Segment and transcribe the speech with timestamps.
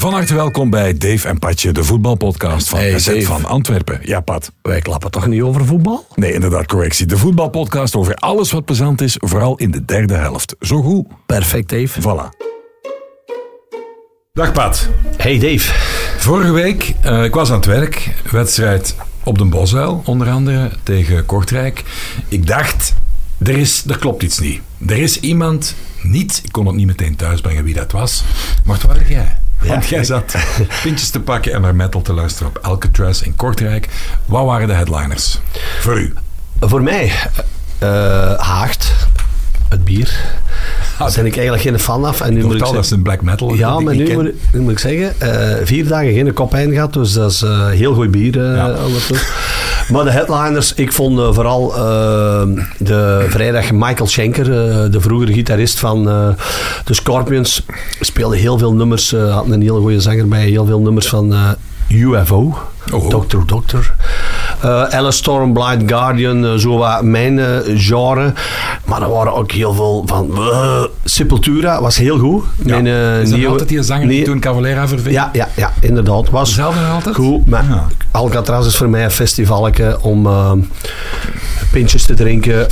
[0.00, 4.00] Van harte welkom bij Dave en Patje, de voetbalpodcast van Hey, SZ van Antwerpen.
[4.02, 4.52] Ja, Pat.
[4.62, 6.06] Wij klappen toch niet over voetbal?
[6.14, 7.06] Nee, inderdaad, correctie.
[7.06, 10.56] De voetbalpodcast over alles wat plezant is, vooral in de derde helft.
[10.60, 11.06] Zo goed.
[11.26, 12.00] Perfect, Dave.
[12.00, 12.36] Voilà.
[14.32, 14.88] Dag Pat.
[15.16, 15.72] Hey, Dave.
[16.18, 21.26] Vorige week, eh, ik was aan het werk, wedstrijd op de Bosuil, onder andere, tegen
[21.26, 21.84] Kortrijk.
[22.28, 22.94] Ik dacht,
[23.38, 24.60] er, is, er klopt iets niet.
[24.86, 28.24] Er is iemand niet, ik kon het niet meteen thuisbrengen wie dat was,
[28.64, 29.39] maar het waren jij.
[29.66, 30.34] Want jij zat
[30.82, 33.88] pintjes te pakken en naar metal te luisteren op Alcatraz in Kortrijk.
[34.26, 35.38] Wat waren de headliners?
[35.80, 36.14] Voor u.
[36.60, 37.12] Voor mij,
[37.78, 38.92] eh Haagt,
[39.70, 40.10] het bier.
[40.98, 42.20] Daar ben ik eigenlijk geen fan af.
[42.20, 43.54] En nu moet ik Totaal, dat is zeggen, een black metal.
[43.54, 46.92] ja, maar nu moet, ik, nu moet ik zeggen, eh, vier dagen geen kopijn gehad,
[46.92, 48.40] dus dat is eh, heel goed bier.
[48.50, 48.74] eh, Ja.
[49.92, 51.68] Maar de headliners, ik vond vooral
[52.78, 54.44] de vrijdag Michael Schenker,
[54.90, 56.04] de vroegere gitarist van
[56.84, 57.66] de Scorpions,
[58.00, 61.34] speelde heel veel nummers, had een hele goede zanger bij, heel veel nummers van
[61.88, 62.58] UFO.
[62.92, 63.10] Oh.
[63.10, 63.94] Doctor Doctor.
[64.62, 68.32] Eh Alice Storm, Blind Guardian, eh, zo wat mijn eh, genre.
[68.84, 70.38] Maar er waren ook heel veel van...
[71.04, 72.44] Sepultura was heel goed.
[72.64, 72.80] Ja.
[72.80, 72.86] Mijn,
[73.22, 75.14] is dat nieuwe- altijd die zanger die Nee, toen Cavalera verving?
[75.14, 76.30] Ja, ja, ja, inderdaad.
[76.30, 77.14] Was Dezelfde nog altijd?
[77.14, 77.46] goed.
[77.46, 77.86] Maar Ja.
[78.10, 80.28] Alcatraz is voor mij een festivaletje om
[81.72, 82.68] pintjes te drinken.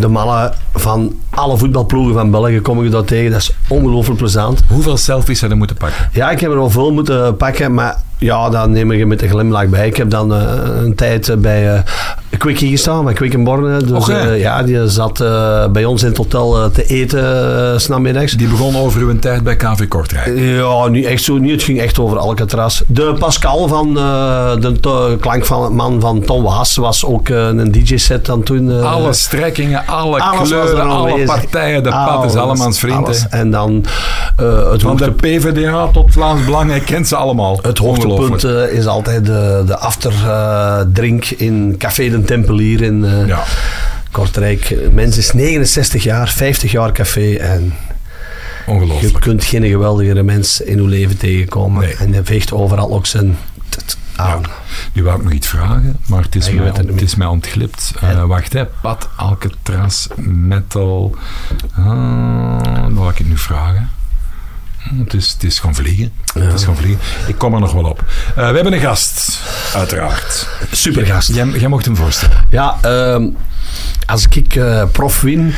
[0.00, 3.30] De mannen van alle voetbalploegen van België kom ik daar tegen.
[3.30, 4.60] Dat is ongelooflijk plezant.
[4.68, 6.08] Hoeveel selfies hadden moeten pakken?
[6.12, 9.22] Ja, ik heb er wel veel moeten pakken, maar ja, dan neem ik je met
[9.22, 9.86] een glimlach bij.
[9.86, 10.42] Ik heb dan eh,
[10.82, 11.80] een tijd eh, bij eh
[12.38, 13.82] Quickie gestaan, bij Quick in Borne.
[13.84, 15.18] Dus ja, die zat
[15.72, 17.22] bij ons in het hotel te eten
[17.72, 18.32] uh, s'namiddags.
[18.32, 20.38] Die begon over uw tijd bij KV Kortrijk.
[20.38, 21.38] Ja, niet echt zo.
[21.38, 21.50] Niet.
[21.50, 22.82] Het ging echt over Alcatraz.
[22.86, 23.94] De Pascal van
[24.60, 28.82] de to- klank van het man van Tom Waas was ook een DJ-set dan toen.
[28.82, 31.26] Alle strekkingen, alle alles kleuren, alle aanwezig.
[31.40, 33.04] partijen, de pad is Alles, allemaal vrienden.
[33.04, 33.26] alles.
[33.30, 33.84] En dan
[34.36, 37.58] het, Van de PvdA tot Vlaams Belang, hij kent ze allemaal.
[37.62, 38.13] het hoogtepunt
[38.44, 43.42] eh, is altijd de, de afterdrink in Café de Tempelier in eh, Ja.
[44.10, 44.76] Kortrijk.
[44.92, 47.64] Mens is 69 jaar, 50 jaar café en
[48.66, 49.20] je Ongelooflijk.
[49.20, 51.82] kunt geen geweldigere mens in uw leven tegenkomen.
[51.82, 51.94] Nee.
[51.96, 53.36] En hij veegt overal ook zijn
[54.16, 54.42] aan.
[54.92, 57.92] Nu wou ik nog iets vragen, maar het is, je mij, het is mij ontglipt.
[58.00, 58.66] Eh, wacht, hè.
[58.66, 61.14] Pat, Alcatraz, metal.
[61.76, 63.90] Ah, wat wil ik het nu vragen?
[64.84, 66.12] Het is, het is gaan vliegen.
[66.34, 67.00] Het is gaan vliegen.
[67.26, 68.04] Ik kom er nog wel op.
[68.28, 69.40] Eh, we hebben een gast,
[69.74, 70.48] uiteraard.
[70.70, 71.34] Supergast.
[71.34, 72.36] Jij, jij mocht hem voorstellen.
[72.50, 73.28] Ja, ehm,
[74.06, 75.54] als ik eh, prof win,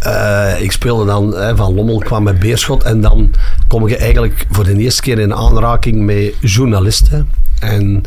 [0.00, 3.34] eh, ik speelde dan van Lommel, kwam met Beerschot en dan
[3.68, 7.30] kom je eigenlijk voor de eerste keer in aanraking met journalisten.
[7.60, 8.02] En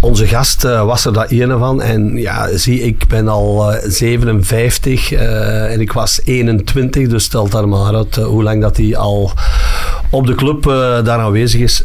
[0.00, 1.82] onze gast was er dat ene van.
[1.82, 7.52] En ja, zie, ik ben al eh, 57 eh, en ik was 21, dus stelt
[7.52, 9.32] daar maar uit hoe lang dat hij al
[10.14, 11.84] op de club eh, daar aanwezig is.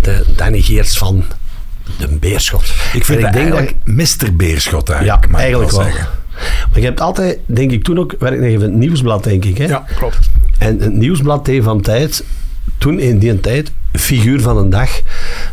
[0.00, 1.24] De, Danny Geerts van
[1.98, 2.72] de Beerschot.
[2.92, 4.36] Ik vind En dat denk dat Mr.
[4.36, 5.28] Beerschot ja, eigenlijk.
[5.28, 5.82] mag ik eigenlijk wel.
[5.82, 6.08] zeggen.
[6.70, 9.58] Maar je hebt altijd, denk ik, toen ook werknemer van het Nieuwsblad, denk ik.
[9.58, 9.66] Hè?
[9.96, 10.30] klopt.
[10.58, 12.24] En het Nieuwsblad deed van tijd,
[12.78, 14.90] toen in die tijd, figuur van een dag.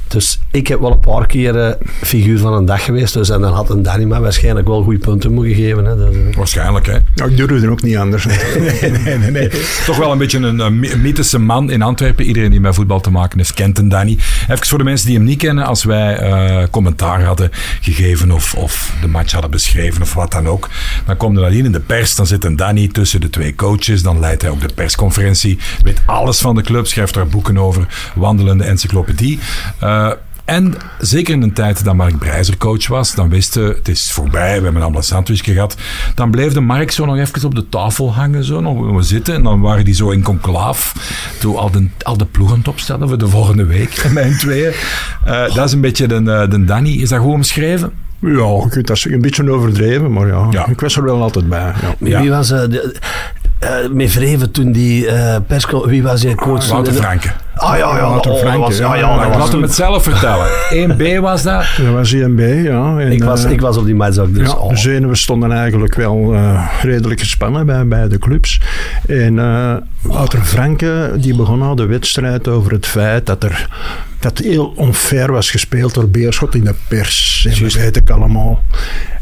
[0.07, 3.13] Dus ik heb wel een paar keer eh, figuur van een dag geweest.
[3.13, 5.85] Dus, en dan had een Danny maar waarschijnlijk wel goede punten moeten geven.
[5.85, 5.95] Hè?
[5.95, 6.97] Dus, eh, Waarschijnlijk, hè.
[7.15, 8.25] Nou, ik durfde ook niet anders.
[8.81, 9.49] nee, nee, nee, nee.
[9.85, 12.25] Toch wel een beetje een, een my- mythische man in Antwerpen.
[12.25, 14.17] Iedereen die met voetbal te maken heeft, kent hem Danny.
[14.49, 15.65] Even voor de mensen die hem niet kennen.
[15.65, 17.49] Als wij eh, commentaar hadden
[17.81, 20.69] gegeven of, of de match hadden beschreven of wat dan ook.
[21.05, 22.15] Dan komt er dan hier in de pers.
[22.15, 24.01] Dan zit een Danny tussen de twee coaches.
[24.03, 25.57] Dan leidt hij ook de persconferentie.
[25.83, 26.87] Weet alles van de club.
[26.87, 27.87] Schrijft daar boeken over.
[28.25, 29.39] Wandelende encyclopedie.
[29.79, 30.11] Eh,
[30.45, 34.11] en zeker in de tijd dat Mark Breizer coach was, dan wisten we, het is
[34.11, 35.75] voorbij, we hebben allemaal een sandwichje gehad.
[36.15, 39.33] Dan bleef de Mark zo nog even op de tafel hangen, zo nog we zitten.
[39.33, 40.93] En dan waren die zo in conclaaf.
[41.39, 44.73] Toen al de, al de ploegen opstelden voor de volgende week, mijn tweeën.
[45.25, 46.89] Eh, dat is een beetje de, eh, de Danny.
[46.91, 47.91] Is dat goed omschreven?
[48.19, 50.67] Ja, je kunt dat een beetje overdreven, maar ja, Ja.
[50.67, 51.73] ik was er wel altijd bij.
[51.81, 51.95] Ja.
[52.07, 52.21] Ja.
[52.21, 52.99] Wie was eh, de,
[53.91, 55.87] met Vreven toen die eh persco...
[55.87, 56.67] Wie was je coach?
[56.67, 57.31] Wouter Franke.
[57.65, 58.09] Ah ja, ja.
[58.09, 58.87] Wouter oh, was- ja.
[58.87, 60.47] ah, ja, was laat hem het zelf vertellen.
[60.97, 61.65] 1B was dat.
[61.77, 62.97] Dat was IMB, ja.
[62.99, 64.33] En, ik, was, eh, ik was op die match ook.
[64.33, 64.69] Dus, ja, oh.
[64.69, 68.61] de zenuwen stonden eigenlijk wel eh, redelijk gespannen bij, bij de clubs.
[69.07, 73.69] En eh Wouter Franke die begon al de wedstrijd over het feit dat er
[74.25, 77.47] dat heel onfair was gespeeld door Beerschot in de pers.
[77.49, 78.63] En dat weet ik allemaal.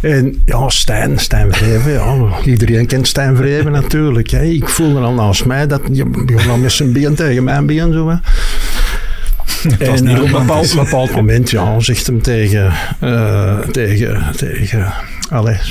[0.02, 2.16] En ja, Stijn, Stijn Vreven, ja,
[2.46, 4.30] iedereen kent Stijn Vreven natuurlijk.
[4.30, 4.44] Hè.
[4.44, 7.94] Ik voelde al naast mij dat je begon al met zijn been tegen mijn been
[7.94, 8.10] zo.
[8.10, 8.16] Hè.
[9.90, 10.46] was En niet eh, op een
[10.80, 14.94] bepaald, moment ja, zegt hem tegen, eh, tegen, tegen,
[15.30, 15.70] allez,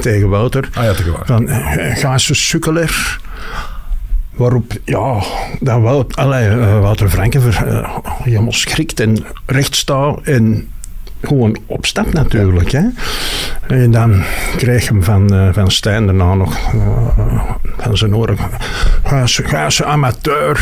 [0.00, 0.68] tegen Wouter.
[0.74, 1.22] Ah ja, te gewoon.
[1.24, 3.20] Van, eh, ga eens een sukkeler.
[4.40, 5.22] Waarop, ja,
[5.60, 10.68] dat Wout, allee, uh, Wouter Franke ver, uh, helemaal schrikt en recht staat en
[11.22, 12.70] gewoon opstapt natuurlijk.
[12.70, 12.82] Hè.
[13.68, 14.22] En dan
[14.56, 16.58] kreeg hem van, uh, van Stijn daarna nog
[17.78, 18.36] van zijn oren.
[19.02, 20.60] Ga ze, amateur.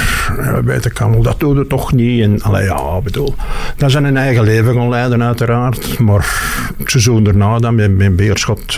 [0.64, 2.22] Weet ik dat doe je toch niet.
[2.22, 3.34] En allee, ja, bedoel,
[3.76, 5.98] dat zijn een eigen leven gaan leiden uiteraard.
[5.98, 6.42] Maar
[6.78, 8.76] het seizoen daarna dan met, met Beerschot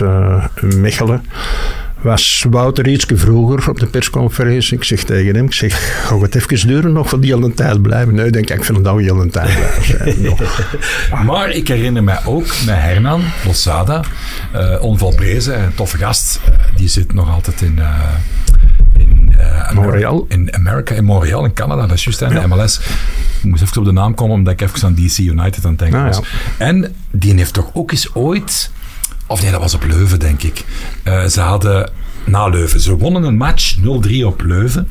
[0.61, 1.23] Mechelen
[2.01, 4.77] was Wouter iets vroeger op de persconferentie.
[4.77, 7.81] Ik zeg tegen hem, ik zeg, ga het even duren nog voor die hele tijd
[7.81, 8.15] blijven?
[8.15, 10.35] Nee, denk ik, ik vind het al een tijd blijven.
[11.25, 14.03] maar ik herinner mij ook met Hernan Losada,
[14.55, 17.75] uh, onvolprezen, een toffe gast, uh, die zit nog altijd in...
[17.77, 17.99] Uh,
[18.97, 20.25] in uh, Montreal.
[20.27, 22.41] In Amerika, in Montreal, in Canada, dat is juist aan ja.
[22.41, 22.79] de MLS.
[23.41, 25.79] Ik moest even op de naam komen, omdat ik even aan DC United aan het
[25.79, 26.17] denken was.
[26.17, 26.65] Ah, ja.
[26.65, 28.71] En die heeft toch ook eens ooit
[29.31, 30.63] of nee, dat was op Leuven, denk ik.
[31.03, 31.89] Uh, ze hadden
[32.25, 32.79] na Leuven.
[32.79, 34.87] Ze wonnen een match 0-3 op Leuven.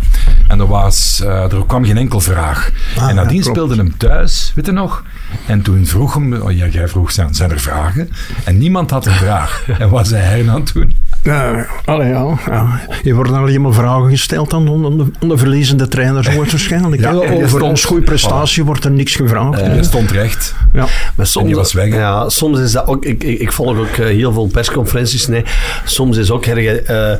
[0.49, 2.71] En er, was, uh, er kwam geen enkel vraag.
[2.97, 5.05] Ah, en nadien ja, speelde hem thuis, weet je nog?
[5.47, 8.11] En toen vroeg hem, oh ja, jij vroeg, zijn, zijn er vragen?
[8.45, 9.65] En niemand had een vraag.
[9.79, 10.97] en wat zei hij dan toen?
[11.23, 12.81] Ja, allee, ja, ja.
[13.03, 17.03] Je wordt alleen maar vragen gesteld aan onder, onder verliezende trainers wordt waarschijnlijk.
[17.03, 19.61] ja, over ons goede prestatie wordt er niks gevraagd.
[19.61, 20.55] Uh, je stond recht.
[20.73, 20.87] Ja.
[21.17, 21.95] Maar soms, en je was weg.
[21.95, 23.05] Ja, soms is dat ook...
[23.05, 25.27] Ik, ik, ik volg ook uh, heel veel persconferenties.
[25.27, 25.45] Nee.
[25.85, 26.83] Soms is ook erge,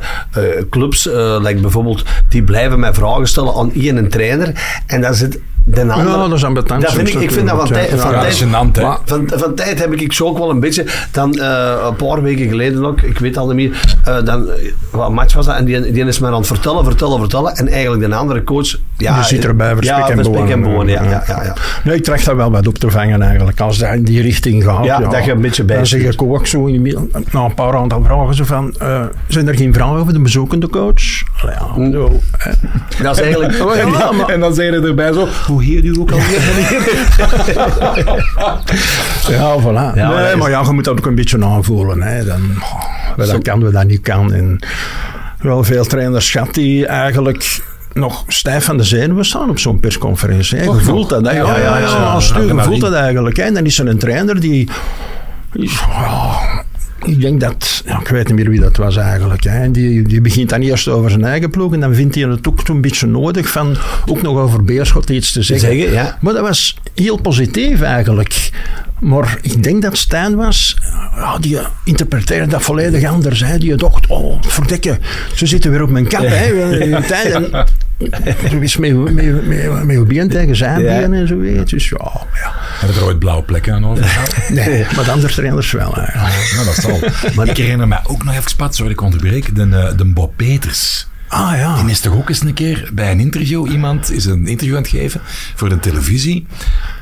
[0.69, 1.05] clubs,
[1.41, 4.81] like bijvoorbeeld, die blijven mij vragen stellen aan één trainer.
[4.85, 6.81] En dan zit de andere, ja, dat is ambetant.
[6.81, 8.21] Dat vind ik, ik vind dat van, tijd, van, ja,
[8.71, 10.85] tijd, van, van tijd heb ik zo ook wel een beetje.
[11.11, 14.49] Dan uh, een paar weken geleden ook, ik weet al niet meer, uh, dan,
[14.91, 15.55] wat match was dat?
[15.55, 17.55] En die, die is maar aan het vertellen, vertellen, vertellen.
[17.55, 18.77] En eigenlijk de andere coach.
[18.97, 20.87] Ja, je zit erbij, verspek ja, en verspek en bewoon.
[20.87, 21.55] Ja, ja, ja.
[21.83, 23.59] Nee, ik tracht daar wel wat op te vangen eigenlijk.
[23.59, 24.83] Als dat in die richting gaat.
[24.83, 27.53] Ja, dat je een beetje bij Dan zeg ik ook zo in de, na een
[27.53, 31.23] paar aantal vragen zo van, uh, zijn er geen vragen over de bezoekende coach?
[31.41, 32.19] Ja, zo,
[33.01, 33.53] dat is eigenlijk...
[34.33, 36.17] en dan zeg je erbij zo, hoe heet u ook al?
[39.37, 39.95] ja, voilà.
[39.95, 42.01] Ja, nee, maar ja, je moet dat ook een beetje aanvoelen.
[42.01, 42.25] Hè.
[42.25, 44.33] Dan, oh, dat kan, we dat niet kan.
[44.33, 44.59] En
[45.39, 47.61] wel veel trainers gehad die eigenlijk
[47.93, 50.57] nog stijf van de zenuwen staan op zo'n persconferentie.
[50.57, 50.63] Hè.
[50.63, 51.25] Je voelt dat.
[51.25, 51.31] Hè.
[51.31, 51.77] Ja, ja, ja.
[51.77, 52.41] ja, ja, ja.
[52.41, 53.37] Je voelt dat eigenlijk.
[53.37, 53.43] Hè.
[53.43, 54.69] En dan is er een trainer die...
[55.89, 56.59] Oh,
[57.05, 59.43] ik denk dat, ja, ik weet niet meer wie dat was eigenlijk.
[59.43, 59.71] Hè.
[59.71, 62.67] Die, die begint dan eerst over zijn eigen ploeg en dan vindt hij het ook
[62.67, 65.69] een beetje nodig van ook nog over Beerschot iets te zeggen.
[65.69, 66.17] zeggen ja.
[66.21, 68.51] Maar dat was heel positief eigenlijk.
[68.99, 70.77] Maar ik denk dat Stijn was,
[71.15, 73.43] ja, die interpreteerde dat volledig anders.
[73.43, 73.57] Hè.
[73.57, 74.99] Die dacht, oh, verdikke,
[75.35, 76.25] ze zitten weer op mijn kap.
[76.27, 76.49] Hè.
[76.79, 77.65] En,
[78.51, 78.75] er is
[80.07, 81.01] been tegen zijn Ja.
[81.01, 81.37] en zo.
[81.37, 81.75] weet je.
[81.75, 82.51] Dus ja, ja.
[82.79, 84.49] Hebben er ooit blauwe plekken aan overgehaald?
[84.49, 85.97] Nee, maar de andere trainers wel.
[85.97, 86.53] Eigenlijk.
[86.57, 86.99] Ja, dat zal.
[87.35, 90.33] Maar ik herinner mij ook nog even, Pat, sorry ik onderbreek, de, eh, de Bob
[90.35, 91.07] Peters.
[91.27, 91.81] Ah ja.
[91.81, 94.81] Die is toch ook eens een keer bij een interview, iemand is een interview aan
[94.81, 95.21] het geven
[95.55, 96.47] voor de televisie.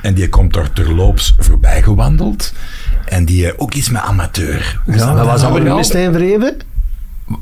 [0.02, 2.54] En die komt er terloops voorbij gewandeld.
[3.06, 4.80] En die eh, ook iets met amateur.
[4.86, 5.84] Hoe Maar dat was dat nou met weer al?
[5.84, 6.58] Stijn Verheven?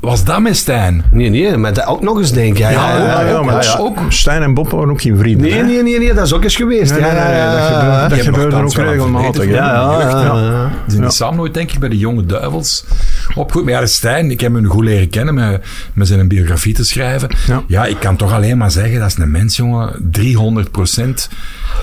[0.00, 1.04] Was dat met Stijn?
[1.10, 2.58] Nee, nee, maar dat ook nog eens denk ik.
[2.58, 3.78] Ja, ja, ja, Ja, ja, ook, maar ja, dat is ja.
[3.78, 5.48] ook, Stijn en Bob waren ook geen vrienden.
[5.48, 5.62] Nee, hè.
[5.62, 6.90] nee, nee, nee, dat is ook eens geweest.
[6.90, 8.30] Nee, ja, nee, nee, ja, dat ja.
[8.30, 9.44] dat er ook regelmatig.
[9.44, 12.84] Ja, ja, ja, die samen nooit, denk ik, bij de Jonge Duivels
[13.34, 13.64] opgegroeid.
[13.64, 16.84] Maar ja, de Stijn, ik heb hem goed leren kennen met, met zijn biografie te
[16.84, 17.28] schrijven.
[17.46, 17.62] Ja.
[17.66, 17.86] Ja.
[17.86, 20.10] ik kan toch alleen maar zeggen, dat is een mens, jongen.
[20.18, 21.08] 300%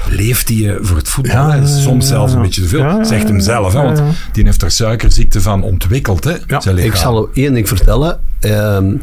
[0.10, 1.36] leeft hij eh, voor het voetbal.
[1.36, 1.58] Ja, hè.
[1.58, 3.06] ja, Soms ja, zelfs een beetje te veel.
[3.06, 4.06] Zegt hem zelf, hè, want ja.
[4.32, 6.24] die heeft er suikerziekte van ontwikkeld.
[6.24, 6.62] Hè, Ja.
[6.76, 8.20] Ik zal u één ding vertellen.
[8.40, 8.96] Ehm,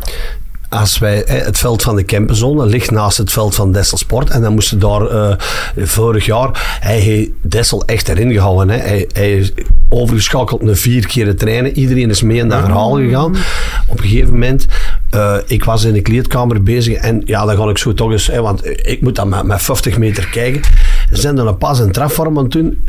[0.73, 4.31] als wij, het veld van de Kempenzone ligt naast het veld van Dessel Sport.
[4.31, 5.35] En dan moesten daar eh,
[5.77, 8.69] vorig jaar, hij heeft Dessel echt erin gehouden.
[8.69, 8.81] Hè.
[8.81, 9.53] Hij, hij is
[9.89, 11.79] overgeschakeld naar vier keer het trainen.
[11.79, 13.37] Iedereen is mee in dat verhaal gegaan.
[13.89, 14.67] Op een gegeven moment,
[15.11, 16.95] eh, ik was in de kleedkamer bezig.
[16.97, 19.63] En ja, dan ga ik zo toch eens, hè, want ik moet dan met, met
[19.63, 20.63] 50 meter kijken.
[21.13, 22.85] Ze zijn dan een pas en trefvorm aan doen.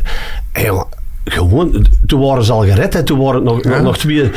[0.51, 0.85] En
[1.25, 3.03] gewoon, toen waren ze al gered, hè.
[3.03, 4.21] toen waren het nog, nog, nog twee.
[4.23, 4.31] En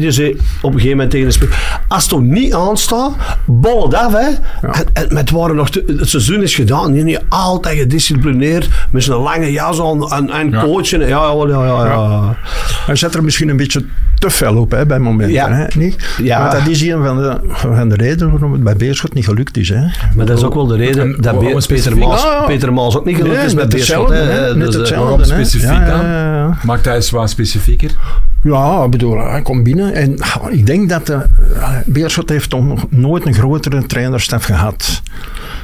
[0.00, 3.12] die zei op een gegeven moment tegen de speler, als het toch niet aanstaat,
[3.46, 4.12] bol het af.
[4.12, 4.28] Hè.
[4.68, 9.04] En, en het, waren nog te- het seizoen is gedaan, nee, nee, altijd gedisciplineerd, met
[9.04, 10.62] zijn lange jas aan en, en Ja.
[10.62, 11.00] coachen.
[11.00, 11.84] Ja, ja, ja, ja.
[11.84, 12.36] ja.
[12.86, 13.84] Hij zet er misschien een beetje
[14.18, 15.34] te fel op hè, bij momenten.
[15.34, 15.50] Ja.
[15.52, 16.14] Hè, niet?
[16.22, 16.38] Ja.
[16.40, 19.56] Want dat is een van de, van de redenen waarom het bij Beerschot niet gelukt
[19.56, 19.68] is.
[19.68, 19.80] Hè.
[20.16, 21.98] Maar dat is ook wel de reden En dat Be- Peter specifiek?
[22.04, 22.46] Maas, Ah, ja.
[22.46, 24.08] Peter Maas ook niet gelukt Nee, is met Beerschot.
[24.08, 24.14] hè.
[24.16, 25.22] hè, net Dus, eh, hetzelfde.
[25.22, 25.24] hè.
[25.28, 26.00] specifiek Ja, dan?
[26.32, 26.58] Ja, ja, ja.
[26.62, 27.90] Maakt hij eens wat specifieker?
[28.42, 31.26] Ja, ik bedoel, hij komt binnen en ah, ik denk dat de,
[31.86, 35.02] Beerschot heeft toch nog nooit een grotere trainerstaf gehad.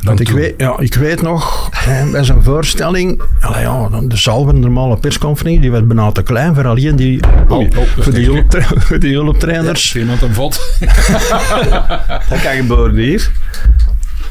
[0.02, 0.36] Want ik toen.
[0.36, 1.70] weet, ja, ik weet nog,
[2.12, 6.96] bij zijn voorstelling, ja, de een normale persconferentie, die werd bijna te klein voor alleen
[6.96, 9.94] die, Oh, oh, is voor, die hulptra- voor die hulptrainers.
[9.94, 10.76] Er iemand een vod?
[12.28, 13.30] Dat kan gebeuren hier.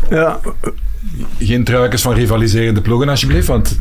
[0.10, 0.40] Ja,
[1.40, 3.80] Geen truikens van rivaliserende ploegen, alsjeblieft, want...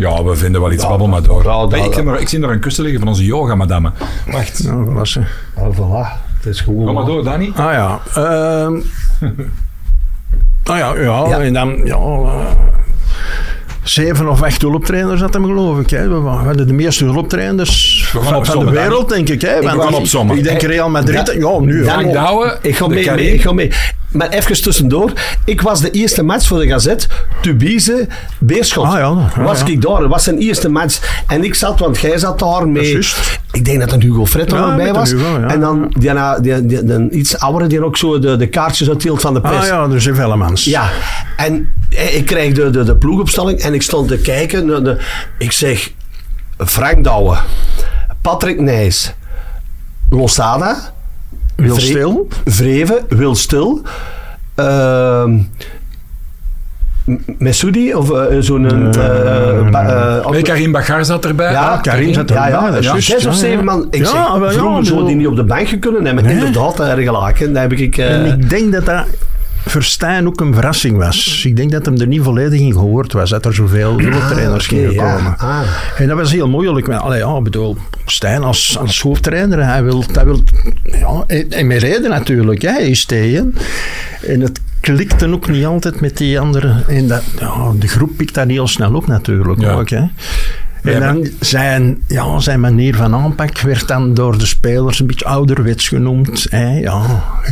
[0.00, 1.70] Ja, we vinden wel iets babbel, maar door.
[1.70, 3.92] Hey, ik, zie nog, ik zie nog een kussen liggen van onze yoga-madame.
[4.30, 5.20] Wacht, nou, wat was ze?
[5.54, 6.28] Ah, voilà.
[6.36, 6.84] Het is gewoon...
[6.84, 7.52] kom maar door, Danny.
[7.56, 8.00] Ah ja.
[8.14, 8.80] ehm
[10.64, 11.40] ah ja, ja, Ja.
[11.40, 11.80] en dan...
[11.84, 12.46] Ja, eh,
[13.82, 15.90] zeven of acht hulptrainers had hem, geloof ik.
[15.90, 16.08] Hè.
[16.08, 19.40] We hadden de meeste hulptrainers gaan van, van de wereld, denk ik.
[19.40, 19.60] Hè.
[19.62, 20.36] Want gaan ik- opzommen.
[20.36, 21.34] Ik denk Real Madrid...
[21.38, 21.84] Ja, nu...
[22.12, 23.72] Douwe, Ik ga mee, mee, ik ga mee.
[24.10, 25.12] Maar even tussendoor.
[25.44, 27.08] Ik was de eerste match voor de Gazet.
[27.42, 28.06] Tubize,
[28.38, 28.84] Beerschot.
[28.84, 29.66] Ah, ja, was ja.
[29.66, 30.00] ik daar.
[30.00, 31.22] Dat was zijn eerste match.
[31.26, 32.98] En ik zat, want jij zat daar mee.
[33.52, 35.10] Ik denk dat een Hugo Fred er Ja, nog bij met een was.
[35.10, 35.46] Hugo, ja.
[35.46, 38.88] En dan die, die, die, die, die iets oudere die ook zo de, de kaartjes
[38.88, 39.56] uitdeelt van de pers.
[39.56, 40.64] Ah ja, dus in Vellemans.
[40.64, 40.90] Ja,
[41.36, 44.84] en eh, ik kreeg de, de, de ploegopstelling en ik stond te kijken.
[44.84, 44.96] de,
[45.38, 45.90] ik zeg,
[46.58, 47.36] Frank Douwe,
[48.22, 49.14] Patrick Nijs,
[50.10, 50.76] Losada,
[51.56, 52.28] Wil Vre- stil.
[52.44, 53.82] Vreven, Wil Stil,
[54.54, 55.38] ehm
[57.04, 58.62] M- Messoudi of zo'n...
[60.30, 61.52] Nee, Karim Bagar zat erbij.
[61.52, 63.64] ja, Ah, Karim zat erbij, ja, dat is ja, zes of zeven ja.
[63.64, 63.86] man.
[63.90, 66.24] Ik Ja, zeg, vroeger zou bedoel- die niet op de bank kunnen hebben.
[66.24, 66.34] Nee.
[66.34, 67.38] Inderdaad, gelijk.
[67.38, 67.52] hè.
[67.52, 67.96] Daar heb ik...
[67.96, 69.04] eh, En ik denk dat dat
[69.66, 71.44] voor Stijn ook een verrassing was.
[71.44, 74.74] Ik denk dat hem er niet volledig in gehoord was, dat er zoveel hulptrainers oké,
[74.74, 75.14] gingen ja.
[75.14, 75.38] komen.
[75.38, 75.60] Ah.
[75.96, 76.86] En dat was heel moeilijk.
[76.86, 77.76] Maar, allee, ja, ik bedoel,
[78.06, 80.42] Stijn als, als hoofdtrainer, hij wil, hij wil
[80.82, 83.54] ja, en, en met reden natuurlijk, hè, hij is tegen.
[84.26, 86.88] En het klikte ook niet altijd met die anderen.
[86.88, 89.72] En dat, ja, de groep pikt dat heel snel op natuurlijk Ja.
[89.72, 89.88] ook.
[89.88, 90.02] Hè.
[90.82, 95.06] Ja, En dan zijn, ja, zijn manier van aanpak werd dan door de spelers een
[95.06, 96.46] beetje ouderwets genoemd.
[96.50, 96.78] Hè.
[96.78, 97.02] Ja,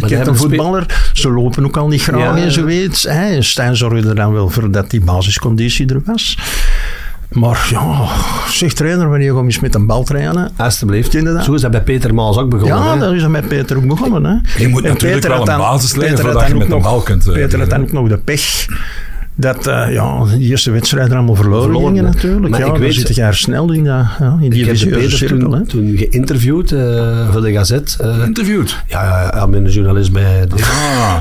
[0.06, 3.02] je een voetballer, ze lopen ook al niet graag Ja, en zoiets.
[3.02, 3.42] Hè.
[3.42, 6.36] Stijn zorgde er dan wel voor dat die basisconditie er was.
[7.28, 8.08] Maar ja,
[8.50, 10.50] zeg trainer, wanneer kom je eens met een bal trainen?
[10.56, 11.24] Alsjeblieft.
[11.24, 11.44] Dat?
[11.44, 12.78] Zo is dat bij Peter Maas ook begonnen.
[12.78, 12.98] Ja, hè.
[12.98, 14.24] dat is er met Peter ook begonnen.
[14.24, 14.62] Hè.
[14.62, 16.82] Je moet En natuurlijk Peter wel een basis leggen had voordat je dan met een
[16.82, 18.02] bal kunt, eh, Peter had dan beginnen.
[18.02, 18.66] ook nog de pech
[19.40, 22.10] dat eh, ja, de eerste wedstrijden allemaal verloren, Verloren, gingen hè.
[22.10, 22.48] natuurlijk.
[22.48, 25.50] Maar ja, ik weet- zit je snel in, dat, ja, in die vicieuze cirkel.
[25.50, 27.96] toen, toen geïnterviewd eh, voor de Gazet.
[28.00, 28.76] eh, Interviewd.
[28.86, 30.46] ja, ja, ja, ik ben een journalist bij...
[30.46, 31.20] de- Ah,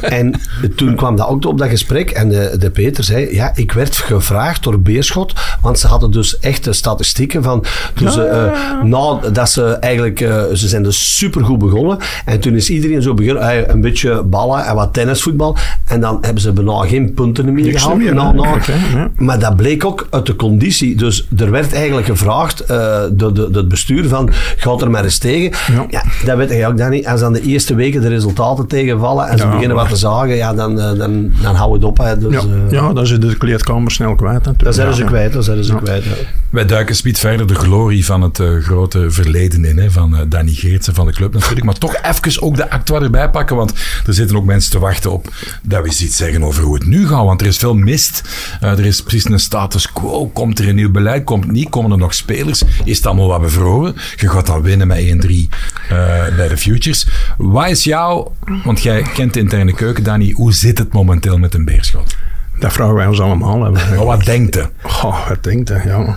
[0.00, 0.34] en
[0.76, 3.96] toen kwam dat ook op dat gesprek en de, de Peter zei, ja, ik werd
[3.96, 7.64] gevraagd door Beerschot, want ze hadden dus echte statistieken van,
[7.94, 10.18] toen ze, eh, nou, dat ze eigenlijk,
[10.54, 14.74] ze zijn dus supergoed begonnen en toen is iedereen zo begonnen, een beetje ballen en
[14.74, 17.98] wat tennisvoetbal en dan hebben ze bijna geen punten meer Niks gehaald.
[17.98, 18.58] meer, Nou, nou,
[18.94, 19.10] ja.
[19.16, 20.96] maar dat bleek ook uit de conditie.
[20.96, 25.18] Dus er werd eigenlijk gevraagd eh, door, de, het bestuur van, gaat er maar eens
[25.18, 25.74] tegen.
[25.74, 25.86] Ja.
[25.90, 27.04] Ja, dat weet je ook, Danny.
[27.04, 30.36] Als dan de eerste weken de resultaten tegenvallen en ze Ja, beginnen wat te zagen,
[30.36, 32.06] ja, dan, eh, dan, dan houden we het op.
[32.06, 32.18] Hè.
[32.18, 34.34] Dus, Ja, eh, ja, dan zit de kleedkamer snel kwijt.
[34.34, 34.62] natuurlijk.
[34.64, 35.08] dan zijn Ja, ze ja.
[35.08, 35.32] kwijt.
[35.32, 36.04] Dan zijn ze kwijt.
[36.50, 39.78] wij duiken speed verder de glorie van het grote verleden in.
[39.78, 41.64] Hè, van Danny Geertsen van de club natuurlijk.
[41.64, 43.56] Maar toch even ook de actua erbij pakken.
[43.56, 43.72] Want
[44.06, 45.28] er zitten ook mensen te wachten op
[45.62, 47.24] dat we eens iets zeggen over hoe het nu gaat.
[47.24, 48.22] Want er is veel mist.
[48.60, 50.26] Eh, er is precies een status quo.
[50.28, 51.24] Komt er een nieuw beleid?
[51.24, 51.68] Komt het niet?
[51.68, 52.62] Komen er nog spelers?
[52.84, 53.94] Is het allemaal wat bevroren?
[54.16, 55.48] Je gaat dan winnen met 1-3
[55.88, 57.06] eh, bij de Futures.
[57.36, 58.28] Wat is jou...
[58.64, 60.30] Want jij kent de interne keuken, Danny.
[60.30, 62.16] Hoe zit het momenteel met een beerschot?
[62.58, 63.64] Dat vragen wij ons allemaal.
[63.64, 63.70] Hè.
[63.96, 64.68] Maar wat denkt?
[64.82, 65.82] Goh, wat denkt hij?
[65.84, 66.16] Ja.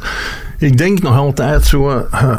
[0.58, 2.08] Ik denk nog altijd zo...
[2.12, 2.36] eh,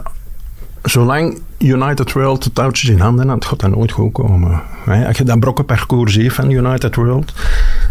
[0.82, 4.62] zolang United World de touwtjes in handen had, gaat dat nooit goed komen.
[4.84, 7.32] Hè, Als je dat brokkenparcours ziet van United World,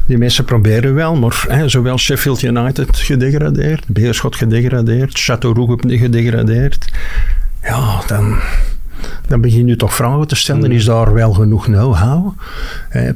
[0.06, 6.92] die mensen proberen wel, maar hè, zowel Sheffield United gedegradeerd, Beerschot gedegradeerd, Châteauroux gedegradeerd.
[7.64, 8.36] Ja, dan,
[9.28, 10.72] dan begin je toch vragen te stellen.
[10.72, 12.34] Is daar wel genoeg know-how?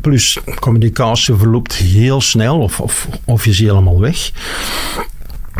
[0.02, 4.32] Plus, communicatie verloopt heel snel of, of, of is helemaal weg.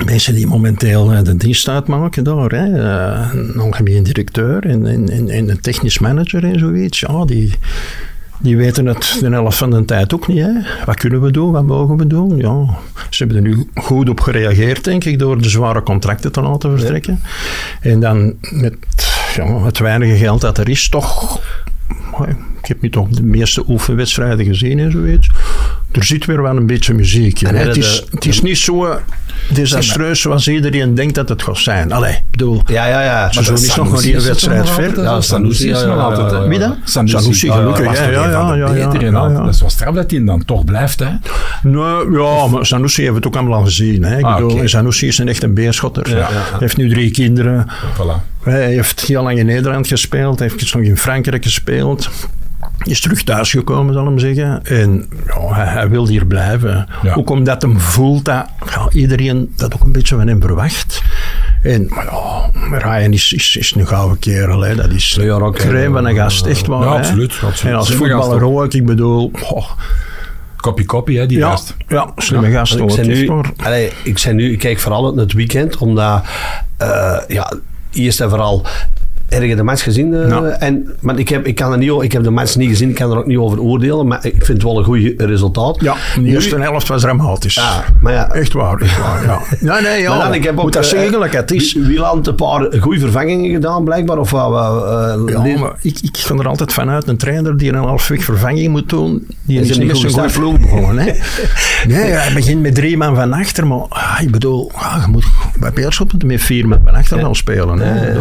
[0.06, 5.10] Mensen die momenteel eh, de dienst uitmaken daar, hè, eh, een algemeen directeur en, en,
[5.10, 7.54] en, en een technisch manager en zoiets, ja, die,
[8.40, 10.40] die weten het de helft van de tijd ook niet.
[10.40, 10.52] Hè.
[10.86, 12.38] Wat kunnen we doen, wat mogen we doen?
[12.38, 12.78] Ja,
[13.10, 16.78] ze hebben er nu goed op gereageerd, denk ik, door de zware contracten te laten
[16.78, 17.20] vertrekken.
[17.82, 18.76] En dan met
[19.36, 21.40] ja, het weinige geld dat er is, toch...
[22.62, 25.30] Ik heb nu toch de meeste oefenwedstrijden gezien en zoiets.
[25.92, 27.48] Er zit weer wel een beetje muziek in.
[27.48, 29.00] Hebben Het, is, de- het is niet zo
[29.54, 31.92] desastreus zoals iedereen denkt dat het gaat zijn.
[31.92, 32.62] Allee, bedoel...
[32.66, 33.32] Ja, ja, ja.
[33.32, 35.02] Seizoen is nog maar één wedstrijd ver.
[35.02, 36.48] Ja, Sanusi is nog altijd.
[36.48, 36.76] Wie dan?
[36.84, 39.30] Sanusi, gelukkig, ja, ja, ja, ja.
[39.44, 41.00] Dat is wel straf dat hij dan toch blijft.
[41.00, 41.10] Hè?
[41.64, 44.04] Nee, ja, maar Sanusi heeft het ook allemaal al gezien.
[44.04, 44.18] Hè.
[44.18, 44.68] Ik Ah, bedoel.
[44.68, 46.10] Sanusi is een echt een beerschotter.
[46.10, 46.28] Ja.
[46.32, 47.68] Hij heeft nu drie kinderen.
[47.72, 48.44] Voilà.
[48.44, 50.40] Hij heeft heel lang in Nederland gespeeld.
[50.40, 52.10] Hij heeft nog in Frankrijk gespeeld.
[52.88, 54.66] Is terug thuisgekomen, zal ik maar zeggen.
[54.66, 56.88] En ja, hij, hij wil hier blijven.
[57.04, 57.14] Ja.
[57.14, 61.02] Ook omdat hem voelt dat ja, iedereen dat ook een beetje van hem verwacht.
[61.62, 62.06] En maar
[62.70, 64.62] ja, Ryan is, is, is een gouden kerel.
[64.62, 64.76] Hè.
[64.76, 66.82] Dat is Ja, ook, crème van een gast, echt waar.
[66.84, 66.98] Ja, hè.
[66.98, 67.74] absoluut, absoluut.
[67.74, 68.74] En als voetballer ook.
[68.74, 69.32] ik bedoel...
[69.50, 69.70] oh,
[70.56, 71.76] Kopie kopie, hè, die ja, gast.
[71.88, 75.06] ja, slimme gast ik ook, ben echt nu, allee, ik, ben nu, ik kijk vooral
[75.06, 76.24] uit het weekend, omdat
[76.82, 77.54] uh, ja,
[77.92, 78.66] eerst en vooral
[79.30, 80.12] erg de match gezien.
[80.14, 80.42] Uh, Ja.
[80.44, 82.96] en, maar ik heb, ik, kan er niet, ik heb de match niet gezien, ik
[82.96, 85.78] kan er ook niet over oordelen, maar ik vind het wel een goed resultaat.
[85.82, 87.54] Ja, de Nu- eerste helft was dramatisch.
[87.56, 89.40] Ja, maar ja, Echt waar, echt waar, ja.
[89.74, 90.10] Nee, nee, ja.
[90.16, 91.74] Maar dan, ik heb ook, Moet dat eh, zeggen het is.
[91.74, 94.18] Wie- Wieland een paar goede vervangingen gedaan, blijkbaar.
[94.18, 94.40] Of eh,
[95.26, 98.90] Ja, maar ik, ik ga er altijd vanuit, een trainer die een halfweg vervanging moet
[98.90, 101.06] doen, die Is is niet zijn goede begonnen.
[101.06, 101.12] Hè.
[101.88, 105.26] Nee, hij begint met drie man van achter, maar ah, ik bedoel, ah, je moet,
[105.60, 107.80] bij je met vier man van achter gaan spelen.
[107.80, 108.14] Hè.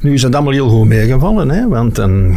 [0.00, 2.36] Nu is het allemaal heel goed meegevallen, hè, want een,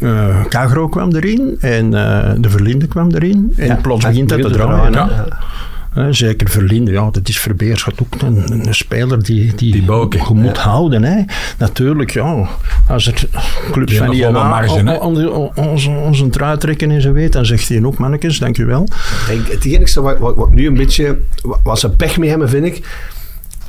[0.00, 3.52] eh Cagro kwam erin en eh, de Verlinde kwam erin.
[3.56, 4.92] En Ja, plots begint het te draaien.
[4.92, 5.26] ja.
[6.10, 10.20] Zeker Verlinde, ja, dat is voor Beerschot ook een, een speler die, die, Die boken.
[10.28, 11.02] je moet houden.
[11.02, 11.22] Hè.
[11.58, 12.48] Natuurlijk, ja,
[12.88, 13.14] als er
[13.70, 15.00] clubs Die van hebben die marge,
[15.54, 18.82] onze, onze trui trekken en zo weet, dan zegt hij ook, mannetjes, dank u wel.
[18.82, 21.18] Ik denk, het enige wat, wat, wat nu een beetje...
[21.42, 22.82] Wat, wat ze pech mee hebben, vind ik...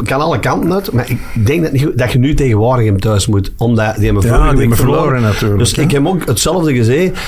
[0.04, 3.28] Kan alle kanten uit, maar ik denk dat, niet, dat je nu tegen Waregem thuis
[3.28, 3.52] moet.
[3.58, 5.82] Omdat die hebben Ja, die verloren natuurlijk, Dus hè.
[5.82, 7.20] ik heb ook hetzelfde gezegd.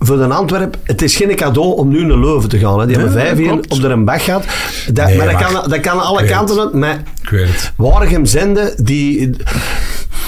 [0.00, 2.80] Voor de Antwerp, het is geen cadeau om nu naar Leuven te gaan.
[2.80, 2.86] Hè.
[2.86, 3.72] Die hebben vijf klopt.
[3.72, 4.44] op de bak gehad.
[4.92, 6.72] Dat, Nee, maar dat kan, dat kan alle kanten uit.
[6.72, 7.72] Maar Ik weet het.
[7.76, 9.30] Waregem zenden, die...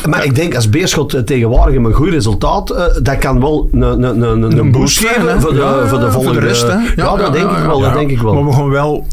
[0.08, 3.68] Maar ik denk als Beerschot eh, tegen Waregem een goed resultaat, eh, dat kan wel
[3.72, 6.40] een, een, een, een, een boost geven voor de, Ja, voor de volgende...
[6.40, 6.62] rest.
[6.62, 6.76] Hè.
[6.96, 7.80] Ja, dat denk ik wel.
[7.80, 8.34] Dat denk ik wel.
[8.34, 9.06] Maar we gaan wel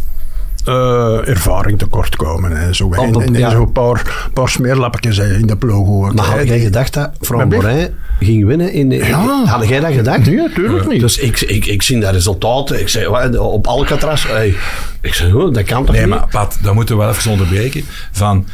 [0.67, 2.51] eh, ervaring tekort komen.
[2.51, 2.91] Hè, zo.
[2.93, 3.49] En, en, en ja.
[3.49, 5.87] zo een paar, paar smeerlappetjes in de ploeg.
[5.87, 8.71] ook, Maar had jij gedacht dat ben- Borijn ging winnen?
[8.73, 9.45] In, in- Ja.
[9.45, 10.25] Had jij dat gedacht?
[10.25, 10.99] Nee, natuurlijk niet.
[11.01, 12.71] Dus ik, ik, ik zie dat resultaat.
[12.71, 14.27] Ik zei, wat, op Alcatraz.
[14.27, 14.55] Hey,
[15.01, 16.13] ik zei, oh, dat kan toch Nee, niet?
[16.15, 17.83] maar Pat, dat moeten we wel even onderbreken.
[18.11, 18.47] Van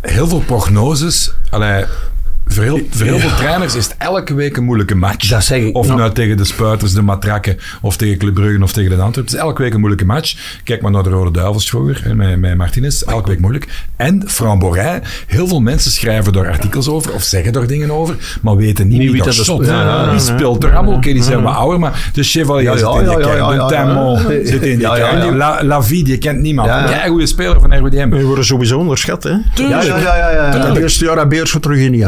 [0.00, 1.32] heel veel prognoses.
[1.50, 1.84] Allee,
[2.52, 5.28] voor heel, voor heel veel trainers is het elke week een moeilijke match.
[5.28, 5.76] Dat zeg ik.
[5.76, 9.22] Of nou tegen de Spuiters, de Matrakken, of tegen Club Brugge of tegen de Antwerpen.
[9.22, 10.60] Het is elke week een moeilijke match.
[10.64, 13.02] Kijk maar naar de Rode Duivels vroeger, met, met Martinez.
[13.02, 13.68] Elke week moeilijk.
[13.96, 18.16] En Fran Borij, heel veel mensen schrijven daar artikels over, of zeggen daar dingen over,
[18.42, 19.66] maar weten niet, Niet wie wie dat shot.
[20.10, 20.94] Wie speelt er allemaal?
[20.94, 23.34] Oké, die zijn wat ouder, maar de Chevalier Ja, ja, zit in die ja, ja,
[23.34, 24.28] kern, ja, de Tamon ja.
[24.28, 25.34] zit in die Ja, ja, kern, ja.
[25.34, 26.68] La, Lavie, die kent niemand.
[26.68, 28.08] Ja, goede speler van RWDM.
[28.08, 29.22] We worden sowieso onderschat.
[29.22, 29.30] Hè.
[29.30, 29.82] ja, Tuurlijk.
[29.82, 30.66] ja, ja, ja, ja.
[30.66, 32.06] Het eerste jaar dat Beerschot terug in die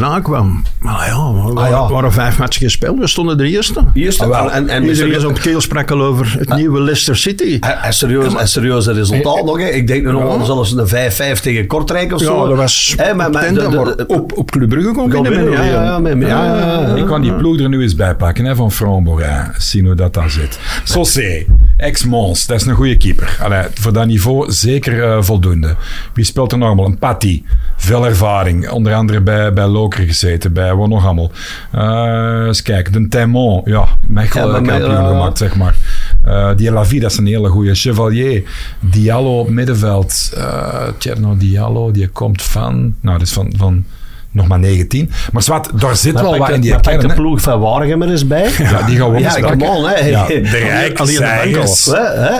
[0.78, 1.88] Maar ja, we Ah, ja.
[1.88, 2.98] waren vijf matchen gespeeld.
[2.98, 3.84] We stonden de eerste.
[3.94, 7.16] Eerst, Ah, en, en, en Iedereen is op keel sprak al over het nieuwe Leicester
[7.16, 7.56] City.
[7.60, 9.58] en, en serieus, en serieuze resultaat nog.
[9.58, 9.68] Hè.
[9.68, 12.48] Ik denk nog wel zelfs een 5-5 tegen Kortrijk of Ja, zo.
[12.48, 15.32] dat was maar, maar, tende, de- de- maar de- op, op Club Brugge kon binnen.
[15.32, 16.94] winnen, ja, ja, ja, ja, ja, ja.
[16.94, 19.50] Ik kan die ploeg er nu eens bij pakken hè, van Fran Borin.
[19.58, 20.58] Zien hoe dat dan zit.
[20.84, 21.44] Sossé,
[21.76, 23.38] ex-Mons, dat is een goede keeper.
[23.42, 25.76] Allee, voor dat niveau zeker eh, voldoende.
[26.14, 26.84] Wie speelt er normaal?
[26.86, 27.42] Een Patty.
[27.76, 28.70] Veel ervaring.
[28.70, 30.52] Onder andere bij, bij Loker gezeten.
[30.52, 31.30] Bij wat nog allemaal.
[31.70, 32.92] Eh eens kijken.
[32.92, 33.62] De Taimon.
[33.64, 35.06] Ja, Mechel Ja, maar- kampioen ja.
[35.08, 35.76] gemaakt, zeg maar.
[36.24, 37.74] Eh die Lavie, dat is een hele goede.
[37.74, 38.42] Chevalier.
[38.80, 40.32] Diallo op middenveld.
[40.36, 42.94] Eh Tjerno Diallo, die komt van...
[43.00, 43.52] Nou, dat is van...
[43.56, 43.84] van
[44.32, 45.10] nog maar 19.
[45.32, 47.08] Maar zwart, daar zit maar wel wat de- in die kern.
[47.08, 48.40] de ploeg van Waregem er eens bij.
[48.58, 50.06] Ja, die gaan we Ja, come on, hè.
[50.06, 51.90] Ja, de Rijk, de Seigers?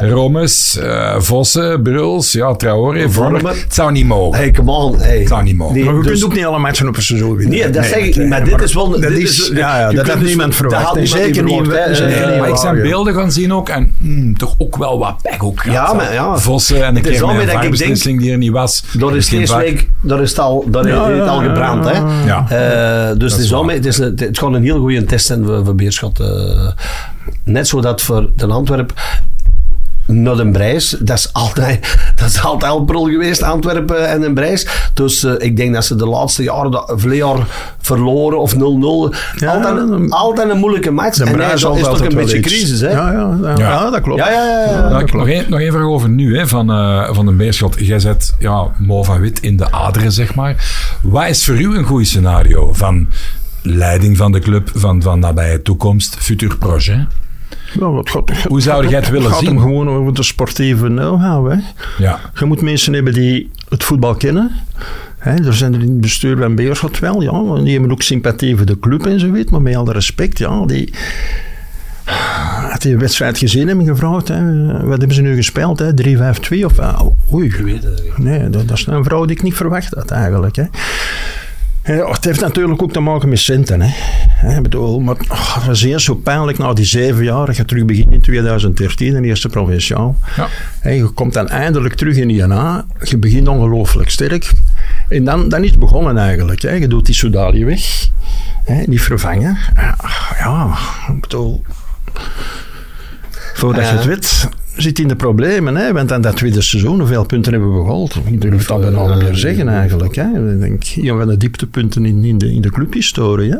[0.00, 3.48] Romes, eh, Vossen, Bruls, ja, Traoré, Vormer.
[3.48, 4.38] Het zou niet mogen.
[4.38, 4.98] Hey, come on.
[5.00, 5.18] Hey.
[5.18, 5.74] Het zou niet mogen.
[5.74, 7.58] Nee, Maar we dus- kunnen ook niet alle matchen op een seizoen winnen.
[7.58, 8.28] Nee, dat zeg ik niet.
[8.28, 8.88] Maar dit is wel...
[8.90, 10.84] Dat dit is, ja, ja, je dat kunt had dus- niemand dat verwacht.
[10.84, 11.66] had En niemand zeker niet,
[12.38, 15.62] maar ik zijn beelden gaan zien ook en mm, toch ook wel wat pech ook
[15.62, 16.38] Ja, maar ja.
[16.38, 18.84] Vossen en is keer met een dat die er niet was.
[18.98, 20.84] Daar is deze week daar is het al, daar
[21.84, 22.48] Het al ja, gebrand.
[22.48, 22.56] Hè?
[22.56, 23.10] Ja.
[23.10, 25.26] Eh, dus het is, wel het, is een, het is gewoon een heel goede test
[25.26, 26.20] zijn voor, voor Beerschot.
[26.20, 26.68] eh.
[27.44, 28.92] net zodat voor de Antwerp
[30.12, 34.34] naar de Brijs, dat is altijd, dat is altijd al prul geweest, Antwerpen en een
[34.34, 34.66] Brijs.
[34.94, 37.46] Dus eh, ik denk dat ze de laatste jaren, dat jaar
[37.80, 38.58] verloren of 0-0.
[39.36, 39.52] Ja,
[40.08, 41.16] altijd, een moeilijke match.
[41.16, 42.46] De en is, toch altijd een beetje iets.
[42.46, 42.90] crisis, hè?
[42.90, 44.20] Ja, ja, ja, dat klopt.
[44.20, 44.88] Ja, ja, ja, ja.
[44.88, 47.76] Nou, ik- nog, één, nog één vraag over nu, hè, van, eh, van de Beerschot.
[47.78, 50.74] Jij zet ja, Mo van Wit in de aderen, zeg maar.
[51.02, 53.08] Wat is voor u een goed scenario van
[53.62, 57.06] leiding van de club, van, van nabije toekomst, futur projet?
[57.80, 59.48] Ja, wat gaat- Hoe zou jij het willen Het gaat zien?
[59.54, 61.50] hem gewoon over de sportieve know-how.
[61.50, 61.56] Hè.
[62.04, 62.20] Ja.
[62.38, 64.50] Je moet mensen hebben die het voetbal kennen.
[65.18, 67.56] Hè, er zijn er in het bestuur van Beerschot wel, ja.
[67.56, 70.38] en Die hebben ook sympathie voor de club en zo weet, maar met alle respect,
[70.38, 70.64] ja.
[70.66, 70.92] Die,
[72.70, 75.78] had die een wedstrijd gezien hebben gevraagd, hè, wat hebben ze nu gespeeld?
[75.78, 75.92] hè?
[75.94, 76.78] 3-5-2 of...
[76.78, 77.00] ah,
[77.32, 78.18] oei, Je weet het niet.
[78.18, 80.56] nee, dat, dat is een vrouw die ik niet verwacht had eigenlijk.
[80.56, 80.64] Hè.
[81.84, 83.80] Ja, het heeft natuurlijk ook te maken met centen.
[83.80, 84.56] Hè.
[84.56, 87.46] Ik bedoel, maar oh, het was eerst zo pijnlijk na die zeven jaar.
[87.46, 90.18] Dat je terug begint in 2013, de eerste provinciaal.
[90.36, 90.48] Ja.
[90.80, 92.84] En je komt dan eindelijk terug in INA.
[93.02, 94.52] Je begint ongelooflijk sterk.
[95.08, 96.62] En dan, dan is het begonnen eigenlijk.
[96.62, 96.70] Hè.
[96.70, 98.08] Je doet die Soudali weg.
[98.64, 99.58] Hè, niet vervangen.
[100.38, 100.76] Ja,
[101.08, 101.62] ik bedoel...
[103.54, 105.76] Voordat je het weet, zit in de problemen.
[105.76, 105.92] Hè?
[105.92, 108.18] Want aan dat tweede seizoen, hoeveel punten hebben we gehaald?
[108.24, 110.14] Ik durf het al bijna niet meer zeggen eigenlijk.
[110.14, 110.52] Hè?
[110.52, 113.50] Ik denk, een van de dieptepunten in, in, de, in de clubhistorie.
[113.50, 113.58] Hè?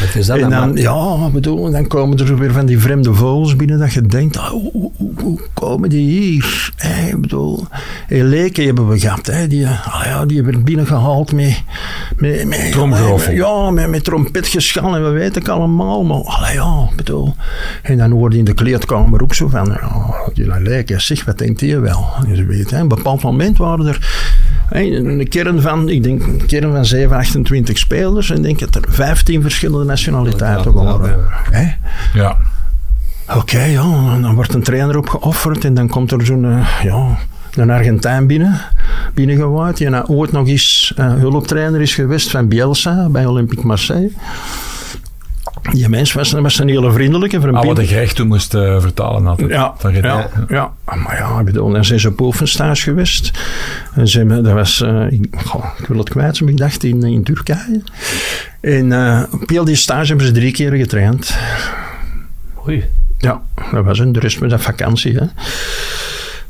[0.00, 0.76] Wat is dat En dan?
[0.76, 4.48] ja, bedoel, dan komen er weer van die vreemde vogels binnen dat je denkt, ah,
[4.48, 6.72] hoe, hoe, komen die hier?
[6.76, 7.66] Hè, ik bedoel,
[8.06, 11.62] hey, leken hebben we gehad, hè, die, ah, ja, die hebben binnengehaald met...
[12.16, 13.32] met, met Tromgeroffel.
[13.32, 17.34] Ja, met, met trompetgeschal en we weten het allemaal, maar allee, ja, bedoel...
[17.82, 21.60] En dan hoorde in de kleedkamer ook zo van, ja, die leken, zeg, wat denkt
[21.60, 22.06] hij wel?
[22.26, 23.98] Je weet, hè, op een bepaald moment waren er...
[24.68, 28.30] hè, Een kern van, ik denk, een kern van 7, 28 spelers.
[28.30, 31.24] En ik denk dat er 15 verschillende nationaliteiten Ja, ja, waren.
[31.50, 31.68] Hè?
[32.18, 32.36] Ja.
[33.36, 37.18] Oké, ja, dan wordt een trainer opgeofferd en dan komt er zo'n, eh, ja,
[37.54, 38.60] een Argentijn binnen,
[39.14, 39.76] binnengewaaid.
[39.76, 44.12] Die nou ooit nog eens eh, hulptrainer is geweest van Bielsa bij Olympique Marseille.
[45.70, 47.40] Die mens was, was een hele vriendelijke.
[47.40, 49.50] Voor een Ah, wat de gerecht toen moest eh, vertalen altijd.
[49.50, 50.72] ja, Van Red- ja, ja.
[50.84, 53.30] Maar ja, ik bedoel, dan zijn ze op oefenstage geweest.
[53.94, 56.84] En ze hebben, dat was, eh, ik, goh, ik wil het kwijt, maar ik dacht
[56.84, 57.82] in, in Turkije.
[58.60, 61.36] En eh, op heel die stage hebben ze drie keer getraind.
[62.68, 62.84] Oei.
[63.18, 63.40] Ja,
[63.72, 65.14] dat was een, de rest was dat vakantie.
[65.14, 65.24] Hè.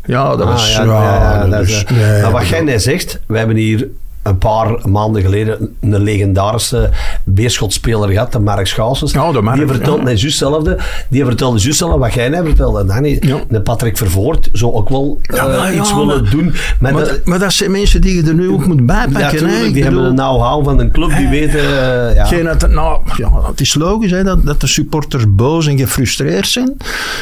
[0.04, 0.72] Ja, dat Ah, was...
[0.72, 3.56] ja, ja, ja, ja, dat dus, is, nee, maar wat jij net zegt, we hebben
[3.56, 3.88] hier
[4.22, 6.90] een paar maanden geleden een legendarische
[7.24, 9.12] beerschotsspeler gehad, de Mark Schouwsens.
[9.14, 10.02] Mark, die vertelt ja.
[10.04, 10.78] net juist hetzelfde.
[11.08, 12.84] Die vertelde juist hetzelfde wat jij net vertelde.
[12.84, 13.40] Danny, Ja.
[13.48, 16.44] de Patrick Vervoort zou ook wel eh, Ja, iets willen maar- doen.
[16.78, 19.48] Maar, Maar, dat- dat- maar dat zijn mensen die je er nu ook moet bijpakken.
[19.48, 19.72] hè.
[19.72, 21.60] die hebben een know-how van een club, die weten...
[21.60, 22.24] eh, ja.
[22.24, 26.48] Geen dat, nou, ja, het is logisch hè, dat, dat de supporters boos en gefrustreerd
[26.48, 26.76] zijn.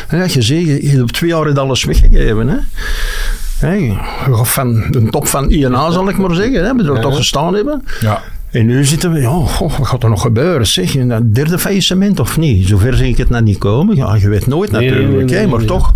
[0.07, 2.49] Hè, je ziet, je, je hebt op twee jaar het alles weggegeven.
[2.49, 2.57] Hè.
[3.61, 7.55] Gaat van de top van INA, zal ik maar zeggen, hè, we er toch gestaan
[7.55, 7.85] hebben.
[8.01, 8.23] Ja.
[8.51, 10.67] En nu zitten we, ja, goh, wat gaat er nog gebeuren?
[10.67, 12.69] Zeg, in dat derde faillissement of niet?
[12.69, 13.97] Zover zie ik het nog niet komen.
[13.97, 15.95] Ja, je weet nooit Nee, natuurlijk, nee, nee, hè, nee, maar toch.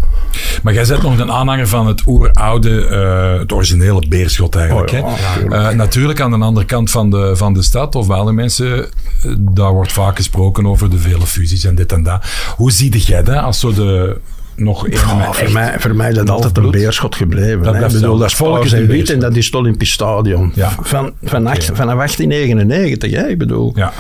[0.63, 4.93] Maar jij bent nog een aanhanger van het oeroude, eh, het originele beerschot eigenlijk.
[4.93, 5.15] Oh ja, hè?
[5.15, 5.71] natuurlijk.
[5.71, 8.85] Eh, natuurlijk aan de andere kant van de, van de stad, of bij alle mensen,
[8.85, 12.25] eh, daar wordt vaak gesproken over de vele fusies en dit en dat.
[12.57, 14.21] Hoe zie jij dat als zo de
[14.57, 15.01] nog een met
[15.37, 16.73] voor, mij, voor mij dat altijd een bloed?
[16.75, 17.63] beerschot gebleven.
[17.63, 17.81] Dat hè.
[17.81, 18.31] bedoel, dat
[18.65, 20.53] is en een wit en dat is het Olympisch Stadion.
[20.55, 20.73] Ja.
[20.81, 23.73] Van, van acht- vanaf 1899, hè, ik bedoel.
[23.75, 23.93] Ja,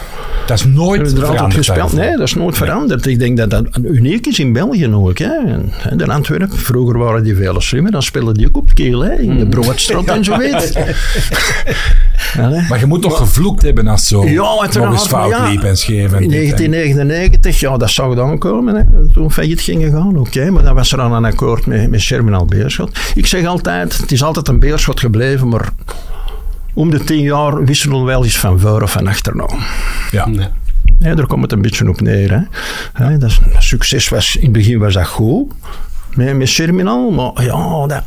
[0.47, 1.55] dat is nooit er veranderd.
[1.55, 1.93] gespeeld.
[1.93, 3.07] Nee, dat is nooit veranderd.
[3.07, 5.19] Ik denk dat dat uniek is in België ook.
[5.19, 5.35] Hè.
[5.35, 7.93] En, in Antwerpen, vroeger waren die veel slimmer.
[7.93, 10.73] Dan speelden die ook op het keel, hè, in de broodstrot en zo weet.
[12.41, 12.63] Allee.
[12.69, 15.77] Maar je moet toch gevloekt hebben als zo Ja, nog eens fout ja, liep en
[15.77, 16.13] scheef.
[16.13, 18.75] En In dit en- 1999, ja, dat zou dan komen.
[18.75, 19.13] Hè.
[19.13, 20.51] Toen failliet gingen gaan, oké.
[20.51, 22.99] maar dan was er dan een akkoord met, met Sherminal Beerschot.
[23.15, 25.69] Ik zeg altijd, het is altijd een Beerschot gebleven, maar
[26.75, 29.47] om de tien jaar wisselen we wel eens van voor of van achterna.
[30.11, 30.27] Ja.
[30.27, 30.49] Nee.
[30.99, 32.31] Ja, daar komt het een beetje op neer.
[32.31, 32.41] Hè.
[33.05, 35.53] Hè, dat succes was, in het begin was dat goed,
[36.15, 38.03] met, met Sherminal, maar ja, dat...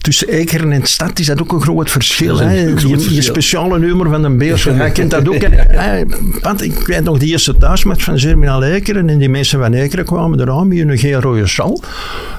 [0.00, 2.40] Tussen Ekeren en Stad is dat ook een groot verschil.
[2.40, 2.76] Een hè.
[2.76, 3.22] groot verschil.
[3.22, 5.40] speciale nummer van een Beerschot, jij kent dat ook.
[5.40, 6.02] hè.
[6.40, 10.04] Want ik weet nog die eerste thuismatch van Germinal Ekeren en die mensen van Ekeren
[10.04, 11.82] kwamen eraan met een geel rode sjal.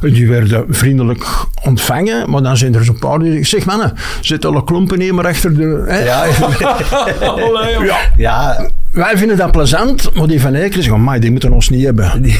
[0.01, 1.25] En die werden vriendelijk
[1.63, 5.13] ontvangen, maar dan zijn er zo'n paar die zeggen, zeg mannen, zet alle klompen hier
[5.13, 5.83] maar achter de...
[5.87, 6.03] Hè.
[6.03, 6.25] Ja,
[7.85, 11.69] Ja, ja, wij vinden dat plezant, maar die van Ekeren zeggen, maar die moeten ons
[11.69, 12.11] niet hebben.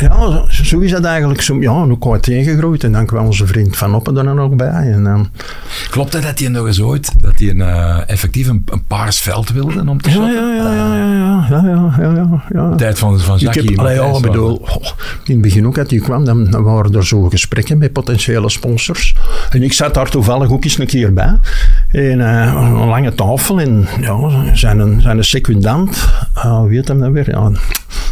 [0.00, 1.40] Ja, zo, is dat eigenlijk.
[1.40, 4.40] Zo, ja, nu kwam het ingegroeid en dan kwam onze vriend Van Oppen er dan
[4.40, 4.92] ook bij.
[4.92, 5.30] En
[5.90, 9.20] Klopt het dat hij nog eens ooit, dat hij een, eh, effectief een, een paars
[9.20, 10.56] veld wilde om te ja, shotten?
[10.56, 12.74] ja, ja, ja, ja, ja, ja, ja, ja, ja.
[12.74, 14.84] Tijd van, van Ik Jacques heb, allee, ja, Matthijs ik bedoel, oh,
[15.24, 18.50] in het begin ook dat hij kwam, dan, dan waren er zo gesprekken met potentiële
[18.50, 19.14] sponsors.
[19.50, 21.38] En ik zat daar toevallig ook eens een keer bij.
[21.90, 25.77] En eh, een lange tafel en ja, zijn een, zijn een secundant,
[26.34, 27.30] ah, wie heet hem dan weer?
[27.30, 27.50] Ja,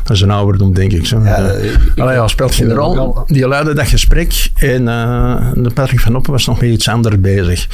[0.03, 1.07] dat is een ouderdom, denk ik.
[1.07, 1.21] Zo.
[1.25, 3.25] Ja, Eh, allee, ja, speelt generaal.
[3.27, 7.21] Die leidde dat gesprek en eh, de Patrick van Oppen was nog met iets anders
[7.21, 7.69] bezig.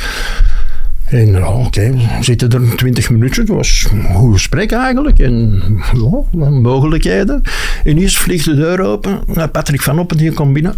[1.05, 3.43] En ja, oké, we zitten er 20 minuten.
[3.43, 5.19] Het was een goed gesprek eigenlijk.
[5.19, 5.63] En
[6.31, 7.43] ja, mogelijkheden.
[7.85, 9.19] En eerst vliegt de deur open.
[9.27, 10.75] Nou, Patrick van Oppen die komt binnen.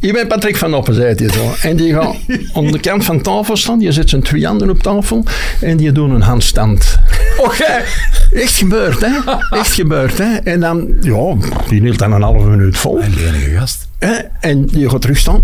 [0.00, 1.54] Ik ben Patrick van Oppen, zei hij zo.
[1.62, 2.16] En die gaat
[2.54, 3.78] aan de kant van tafel staan.
[3.78, 5.24] Die zet zijn twee handen op tafel.
[5.60, 6.98] En die doen een handstand.
[7.38, 7.64] Oké,
[8.42, 9.10] echt gebeurd, hè?
[9.56, 10.36] Echt gebeurd, hè?
[10.36, 11.34] En dan, ja,
[11.68, 13.02] die hield dan een halve minuut vol.
[13.02, 13.88] Een lenige gast.
[13.98, 14.14] Hè?
[14.40, 15.42] En die gaat terugstaan.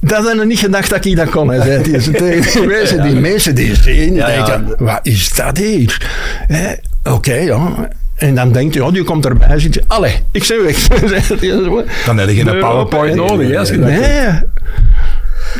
[0.00, 1.48] Dat hadden niet gedacht dat ik dat kon.
[1.48, 4.44] Hij zei tegen die mensen, die mensen die zien, Ja, ja.
[4.44, 6.10] denken, wat is dat hier?
[6.46, 6.72] Hè,
[7.04, 7.88] Oké, ja.
[8.22, 9.58] En dan denkt hij, oh, die komt erbij.
[9.58, 10.86] Zit je, allee, ik ben weg.
[12.06, 14.40] Dan heb je geen PowerPoint nodig, hè, als je dat Nee.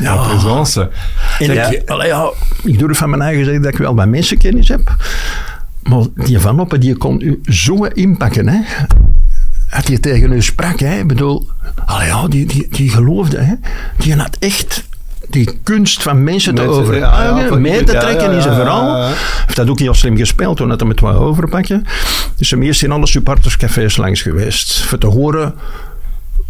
[0.01, 0.91] Ja, présence.
[1.39, 2.31] En Zeg, ik, allee, ja,
[2.63, 4.97] ik durf van mijn eigen zeggen dat ik wel wat mensenkennis heb.
[5.83, 8.61] Maar die Van Oppen, die kon u zo inpakken, hè.
[9.71, 10.99] Als je tegen u sprak, hè.
[10.99, 11.49] Ik bedoel,
[11.85, 13.55] allee, ja, die, die, die geloofde, hè.
[13.97, 14.85] Die had echt
[15.33, 18.37] die kunst van mensen te Mensen, overtuigen, ja, ja, van- mee te ja, trekken ja,
[18.37, 18.87] in zijn ja, verhaal.
[18.87, 19.05] ja, ja.
[19.07, 19.15] Hij
[19.45, 21.85] heeft dat ook heel slim gespeeld, toen hij met wat overpakken.
[22.37, 24.81] Dus hem eerst in alle supporterscafés langs geweest.
[24.83, 25.55] Voor te horen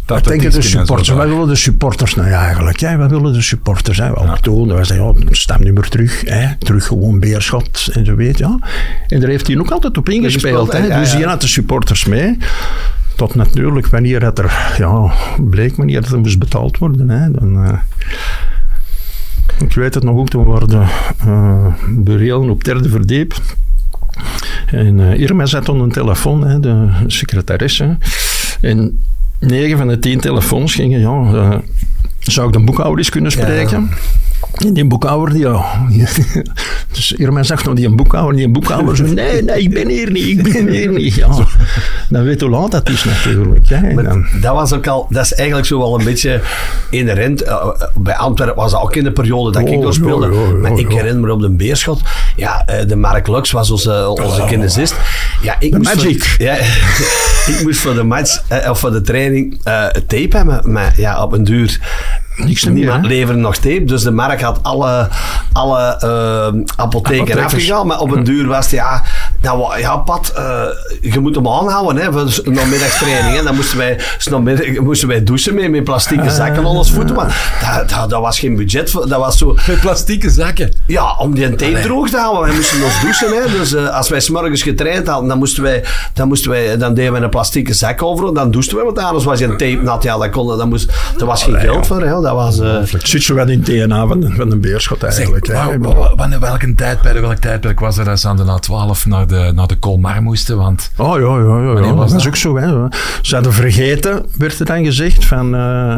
[0.05, 1.09] dat wat denken de supporters?
[1.09, 2.79] Wat willen de supporters nou ja, eigenlijk?
[2.79, 3.97] Ja, wat willen de supporters?
[3.97, 4.11] Hè?
[4.41, 6.21] Toen, dat was ja, stemnummer terug.
[6.25, 6.55] Hè?
[6.59, 8.59] Terug gewoon Beerschot en zo weet ja.
[9.07, 10.71] En daar heeft hij ook altijd op ingespeeld.
[10.71, 10.85] Hè?
[10.85, 11.17] ja, dus ja.
[11.17, 12.37] die had de supporters mee.
[13.15, 17.09] Tot natuurlijk wanneer het er, ja, bleek wanneer het er moest betaald worden.
[17.09, 17.31] Hè?
[17.31, 17.73] Dan, eh,
[19.63, 20.85] ik weet het nog ook, toen waren de
[21.25, 23.35] uh, burelen op derde verdiep.
[24.65, 27.97] En eh, Irma zat aan de telefoon, hè, de secretaresse.
[28.61, 28.99] En
[29.39, 31.57] negen van de tien telefoons gingen, ja, eh,
[32.19, 33.77] zou ik de boekhouder eens kunnen spreken?
[33.77, 33.89] En
[34.73, 35.65] die boekhouder, die, ja.
[36.93, 39.87] Dus Irma zag nog die een boekhouder, die een boekhouder zo, nee, nee, ik ben
[39.89, 41.13] hier niet, ik ben hier niet.
[41.13, 41.27] Ja,
[42.09, 43.67] dan weet hoe laat dat is natuurlijk.
[43.69, 44.03] Hè.
[44.03, 46.41] Dan- dat was ook al, dat is eigenlijk zo wel een beetje
[46.89, 47.41] inherent.
[47.43, 50.27] Eh, bij Antwerpen was dat ook in de periode dat ik Oh, nog speelde.
[50.61, 52.01] maar ik herinner me op de Beerschot.
[52.35, 54.95] Ja, eh, de Mark Lux was onze, onze kinesist.
[55.41, 56.35] Ja, ik moest voor- Magic.
[56.37, 56.53] ja,
[57.53, 60.71] ik moest voor de match, eh, of voor de training, eh, tape hebben.
[60.71, 61.79] Maar ja, op een duur.
[62.35, 63.83] Niks meer, leverde nog tape.
[63.83, 65.09] Dus de Mark had alle,
[65.53, 67.87] alle eh, apotheken afgegaan.
[67.87, 69.03] Maar op een duur was het, ja,
[69.43, 70.61] nou, ja Pat, eh,
[71.01, 73.37] je moet hem aanhouden hè, voor middagtraining.
[73.37, 73.43] Hè.
[73.43, 73.99] Dan moesten wij,
[74.83, 77.15] moesten wij douchen mee, met plastieke zakken aan ons voeten.
[77.15, 78.91] Maar dat, dat, dat was geen budget.
[78.91, 80.73] voor- Dat was zo, Met plastieke zakken.
[80.87, 82.43] ja, om die tape droog te houden.
[82.43, 83.27] Wij moesten ons douchen.
[83.43, 83.57] Hè.
[83.57, 87.13] Dus eh, als wij s'morgens getraind hadden, dan, moesten wij, dan, moesten wij, dan deden
[87.13, 88.33] we een plastieke zak over.
[88.33, 90.03] Dan douchten we, want anders was je een tape nat.
[90.03, 92.01] Ja, dat kon, dat moest, er was geen geld voor.
[92.01, 92.21] Hè.
[92.21, 92.59] Dat was...
[92.59, 95.47] eh, zit zo wat in het DNA van, de- van een beerschot eigenlijk.
[95.47, 95.53] hè.
[95.53, 99.03] Zeg, wa- wa- wanneer, welke tijdperk, welk tijdperk was er dat ze aan de A12
[99.07, 100.57] naar de, naar de Colmar moesten?
[100.57, 101.85] Want Oh ja, ja, ja.
[101.85, 101.93] ja.
[101.93, 102.57] was dat is ook zo.
[102.57, 102.87] Hè.
[103.21, 105.95] Ze hadden vergeten, werd er dan gezegd, van eh,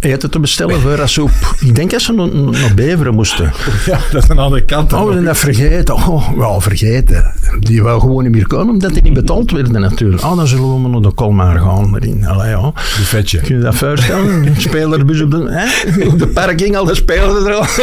[0.00, 1.30] eten te bestellen voor als ze op...
[1.60, 3.44] Ik denk dat ze naar, naar Beveren moesten.
[3.86, 4.92] ja, dat is een andere kant.
[4.92, 5.94] Oh, we zijn dat vergeten.
[5.94, 7.32] Oh, wel vergeten.
[7.60, 10.24] Die wou gewoon niet meer komen, omdat die niet betaald werden natuurlijk.
[10.24, 11.96] Oh, dan zullen we maar naar de Colmar gaan.
[11.96, 12.26] Erin.
[12.26, 12.72] Allee, ja.
[12.72, 13.40] Buffetje.
[13.40, 14.26] Kun je dat voorstellen?
[14.46, 16.06] Een spelerbus op de, hè?
[16.06, 17.66] op de parking, al de spelers er al.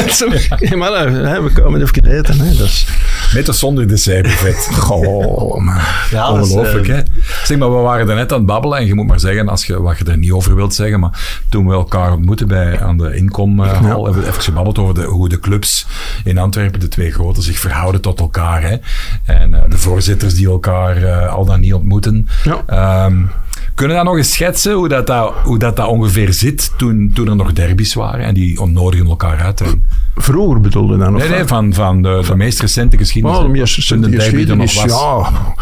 [0.78, 2.39] Maar, hè, we komen even eten.
[2.39, 2.56] Hè.
[2.58, 2.88] Dat is...
[3.36, 4.69] Met of zonder dessert-buffet.
[4.86, 5.76] Goh, man.
[6.12, 7.02] ja, dat is, eh, Ongelooflijk, hè?
[7.43, 9.65] Zeg maar, we waren er net aan het babbelen en je moet maar zeggen, als
[9.65, 12.98] je, wat je er niet over wilt zeggen, maar toen we elkaar ontmoetten bij, aan
[12.98, 15.88] de inkomhal, hebben we even gebabbeld over de, hoe de clubs
[16.24, 18.62] in Antwerpen, de twee grote, zich verhouden tot elkaar.
[18.62, 18.76] Hè?
[19.26, 22.28] En eh, de voorzitters die elkaar eh, al dan niet ontmoeten.
[22.43, 22.63] Ja.
[22.67, 23.24] Ehm,
[23.76, 27.12] kunnen we dat nog eens schetsen, hoe dat, dat, hoe dat, dat ongeveer zit toen,
[27.14, 29.62] toen er nog derbies waren en die onnodigen elkaar uit?
[29.62, 29.86] En,
[30.16, 31.16] Vroeger bedoelde dan?
[31.16, 33.38] of nee, nee, van, van de, de meest recente geschiedenis.
[33.38, 35.30] Oh, de meest recente de derby er nog geschiedenis, was.
[35.32, 35.54] ja.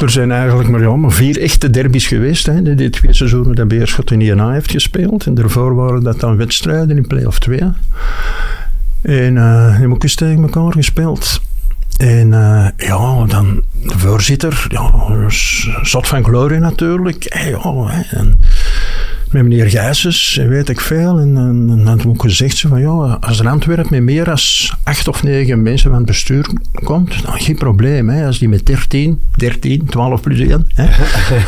[0.00, 2.46] Er zijn eigenlijk maar, ja, maar vier echte derbies geweest.
[2.46, 2.74] Hè.
[2.74, 5.26] Die twee seizoenen dat Beerschot in INA heeft gespeeld.
[5.26, 7.60] En daarvoor waren dat dan wedstrijden in play-off 2.
[7.60, 7.74] En
[9.02, 11.40] eh die hebben ook eens tegen elkaar gespeeld.
[11.96, 14.92] En eh, ja, dan de voorzitter, ja,
[15.82, 17.26] zot van glorie natuurlijk.
[17.28, 18.38] Hey, ja, en
[19.32, 21.18] met meneer Gijsens, en weet ik veel.
[21.18, 24.38] En, en, en had hem ook gezegd van, ja, als er Antwerpen met meer dan
[24.82, 26.46] acht of negen mensen van het bestuur
[26.84, 28.08] komt, dan geen probleem.
[28.08, 28.26] Hè.
[28.26, 30.86] Als die met 13, 13, 12 plus 1, hè.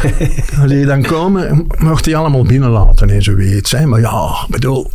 [0.61, 3.71] als die dan komen, mocht die allemaal binnenlaten en zoiets.
[3.71, 3.87] Hè.
[3.87, 4.91] Maar ja, ik bedoel,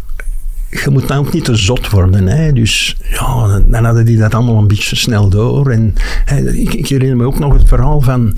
[0.70, 2.28] je moet dan ook niet te zot worden.
[2.28, 2.54] Hè.
[2.54, 5.72] Dus ja, dan, hadden die dat allemaal een beetje snel door.
[5.72, 8.38] En hè, ik, ik herinner me ook nog het verhaal van,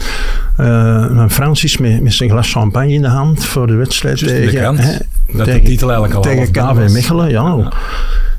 [0.58, 4.26] eh, van Francis met, met zijn glas champagne in de hand voor de wedstrijd de
[4.26, 6.94] tegen, hè, dat de tegen, titel eigenlijk al tegen half binnen KV.
[6.94, 7.30] Mechelen.
[7.30, 7.72] Ja.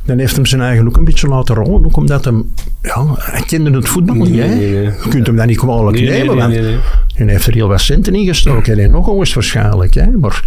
[0.04, 1.84] Dan heeft hem zijn eigen ook een beetje laten rollen.
[1.84, 2.52] Ook omdat hem,
[2.82, 4.38] ja, hij kende het voetbal niet.
[4.38, 4.46] hè.
[4.46, 4.82] nee, nee.
[4.82, 6.36] Je kunt hem dat niet kwalijk nemen.
[6.36, 6.78] want nee.
[7.14, 8.78] hij heeft er heel wat centen in gestoken.
[8.78, 9.94] En nog eens waarschijnlijk.
[9.94, 10.06] Hè.
[10.06, 10.42] Maar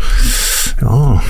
[0.80, 1.22] ja,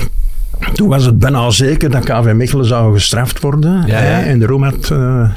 [0.72, 3.86] toen was het bijna zeker dat KV Mechelen zou gestraft worden.
[3.86, 4.22] Ja.
[4.22, 5.30] En daarom had eh,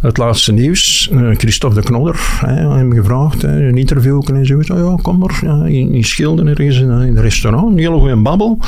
[0.00, 4.70] het laatste nieuws, eh, Christophe de Knodder, hè, hem gevraagd, hè, een interview en zoiets.
[4.70, 7.98] Oh, ja, kom maar, ja, in, in Schilden ergens in, in een restaurant, een hele
[7.98, 8.58] goede babbel.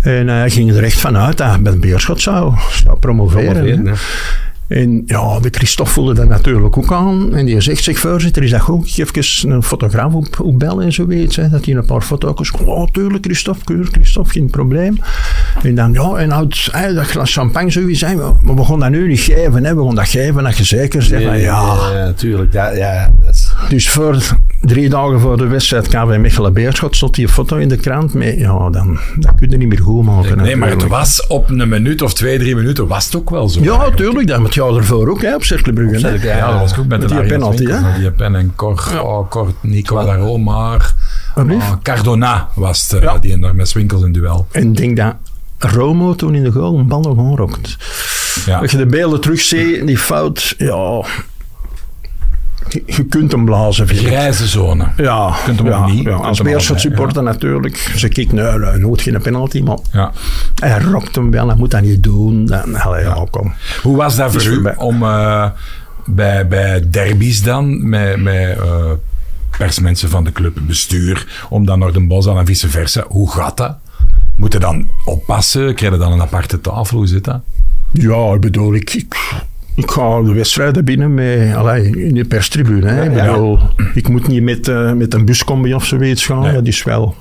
[0.00, 2.54] En hij ging er echt vanuit dat hij met Beerschot zou,
[2.84, 3.96] zou promoveren.
[4.68, 7.34] En ja, de Christophe voelde dat natuurlijk ook aan.
[7.34, 8.98] En die zegt, zeg voorzitter, is dat goed?
[8.98, 11.36] Ik een fotograaf op, op bellen en zoiets.
[11.36, 12.50] Hè, dat hij een paar foto's.
[12.50, 14.98] Oh, tuurlijk, Christophe, keur, Christophe, geen probleem.
[15.62, 18.90] En dan, ja, en hey, dat glas champagne zou je zijn, maar we gaan dat
[18.90, 19.74] nu niet geven, hè.
[19.74, 21.76] we gaan dat geven dat je zeker zegt, van, ja.
[21.94, 22.52] ja, tuurlijk.
[22.52, 23.10] Ja, ja,
[23.68, 24.18] Dus voor
[24.60, 28.38] drie dagen voor de wedstrijd KV Mechelen Beerschot stond die foto in de krant mee.
[28.38, 30.36] Ja, dan dat kun je niet meer goed maken.
[30.36, 30.88] Nee, maar het natuurlijk.
[30.88, 33.60] was op een minuut of twee, drie minuten was het ook wel zo.
[33.60, 33.96] Ja, eigenlijk.
[33.96, 34.26] tuurlijk.
[34.28, 35.98] Dat met jou ervoor ook, hè, op Cerkelenbrugge.
[35.98, 37.98] Cercle, Ja, dat was goed met, Met de die penalty, hè?
[37.98, 40.94] Die pen en Cor, oh, Cor Nico Darro, maar
[41.36, 43.18] oh, Cardona was het, eh, Ja.
[43.18, 44.46] die daar met Winkels in duel.
[44.50, 45.14] En ik denk dat
[45.58, 47.76] Romo toen in de goal een bal nog aanrokt.
[48.46, 48.58] Ja.
[48.58, 51.04] Als je de beelden terugziet, die fout, ja...
[52.68, 54.00] Je, je kunt hem blazen, vind.
[54.00, 54.86] Grijze zone.
[54.96, 56.04] Ja, kunt hem ja, niet.
[56.04, 57.92] Ja, als Beerschot supporter natuurlijk.
[57.96, 60.12] Ze kijkt, nee, nee, nooit geen penalty, maar Ja.
[60.54, 62.46] hij rokt hem wel, hij moet dat niet doen.
[62.46, 63.54] Dan, allee, ja, kom.
[63.82, 64.76] Hoe was dat voor u voorbij.
[64.76, 65.50] om eh,
[66.06, 68.90] bij, bij derbies dan, met, met eh,
[69.58, 73.04] persmensen van de club, bestuur, om dan naar de bos aan en vice versa?
[73.08, 73.76] Hoe gaat dat?
[74.36, 75.74] Moet je dan oppassen?
[75.74, 76.96] Krijg je dan een aparte tafel?
[76.96, 77.40] Hoe zit dat?
[77.92, 79.16] Ja, ik bedoel, ik, ik,
[79.74, 82.86] ik ga de wedstrijden binnen met, allee, in de perstribune.
[82.88, 83.04] Hè.
[83.04, 83.30] Ik, Ja.
[83.32, 83.58] bedoel,
[83.94, 86.40] ik moet niet met, eh, met een buscombi of zoiets gaan.
[86.40, 86.52] Nee.
[86.52, 87.14] Dat is wel...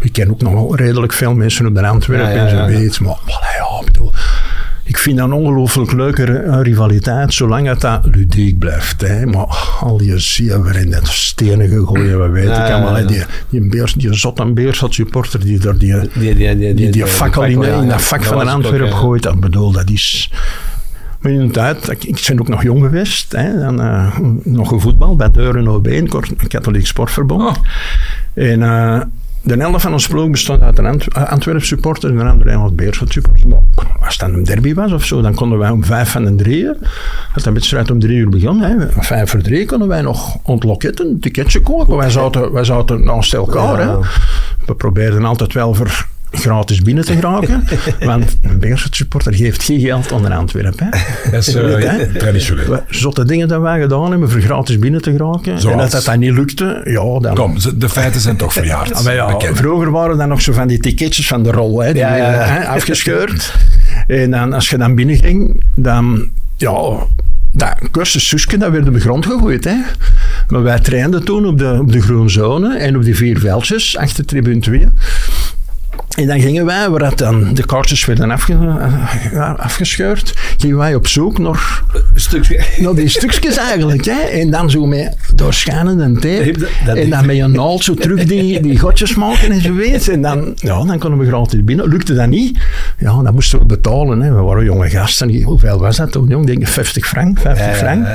[0.00, 2.98] Ik ken ook nog wel redelijk veel mensen op de Antwerpen en zoiets.
[2.98, 4.12] Maar allee, ja, ik bedoel...
[4.90, 9.00] Ik vind dat een ongelooflijk leuke eh, rivaliteit, zolang het dat ludiek blijft.
[9.00, 9.26] Hè.
[9.26, 12.92] Maar al die zeven en dat stenen gegooid, wat weet Ja, ik allemaal.
[12.92, 13.06] ja, ja.
[13.06, 16.90] Die, die, beers, die zot en beerschot supporter die daar die, Die, die, die, die,
[16.90, 18.96] die fakkel in, in dat vak van een Antwerp ja.
[18.96, 20.32] gooit, dat bedoel, dat is...
[21.20, 25.68] Maar ik, ik ben ook nog jong geweest, hè, dan, eh, nog gevoetbal bij Deuren
[25.68, 26.10] OB, een
[26.48, 27.42] katholiek sportverbond.
[27.42, 27.64] Oh.
[28.34, 29.00] En eh,
[29.42, 32.76] de helft van ons ploeg bestond uit een Ant Antwerp supporter en een andere uit
[32.76, 33.48] Beerschot supporter.
[33.48, 33.58] Maar
[34.00, 36.34] als het dan een derby was of zo, dan konden wij om vijf van de
[36.34, 36.76] drieën,
[37.34, 40.36] als de wedstrijd om drie uur begon, hè, om vijf voor drie, konden wij nog
[40.42, 41.96] ontloketten, een ticketje kopen.
[41.96, 43.80] Wij zaten, wij zaten naast elkaar.
[43.80, 43.88] Ja.
[43.88, 43.98] Hè.
[44.66, 47.64] We probeerden altijd wel voor gratis binnen te geraken,
[48.00, 50.88] want een Beerschot supporter geeft geen geld onder Antwerpen.
[51.30, 52.82] Dat is eh, traditioneel.
[52.88, 55.60] Zotte dingen dat wij gedaan hebben voor gratis binnen te geraken.
[55.60, 55.76] Zoals?
[55.76, 57.34] En dat dat dan niet lukte, ja, dan...
[57.34, 59.06] Kom, de feiten zijn toch verjaard.
[59.06, 62.02] Ah, ja, vroeger waren dan nog zo van die ticketjes van de rol, hè, die
[62.02, 63.54] werden, afgescheurd.
[64.06, 67.06] en dan, als je dan binnenging, dan, ja,
[67.52, 69.64] dat cursus Suske, dat werd op de grond gegooid.
[69.64, 69.76] Hè.
[70.48, 73.96] Maar wij trainden toen op de, op de groene zone en op die vier veldjes,
[73.96, 74.88] achter tribune 2.
[76.16, 78.52] En dan gingen wij, waar dan de kaartjes werden afge,
[79.32, 81.82] eh, afgescheurd, gingen wij op zoek naar,
[82.14, 82.64] Stukje.
[82.82, 84.04] naar die stukjes eigenlijk.
[84.04, 84.20] Hè.
[84.20, 86.68] En dan zo met doorschijnende tape.
[86.86, 90.08] En dan met je naald zo terug die, die gotjes maken en zo weet.
[90.08, 91.88] En dan, ja, dan konden we gratis binnen.
[91.88, 92.58] Lukte dat niet,
[92.98, 94.20] ja, dan moesten we betalen.
[94.20, 94.34] Hè.
[94.34, 95.42] We waren jonge gasten.
[95.42, 96.48] Hoeveel was dat toen, jong?
[96.48, 98.06] Ik denk 50 frank, 50 frank.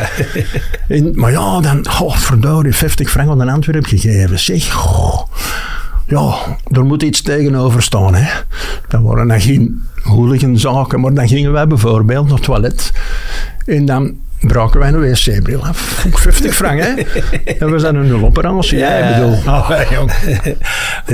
[0.88, 4.40] En, maar ja, dan, oh, verdorie, 50 frank aan een Antwerp gegeven.
[4.40, 5.22] Zeg, oh,
[6.08, 6.36] ja,
[6.72, 8.16] er moet iets tegenover staan.
[8.16, 8.42] Hè.
[8.88, 12.92] Dat waren geen hooliganzaken, maar dan gingen wij bijvoorbeeld naar het toilet.
[13.66, 14.14] En dan
[14.48, 16.04] braken wij een wc-bril af.
[16.08, 16.94] Ook 50 frank, hè.
[17.60, 18.78] Dat was dan een nuloperatie.
[18.78, 18.90] Ja.
[18.90, 20.12] Ik bedoel, Ah, jong.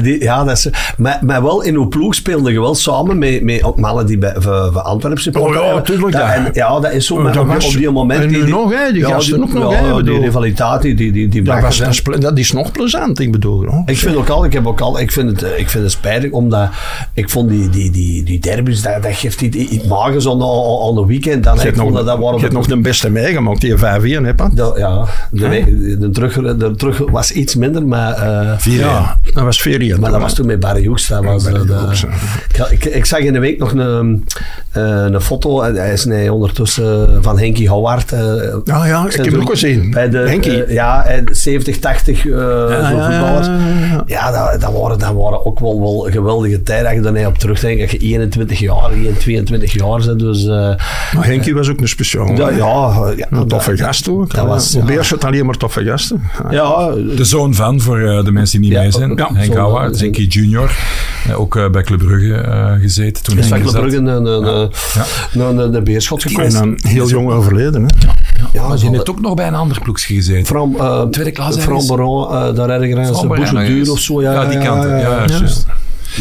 [0.02, 0.68] Die- ja, dat is...
[0.98, 4.18] Maar, maar wel in uw ploeg speelde je wel samen met, met ook mannen die
[4.18, 5.42] bij, voor, voor Antwerpen.
[5.42, 7.16] Oh ja, tuurlijk, Dat, dat- en, ja, dat is zo.
[7.16, 8.22] Oh, maar dat op, was- op die moment...
[8.22, 11.12] en die, die- nog, hè, die gasten ook nog, ja, hè, die rivaliteit, die, die,
[11.12, 13.66] die, die dat, was, dat, is, dat is nog plezant, ik bedoel.
[13.66, 13.84] hoor.
[13.86, 15.92] Ik vind ook al, ik heb ook al, ik vind het, eh, ik vind het
[15.92, 16.70] spijtig, omdat
[17.14, 20.88] ik vond die, die, die, die derbies, dat, dat geeft iets, iets magens aan, aan,
[20.90, 21.44] aan een weekend.
[21.44, 24.26] Dan, ik vond nog, dat, dat waren je hebt nog de beste meegemaakt, die 5-1,
[24.26, 24.56] hè, Pat?
[24.56, 29.18] de- ja, de, we- de, terug, de terug was iets minder, maar, eh, Vier, Ja,
[29.34, 31.08] dat was 4 maar dat was toen met Barry Hoeks.
[31.08, 32.06] Dat was, eh, de- Hoeks,
[32.56, 32.68] ja.
[32.70, 34.26] ik, ik, zag in de week nog een,
[34.72, 38.12] eh, een foto, hij is nee, ondertussen van Henky Howard.
[38.12, 38.20] eh,
[38.64, 39.92] Ja, ja, ik heb hem ook gezien.
[39.92, 40.72] Bij de, Henkie.
[40.74, 43.48] ja, en 70, 80 eh zo'n ja, voetballers.
[43.48, 43.54] ja,
[43.92, 44.04] ja.
[44.06, 46.86] Ja, dat, dat, waren, dat waren ook wel, wel geweldige tijden.
[46.88, 50.20] Als je nee op terugdenkt, dat je 21 jaar, 21, 22 jaar bent.
[50.20, 52.50] Dus, Maar Henkie was ook een speciaal.
[52.52, 53.01] ja.
[53.10, 54.34] Ja, ja, Een toffe gast ook.
[54.36, 54.78] dat was,
[55.26, 56.22] alleen maar toffe gasten.
[56.50, 59.14] Ja, De zoon van, voor eh, de mensen die niet Ja, mee zijn.
[59.16, 60.72] ja, Henk Houwaard, Henkie junior.
[61.28, 63.24] Eh, ook eh, bij Club Brugge eh, gezeten.
[63.24, 63.82] Toen is van zat.
[63.82, 65.04] Brugge een, een, een, Ja.
[65.34, 66.76] een, een, een beerschot En gekomen.
[66.88, 67.82] heel jong overleden.
[67.84, 67.88] Hè.
[68.54, 70.46] Ja, maar zal- heeft ook nog bij een ander ploegje gezeten.
[70.46, 71.86] From, uh, Tweede klas ergens?
[71.88, 73.66] Baron, eh, daar ergens, de.
[73.66, 74.22] Duur of zo.
[74.22, 74.84] Ja, Ja, die kant.
[74.84, 75.26] Ja.
[75.28, 75.66] juist.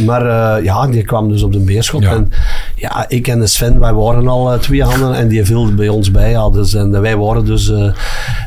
[0.07, 0.27] Maar
[0.57, 2.03] eh, ja, die kwam dus op de beerschot.
[2.03, 2.11] Ja.
[2.11, 2.33] En
[2.75, 5.89] ja, ik en de Sven, wij waren al eh, twee handen en die viel bij
[5.89, 6.31] ons bij.
[6.31, 7.93] Ja, dus, en wij waren dus eh,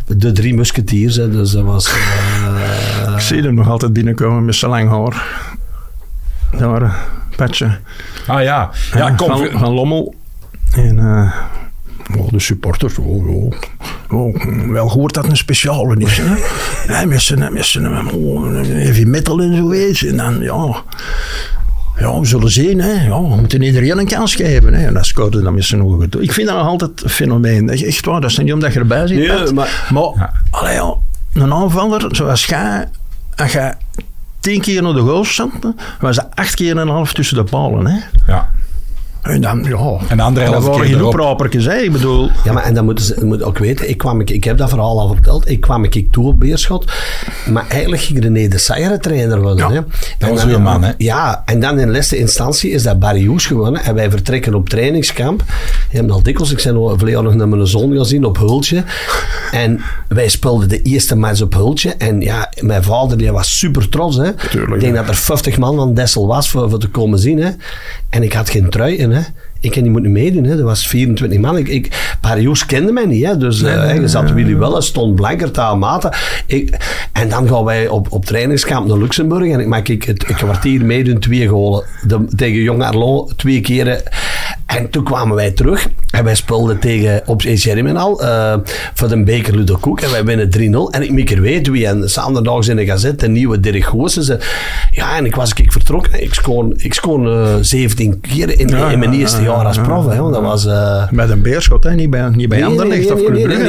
[0.08, 1.16] de drie musketiers.
[1.16, 1.88] Hè, dus dat was...
[1.88, 5.24] eh, Ik zie hem nog altijd binnenkomen met zijn lang haar.
[6.58, 6.96] Daar,
[7.36, 7.78] Patje.
[8.28, 9.28] Ah ja, ja kom.
[9.28, 10.16] van, van Lommel.
[10.76, 11.32] En eh,
[12.18, 12.98] oh, de supporters.
[12.98, 13.52] Oh, oh,
[14.10, 14.36] oh,
[14.70, 16.18] wel gehoord dat een speciale is.
[16.22, 16.36] Hè?
[16.94, 20.06] Ja, met zijn, met zijn oh, heavy metal en zoiets.
[20.06, 20.82] En dan, ja.
[21.98, 22.82] Ja, we zullen zien.
[22.82, 22.92] Hè.
[23.08, 24.74] Ja, we moeten iedereen een kans geven.
[24.74, 24.86] Hè.
[24.86, 26.22] En dat scoorde dan met zijn ogen toe.
[26.22, 27.70] Ik vind dat nog altijd een fenomeen.
[27.70, 29.18] Echt waar, dat is niet omdat je erbij zit.
[29.18, 30.94] Nee, maar- maar allee, ja,
[31.34, 32.88] een aanvaller zoals jij,
[33.36, 33.74] als je
[34.40, 35.54] tien keer naar de goal stond,
[36.00, 37.86] was dat acht keer en een half tussen de palen.
[37.88, 37.98] Hè.
[38.28, 38.50] Ja.
[39.24, 41.66] En dan, ja, En de andere helft waren keer geen.
[41.66, 41.78] Hè.
[41.78, 44.44] Ik bedoel, Ja, maar en dan moeten ze moeten ook weten, ik, kwam, ik, ik
[44.44, 46.92] heb dat verhaal al verteld, ik kwam ik toe op Beerschot,
[47.52, 49.74] maar eigenlijk ging René de Sayer trainer worden.
[49.74, 49.82] Ja, hè.
[50.18, 50.92] dat was uw man, hè?
[50.98, 54.70] Ja, en dan in laatste instantie is dat Barry Hoes gewonnen en wij vertrekken op
[54.70, 55.44] trainingskamp.
[55.92, 58.84] Je hebt al dikwijls, ik ben al verleden nog naar mijn zoon gezien op Hultje.
[59.52, 63.90] En wij speelden de eerste match op Hultje en ja, mijn vader die was super
[63.90, 64.18] trots.
[64.18, 64.34] Hè.
[64.34, 65.00] Tuurlijk, ik denk ja.
[65.00, 67.42] dat er 50 man van Dessel was voor, voor te komen zien.
[67.42, 67.50] Hè.
[68.10, 69.13] En ik had geen trui in.
[69.14, 69.22] Hè.
[69.60, 70.44] Ik heb niet moeten meedoen.
[70.44, 70.58] Hè.
[70.58, 71.58] Er was 24 man.
[71.58, 73.26] Ik, ik, Barrios kende mij niet.
[73.26, 73.38] Hè.
[73.38, 76.14] Dus eh, je zat Willy Welles, stond blanker, taal maten.
[76.46, 76.78] Ik,
[77.14, 79.52] en dan gaan wij op, op trainingskamp naar Luxemburg.
[79.52, 81.84] En ik maak ik het een kwartier meedoen, twee golen.
[82.08, 84.02] De, tegen Jong Arlo, twee keren.
[84.66, 85.88] En toen kwamen wij terug.
[86.14, 88.54] En wij speelden tegen op Germinal eh
[88.94, 90.02] voor de beker Ludo Koek.
[90.02, 90.50] En wij winnen
[90.92, 90.96] 3-0.
[90.96, 91.88] En ik meek er weet wie.
[91.88, 94.24] En zaterdags in de gazette, de nieuwe Dirk Goossen.
[94.24, 94.40] Ze,
[94.92, 96.22] ja, en ik was ik vertrokken.
[96.24, 99.66] Ik scoor, ik scoor eh, 17 keer in, Ja, in mijn ja, eerste ja, jaar
[99.66, 100.06] als prof.
[100.08, 100.66] Hè, want dat was...
[100.66, 101.94] eh, met een beerschot, hè.
[101.94, 103.68] niet bij, niet bij nee, Anderlecht nee, of Club Brugge,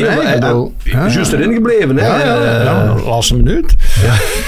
[0.82, 1.97] ja, Juist erin gebleven.
[1.97, 2.07] Hè.
[2.07, 3.74] Ja, ja, Eh, ja, laatste minuut.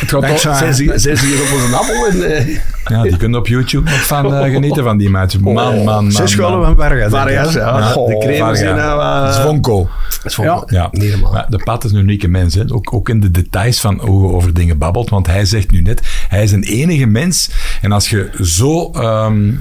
[0.01, 2.07] Het gaat Dankzij- toch- Zes uur zes uur op onze appel.
[2.07, 2.57] En, eh,
[2.88, 5.38] Ja, die kunnen op YouTube nog van eh, genieten van die match.
[5.38, 6.12] Man, man, man.
[6.12, 7.11] Zes golen van Vargas.
[7.11, 7.86] Vargas, ja.
[7.93, 9.26] Goh, De crème zijn nou...
[9.26, 9.89] eh, Zvonko.
[10.24, 10.62] is van- Ja.
[10.66, 10.91] Ja.
[11.32, 12.55] Maar de Pat is een unieke mens.
[12.55, 12.62] Hè.
[12.72, 15.11] Ook, ook in de details van hoe je over dingen babbelt.
[15.11, 17.51] Want hij zegt nu net, hij is een enige mens.
[17.82, 18.91] En als je zo...
[18.91, 19.53] ehm,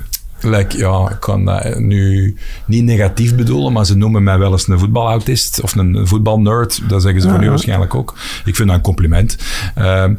[0.42, 4.68] like, ja, ik kan dat nu niet negatief bedoelen, maar ze noemen mij wel eens
[4.68, 6.82] een voetbalautist of een voetbalnerd.
[6.90, 8.14] Dat zeggen ze van u waarschijnlijk ook.
[8.46, 9.38] Ik vind dat een compliment.
[9.76, 10.14] Ehm,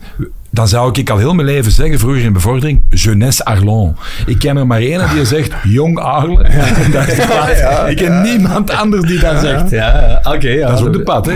[0.56, 3.96] dan zou ik al heel mijn leven zeggen, vroeger in bevordering, jeunesse Arlon.
[4.26, 6.40] Ik ken er maar één die zegt, jong Pat.
[7.90, 9.70] Ik ken niemand anders die dat zegt.
[9.70, 10.58] Ja, oké.
[10.60, 11.32] Dat is ook de Pat, hè?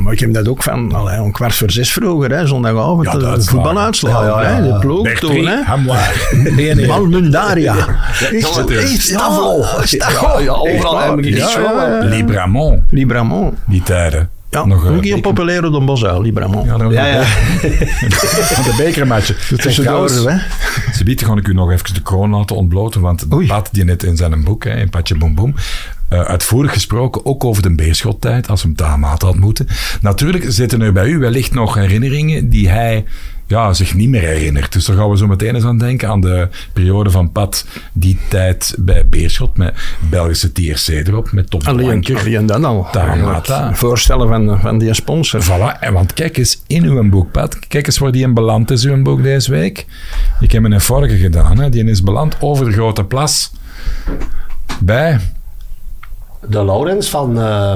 [0.00, 3.12] Maar, ik heb dat ook van allee, om kwart voor zes vroeger, hè, zondagavond, Ja,
[3.12, 4.46] de dat voetbaluitslag.
[4.46, 4.62] hè.
[4.62, 5.62] De ploeg toen, hè.
[5.62, 6.28] Hamlaar.
[6.86, 7.74] Malmundaria.
[8.98, 9.62] Stavro.
[9.82, 10.54] Stavro.
[10.54, 11.44] Overal heb ik.
[12.02, 13.54] Libramont, Libramont.
[13.66, 14.30] die tijden.
[14.54, 16.66] Ja, Nog, eh, een keer beker- populair op de Bosuil, Libramont.
[16.66, 17.22] Ja, Ja, ja.
[17.24, 19.34] Van de bekermatchen.
[19.48, 20.92] Zeg, Tussendoor, trouwens, hè.
[20.92, 23.46] Ze biedt gewoon ik u nog even de kroon laten ontbloten, want Oei.
[23.46, 25.54] Pat die net in zijn boek, hè, in Patje Boom Boom,
[26.08, 29.66] eh, uitvoerig gesproken, ook over de beerschottijd, als we hem Tahamaat had moeten.
[30.00, 33.04] Natuurlijk zitten er bij u wellicht nog herinneringen die hij
[33.46, 34.72] ja, zich niet meer herinnert.
[34.72, 38.18] Dus daar gaan we zo meteen eens aan denken, aan de periode van Pat, die
[38.28, 39.74] tijd bij Beerschot, met
[40.10, 42.18] Belgische TRC erop, met Tom Alleen, Blanker.
[42.18, 42.86] alleen dan al.
[43.74, 45.42] Voorstellen van, van die sponsor.
[45.42, 47.58] Voilà, en want kijk eens in uw boek, Pat.
[47.68, 49.86] Kijk eens waar die in beland is, uw boek deze week.
[50.40, 51.68] Ik heb een vorige gedaan, hè.
[51.68, 53.52] die is beland over de Grote Plas.
[54.80, 55.20] Bij,
[56.48, 57.72] De Laurens van, eh,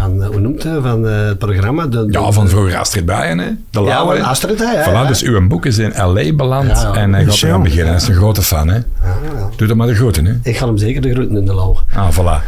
[0.00, 1.86] van eh, hoe noemt het, van eh, het programma?
[1.86, 3.50] De, de- ja, van vroeger Astrid Bijen, hè.
[3.70, 5.04] De Ja, van Astrid, hè, Voilà, ja.
[5.04, 6.32] dus uw boek is in L.A.
[6.34, 6.94] beland Ja, ja.
[6.94, 7.86] en hij gaat eraan beginnen.
[7.86, 8.74] Hij is een grote fan, hè.
[8.74, 9.48] Ja, ja.
[9.56, 10.38] Doe dat maar de grote, hè.
[10.42, 11.78] Ik ga hem zeker de groeten in de lauw.
[11.94, 12.42] Ah, voilà.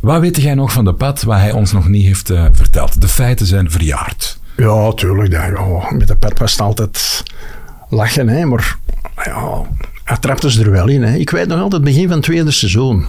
[0.00, 3.00] Wat weet jij nog van de pad wat hij ons nog niet heeft verteld?
[3.00, 4.38] De feiten zijn verjaard.
[4.56, 5.32] Ja, tuurlijk.
[5.32, 5.50] Ja,
[5.90, 7.22] met de pet was het altijd
[7.88, 8.76] lachen, hè, maar
[9.24, 9.62] ja,
[10.04, 11.02] hij trapte ze er wel in.
[11.02, 11.14] Hè.
[11.16, 13.06] Ik weet nog altijd het begin van het tweede seizoen.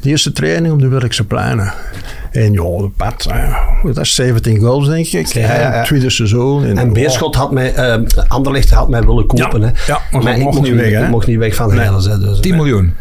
[0.00, 1.72] De eerste training op de Werkse pleinen.
[2.30, 2.90] En ja, de
[3.28, 5.26] hè, dat is 17 goals, denk ik.
[5.26, 5.70] Ja, ja, ja.
[5.70, 6.64] hè, Tweede seizoen.
[6.64, 9.60] En Beerschot had mij, eh Anderlecht had mij willen kopen.
[9.60, 9.72] Ja, hè.
[9.86, 11.04] ja, maar ik mocht niet weg, hè.
[11.04, 11.78] Ik mocht niet weg van Nee.
[11.78, 12.04] Heiles.
[12.04, 12.94] Hè, dus, 10 miljoen.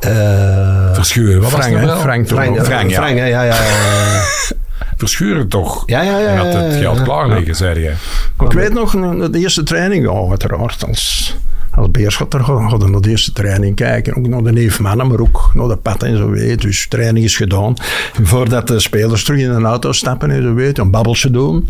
[0.00, 1.40] Eh, Verschuren.
[1.40, 2.00] Wat Frank, was?
[2.00, 2.64] Frank Frank.
[2.64, 2.96] Frank, ja.
[2.96, 4.22] Frank, hè, ja, ja, ja.
[4.96, 5.82] Verschuren toch?
[5.86, 7.90] Ja, ja, ja, En had het geld klaar liggen, zei.
[8.36, 8.90] Maar ik weet nog,
[9.30, 11.36] de eerste training, ja, uiteraard, als,
[11.70, 14.16] als er gaat hij naar de eerste training kijken.
[14.16, 16.60] Ook naar de neef mannen, maar ook naar de pad en zo weet.
[16.60, 17.74] Dus training is gedaan.
[18.22, 21.68] Voordat de spelers terug in een auto stappen en zo weet, een babbeltje doen.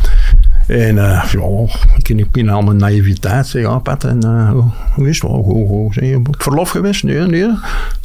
[0.67, 4.65] En uh, ja, ik in, in al mijn naïviteit zeg, ja Pat, en uh, hoe,
[4.95, 5.31] hoe is het?
[5.31, 5.95] Oh, goed, goed.
[5.95, 7.03] Zeg je op verlof geweest?
[7.03, 7.49] Nee, nee.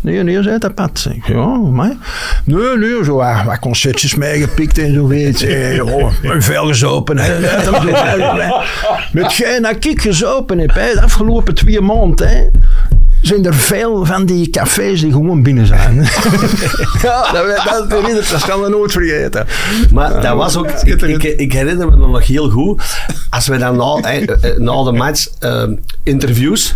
[0.01, 0.99] Nee, nee, zei dat Pat.
[0.99, 1.95] Zeg, ja, maar.
[2.43, 5.37] Nee, nee, zo wat, wat concertjes meegepikt en zo weet.
[5.37, 7.17] Zeg, ja, veel gezopen.
[7.17, 7.39] Hè.
[9.13, 12.47] Met geen dat ik gezopen heb, hè, de afgelopen twee maanden, hè,
[13.21, 15.95] zijn er veel van die cafés die gewoon binnen zijn.
[17.01, 19.47] ja, dat, dat, dat, dat kan we nooit vergeten.
[19.91, 22.83] Maar dat was ook, ik, ik, ik herinner me nog heel goed,
[23.29, 25.63] als we dan na, eh, eh, na de match eh,
[26.03, 26.75] interviews,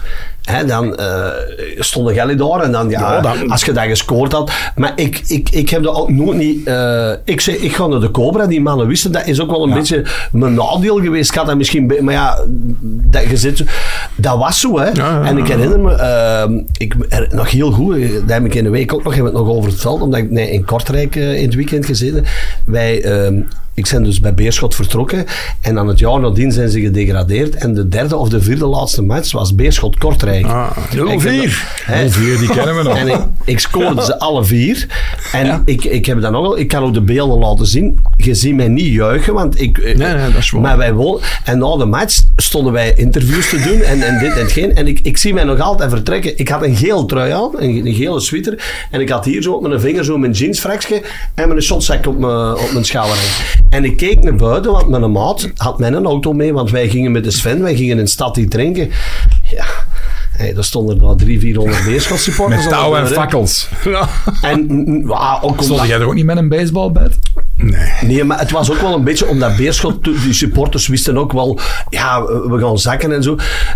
[0.65, 1.27] Dan uh,
[1.79, 4.51] stond Gelly daar en dan, ja, dan, als je dat gescoord had.
[4.75, 6.67] Maar ik, ik, ik heb dat ook nooit niet...
[6.67, 9.63] Uh, ik zei, ik ga naar de Cobra, die mannen wisten, dat is ook wel
[9.63, 11.29] een beetje mijn nadeel geweest.
[11.29, 11.93] Ik had dat misschien...
[11.99, 12.39] Maar ja,
[12.81, 13.63] dat, je zit,
[14.15, 14.89] dat was zo, hè.
[15.21, 15.91] en ik herinner me,
[16.49, 19.33] uh, ik, er, nog heel goed, daar heb ik in de week ook nog, hebben
[19.33, 22.25] het nog over verteld, omdat ik nee, in Kortrijk in het weekend gezeten.
[22.65, 23.41] Wij ehm,
[23.73, 25.25] ik ben dus bij Beerschot vertrokken.
[25.61, 27.55] En aan het jaar nadien zijn ze gedegradeerd.
[27.55, 30.45] En de derde of de vierde laatste match was Beerschot Kortrijk.
[30.45, 30.77] Ah,
[31.17, 31.67] 04.
[32.09, 32.97] 04, die kennen we nog.
[32.97, 34.87] En ik, ik scoorde ze alle vier.
[35.31, 37.99] En ik, ik heb dan nog wel, ik kan ook de beelden laten zien.
[38.17, 39.83] Je ziet mij niet juichen, want ik.
[39.83, 40.61] Nee, nee, dat is waar.
[40.61, 41.21] Maar wij wonen.
[41.43, 44.75] En na de match stonden wij interviews te doen en, en dit en hetgeen.
[44.75, 46.37] En ik, ik zie mij nog altijd vertrekken.
[46.37, 48.87] Ik had een geel trui aan, een, een gele sweater.
[48.91, 51.01] En ik had hier zo op mijn vinger zo mijn jeansfraksje
[51.33, 53.17] en mijn shotzak op mijn, op mijn schouder.
[53.73, 57.11] En ik keek naar buiten, want mijn maat had mijn auto mee, want wij gingen
[57.11, 58.89] met de Sven, wij gingen in stad die drinken.
[59.49, 59.65] Ja,
[60.37, 62.61] Hey, er stonden er drie, vierhonderd Beerschot-supporters.
[62.61, 63.69] Met touwen en fakkels.
[63.83, 64.09] Ja.
[64.41, 67.17] En, wow, ook Stond jij er ook niet met een baseballbed?
[67.55, 67.91] Nee.
[68.01, 71.59] Nee, maar het was ook wel een beetje omdat Beerschot, die supporters wisten ook wel,
[71.89, 73.35] ja, we gaan zakken en zo.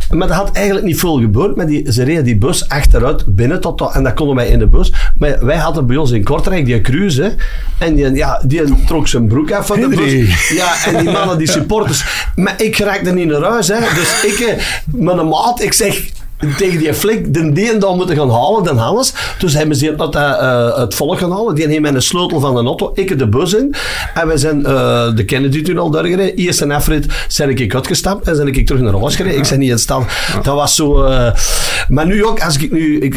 [0.10, 1.56] Maar dat had eigenlijk niet veel gebeurd.
[1.56, 4.68] Maar die, ze reden die bus achteruit binnen tot, en dat konden wij in de
[4.68, 4.94] bus.
[5.18, 7.36] Maar wij hadden bij ons in Kortrijk die cruise,
[7.78, 10.50] en die, ja, die trok zijn broek af van de bus.
[10.50, 12.32] Ja, en die mannen, die supporters.
[12.36, 13.80] Maar ik raakte niet naar huis, hè.
[13.96, 16.10] Dus ik, eh, met een maat, ik zeg,
[16.58, 19.14] tegen die flik de deen dan moeten gaan halen, dan Hannes.
[19.40, 21.56] Dus hebben ze het, uh, het volk gaan halen.
[21.56, 23.76] Die neemt een sleutel van de auto, ik de bus in.
[24.14, 26.36] En we zijn uh, de Kennedy-tunnel doorgereden.
[26.36, 29.38] Eerst een afrit zijn ik uitgestapt en zijn ik terug naar huis gereden.
[29.38, 30.06] Ik ben niet in stand.
[30.44, 31.04] Dat was zo...
[31.04, 31.32] Uh,
[31.88, 33.00] maar nu ook, als ik nu...
[33.00, 33.16] Ik,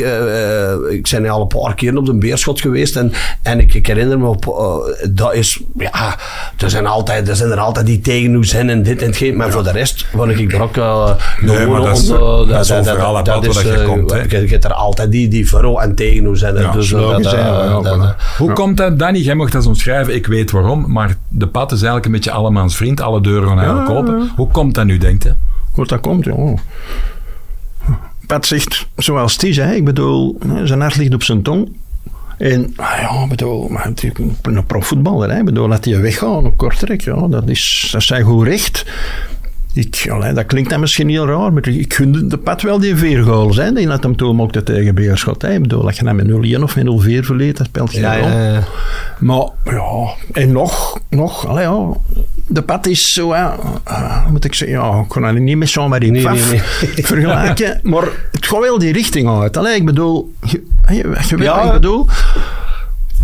[0.91, 3.13] ik ben al een paar keer op de Beerschot geweest en,
[3.43, 4.45] en ik, ik herinner me op...
[5.11, 5.61] dat is...
[5.79, 6.19] Ja,
[6.59, 9.37] er zijn, altijd, er zijn er altijd die tegen zijn en dit en geen.
[9.37, 10.77] Maar voor de rest word ik er ook...
[11.41, 12.07] nee, maar dat
[12.49, 14.11] dat, dat, dat, dat is, dat je komt.
[14.11, 16.55] Je, je hebt er altijd die, die voor en tegen hoe zijn.
[16.55, 19.19] Ja, dus, dat, dat, dat, Hoe komt dat, Danny?
[19.19, 22.77] Jij mocht dat omschrijven, ik weet waarom, maar de pad is eigenlijk een beetje allemaans
[22.77, 24.31] vriend, alle deuren gaan eigenlijk open.
[24.37, 25.35] Hoe komt dat nu, denkt je?
[25.73, 26.59] Hoe dat komt, joh.
[28.27, 31.79] Pat zegt, zoals die zei, ik bedoel, zijn hart ligt op zijn tong.
[32.39, 33.93] En ah ja, bedoel, maar
[34.43, 38.23] een profvoetballer, hè, bedoel, laat hij weggaan op Kortrijk, ja, dat is, dat is zijn
[38.23, 38.87] goed recht.
[39.73, 42.97] Ik, allee, dat klinkt dan misschien heel raar, maar ik gunde de pad wel die
[42.97, 43.57] vier goals.
[43.57, 45.43] Hè, die net hem toen mocht tegen Beerschot.
[45.43, 45.53] Hè.
[45.53, 48.19] Ik bedoel, dat je dan met 0-1 of met 0-4 verleed, dat speelt geen ja,
[48.19, 48.29] rol.
[48.29, 48.63] ja, ja.
[49.19, 51.87] Maar ja, en nog, nog allee, ja,
[52.47, 53.57] de pad is zo, ja,
[53.89, 56.61] uh, moet ik zeggen, ja, ik kon dat niet met Jean-Marie nee, nee, nee.
[57.05, 59.57] vergelijken, maar het gaat wel die richting uit.
[59.57, 61.57] Allee, ik bedoel, je, je, je weet Ja.
[61.57, 62.07] wat ik bedoel.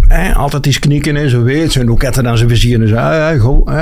[0.08, 1.76] Hè, altijd eens knikken en zoiets.
[1.76, 3.38] En ook had dan zijn vizier en zei, hè,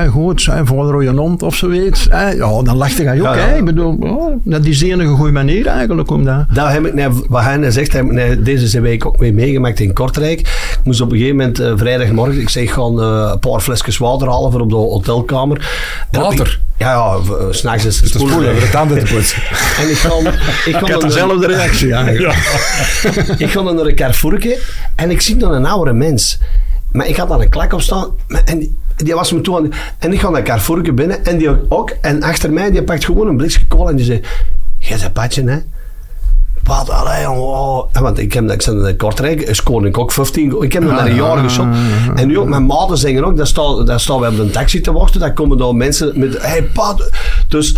[0.08, 2.06] goed, hè, voor je hond of zoiets.
[2.10, 2.30] Hè.
[2.30, 3.24] Ja, dan lachte hij ook.
[3.24, 3.46] Ja, ja.
[3.46, 6.44] Ik bedoel, oh, dat is de enige goede manier eigenlijk om dat...
[6.52, 10.73] Daar heb ik, wat hij zegt, heb ik deze week ook mee meegemaakt in Kortrijk.
[10.84, 13.98] Ik moest op een gegeven moment uh, vrijdagmorgen, ik zeg gewoon uh, een paar flesjes
[13.98, 15.68] water halen voor op de hotelkamer.
[16.10, 16.60] Water?
[16.78, 18.52] Ja, ja, uh, s'nachts is het spoelen.
[18.52, 19.42] voor de tanden te poetsen.
[19.80, 22.34] En ik ga, ik ga Ik had naar- dezelfde reactie eigenlijk.
[23.44, 24.58] ik ga dan naar een Carrefourke
[24.94, 26.38] en ik zie dan een oudere mens.
[26.92, 28.08] Maar ik had daar een klak op staan
[28.44, 31.70] en die, die was me toen aan- En ik ga naar Carrefourke binnen en die
[31.70, 31.90] ook.
[32.00, 34.20] En achter mij, die pakt gewoon een blikje kool en die zei...
[34.78, 35.58] Jij bent patje, hè?
[36.64, 37.84] Wat, allee, jongen, oh.
[37.92, 40.64] Want ik heb ik zat in Kortrijk, scoorde ik ook 15 goals.
[40.64, 41.66] Ik heb nog naar een jaar geschot.
[42.14, 44.80] En nu ook, mijn maten zeggen ook, daar staan, daar staan we op een taxi
[44.80, 47.10] te wachten, daar komen dan mensen met, hey, pat.
[47.48, 47.76] Dus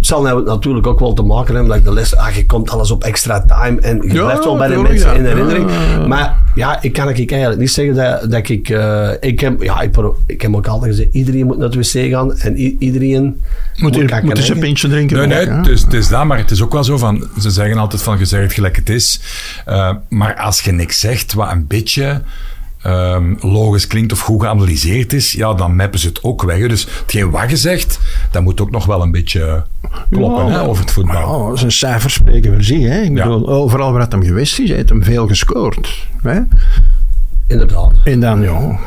[0.00, 2.70] het zal nou natuurlijk ook wel te maken hebben dat de les, ah, je komt
[2.70, 5.14] alles op extra time en je Ja, blijft wel bij de mensen ja.
[5.14, 5.70] in herinnering.
[5.70, 6.06] Ja.
[6.06, 9.80] Maar ja, ik kan ik eigenlijk niet zeggen dat, dat ik, eh, ik heb, ja,
[9.80, 9.96] ik,
[10.26, 13.40] ik heb ook altijd gezegd, iedereen moet naar het wc gaan en iedereen
[13.76, 15.16] Moet je kakken, moet eens een pintje drinken.
[15.16, 17.50] Nee, nee, het is, het is dat, maar het is ook wel zo van, ze
[17.50, 19.20] zeggen altijd van, je zegt het gelijk het is.
[19.64, 22.22] Eh, maar als je niks zegt wat een beetje
[22.82, 26.68] ehm, logisch klinkt of goed geanalyseerd is, ja, dan mappen ze het ook weg.
[26.68, 27.98] Dus hetgeen wat je zegt,
[28.30, 29.64] dat moet ook nog wel een beetje
[30.10, 31.50] kloppen Ja, hè, over het voetbal.
[31.50, 32.80] Ja, zijn cijfers spreken voor zich.
[32.88, 33.00] Hè.
[33.00, 33.22] Ik Ja.
[33.24, 36.06] bedoel, overal waar het hem geweest is, heeft hem veel gescoord.
[36.22, 36.40] Hè.
[37.46, 37.92] Inderdaad.
[38.04, 38.78] En dan, ja...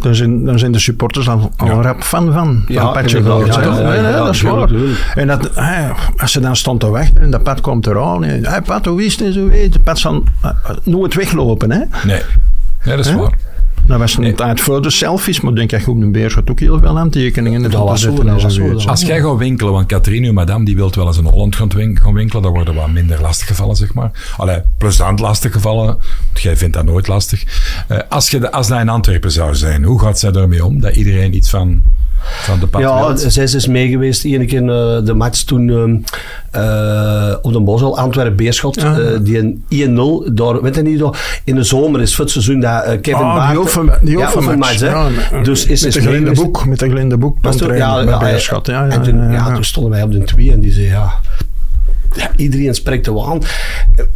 [0.00, 1.72] Dan zijn, dan zijn de supporters al, al Ja.
[1.82, 4.70] rap fan van, Ja, van Ja, ja, ja, Nee, nee, ja, dat is waar.
[5.14, 8.24] En dat, hè, als ze dan stond te wachten en dat pad komt eraan.
[8.24, 9.82] En, hey, Pat, hoe is het en zo weet.
[9.82, 11.70] Pad zal eh, eh, nooit weglopen.
[11.70, 11.80] Hè.
[12.04, 12.20] Nee,
[12.86, 13.18] nee dat is Hè?
[13.18, 13.38] waar.
[13.86, 16.50] Dat was een tijd voor de selfies, maar ik denk je op een beer gaat
[16.50, 17.62] ook heel veel aantekeningen
[17.98, 21.06] zo, zetten dat zo, Als jij gaat winkelen, want Catherine, uw madame, die wil wel
[21.06, 24.10] eens in Holland gaan, win- gaan winkelen, dan worden wat minder lastig gevallen, zeg maar.
[24.36, 25.86] Allee, plezant lastig gevallen.
[25.86, 27.42] want Jij vindt dat nooit lastig.
[27.88, 30.80] Eh, als, je de, als dat in Antwerpen zou zijn, hoe gaat zij daarmee om?
[30.80, 32.15] Dat iedereen iets van de
[32.80, 34.24] Ja, zij is mee geweest.
[34.24, 36.04] Eén keer eh, de match toen
[36.50, 38.80] eh, op de Bosel, Antwerpen-Beerschot.
[38.80, 38.98] Ja.
[38.98, 42.60] eh, die een 1-0, daar, weet je niet, daar, in de zomer is het seizoen
[42.60, 43.50] dat Kevin Ah, Baart...
[43.50, 44.30] die oefen- die ja,
[44.80, 44.88] hè.
[44.88, 45.08] Ja,
[45.42, 47.36] dus is met de glinde boek, met de glinde boek.
[47.56, 48.66] Toen- ja, ja, Beerschot.
[48.66, 49.52] Ja, en toen, ja.
[49.54, 51.12] toen stonden wij op de twee en die zei ja.
[52.16, 53.40] Ja, iedereen spreekt er aan.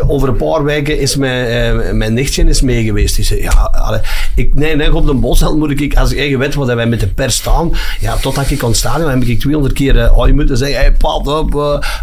[0.06, 3.16] Over een paar weken is mijn, eh, mijn nichtje is mee geweest.
[3.16, 4.00] Die zei, ja, allee,
[4.34, 7.00] ik, nee, nee, op de bos moet ik, als ik eigen weet wat wij met
[7.00, 10.26] de pers staan, ja, totdat ik kon staan, dan heb ik 200 keer uh, oh,
[10.26, 11.54] je moeten zeggen, hey, pad op,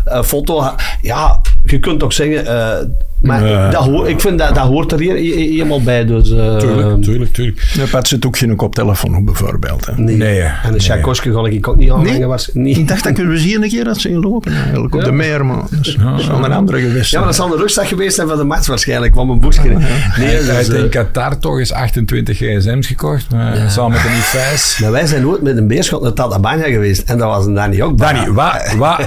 [0.05, 0.71] eh, foto.
[1.01, 2.85] Ja, je kunt ook zeggen, eh,
[3.21, 3.69] maar Nee.
[3.71, 6.05] dat hoor, ik vind dat, dat hoort er hier, hier- helemaal bij.
[6.05, 7.71] Dus, eh, Tuurlijk, tuurlijk, tuurlijk.
[7.75, 9.85] De Pat zit ook geen koptelefoon op bijvoorbeeld.
[9.85, 9.93] Hè.
[9.95, 10.15] Nee.
[10.15, 10.79] Nee, en een nee.
[10.79, 12.27] Tchaikovsky ga ik ook niet aanhangen.
[12.27, 12.77] Was, niet.
[12.77, 15.05] Ik dacht dat we zien een keer dat ze lopen eigenlijk op Ja.
[15.05, 15.63] de meer, maar
[15.95, 17.11] dat is, dat is wel een andere geweest.
[17.11, 19.69] Ja, maar dat zal de rustdag geweest zijn van de match waarschijnlijk, van mijn boekje.
[19.69, 24.11] Nee, Hij dus, heeft in Qatar toch eens 28 gsm's gekocht, maar samen met een
[24.11, 24.81] i5.
[24.81, 27.09] maar wij zijn nooit met een beerschot naar Tatabanya geweest.
[27.09, 28.13] En dat was een Danny ook bij.
[28.13, 28.99] Danny, wat, wat,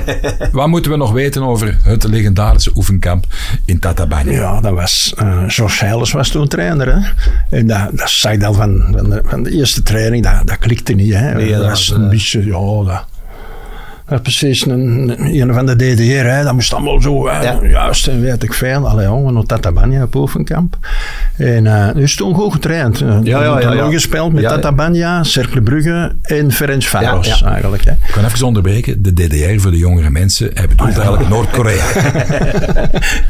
[0.53, 3.25] wat moeten we nog weten over het legendarische oefenkamp
[3.65, 4.33] in Tatabanya?
[4.33, 5.15] Ja, dat was...
[5.17, 6.95] eh George Heilers was toen trainer.
[6.95, 7.01] Hè?
[7.59, 10.25] En dat, dat zag ik al van, van, de, van de eerste training.
[10.25, 11.15] Dat, dat klikte niet.
[11.15, 11.35] Hè?
[11.35, 12.45] Nee, dat dat was was, een eh, beetje...
[12.45, 13.05] Ja, dat...
[14.11, 16.45] Dat is precies een, van de DDR, hè.
[16.45, 17.43] dat moest allemaal zo, hè.
[17.43, 17.59] Ja.
[17.63, 18.89] juist en weet ik veel.
[18.89, 20.77] Allee, jongen, naar Tatabanya op oefenkamp.
[21.37, 23.01] En uh, dus toen goed getraind.
[23.01, 23.91] Uh, Ja, ja, ja, ja.
[23.91, 24.55] gespeeld met Ja, ja.
[24.55, 27.51] Tatabanya, Cercle Brugge en Ferencvaros Ja, ja.
[27.53, 27.85] eigenlijk.
[27.85, 27.91] Hè.
[27.91, 29.03] Ik kan even onderbreken.
[29.03, 30.51] De DDR voor de jongere mensen.
[30.55, 31.85] Hij bedoelt eigenlijk Noord-Korea.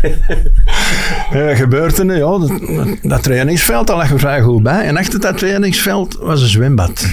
[1.34, 2.52] Uh, gebeurde er, ja, dat,
[3.02, 4.84] dat trainingsveld, daar lag er vrij goed bij.
[4.84, 7.06] En achter dat trainingsveld was een zwembad.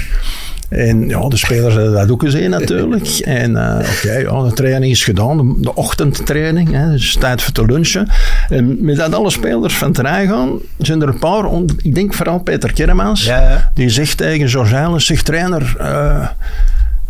[0.69, 3.05] En ja, de spelers hadden dat ook gezien natuurlijk.
[3.23, 7.65] En uh, oké, ja, de training is gedaan, de, ochtendtraining, hè, dus tijd voor te
[7.65, 8.07] lunchen.
[8.49, 11.45] En met dat alle spelers van terrein gaan, zijn er een paar,
[11.81, 13.71] ik denk vooral Peter Kermans, Ja, ja.
[13.73, 16.27] die zegt tegen George zegt trainer, uh,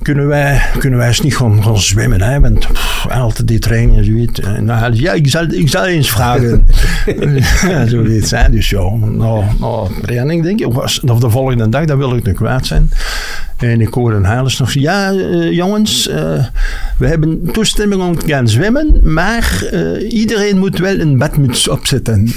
[0.02, 2.22] kunnen wij, kunnen wij eens niet gaan, gaan zwemmen?
[2.22, 2.40] Hè?
[2.40, 4.40] Want pff, altijd die trainingen, zoiets.
[4.40, 6.68] En dan ja, ik zal, ik zal eens vragen.
[7.88, 8.50] Zoiets, hè?
[8.50, 9.44] Dus ja, nou,
[10.02, 12.90] training denk ik, of, was- of de volgende dag, dat wil ik nog kwijt zijn.
[13.58, 16.46] En ik hoorde een Heilers nog zeggen, ja eh, jongens, eh,
[16.98, 22.28] we hebben toestemming om te gaan zwemmen, maar eh, iedereen moet wel een badmuts opzetten.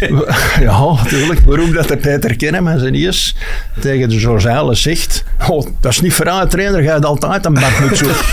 [0.60, 1.40] Ja, natuurlijk.
[1.40, 3.36] Waarom dat de Peter Kennemans en eerst
[3.80, 7.44] tegen de George Heilers zegt, oh, dat is niet voor een trainer, je hebt altijd
[7.44, 8.24] een badmuts op.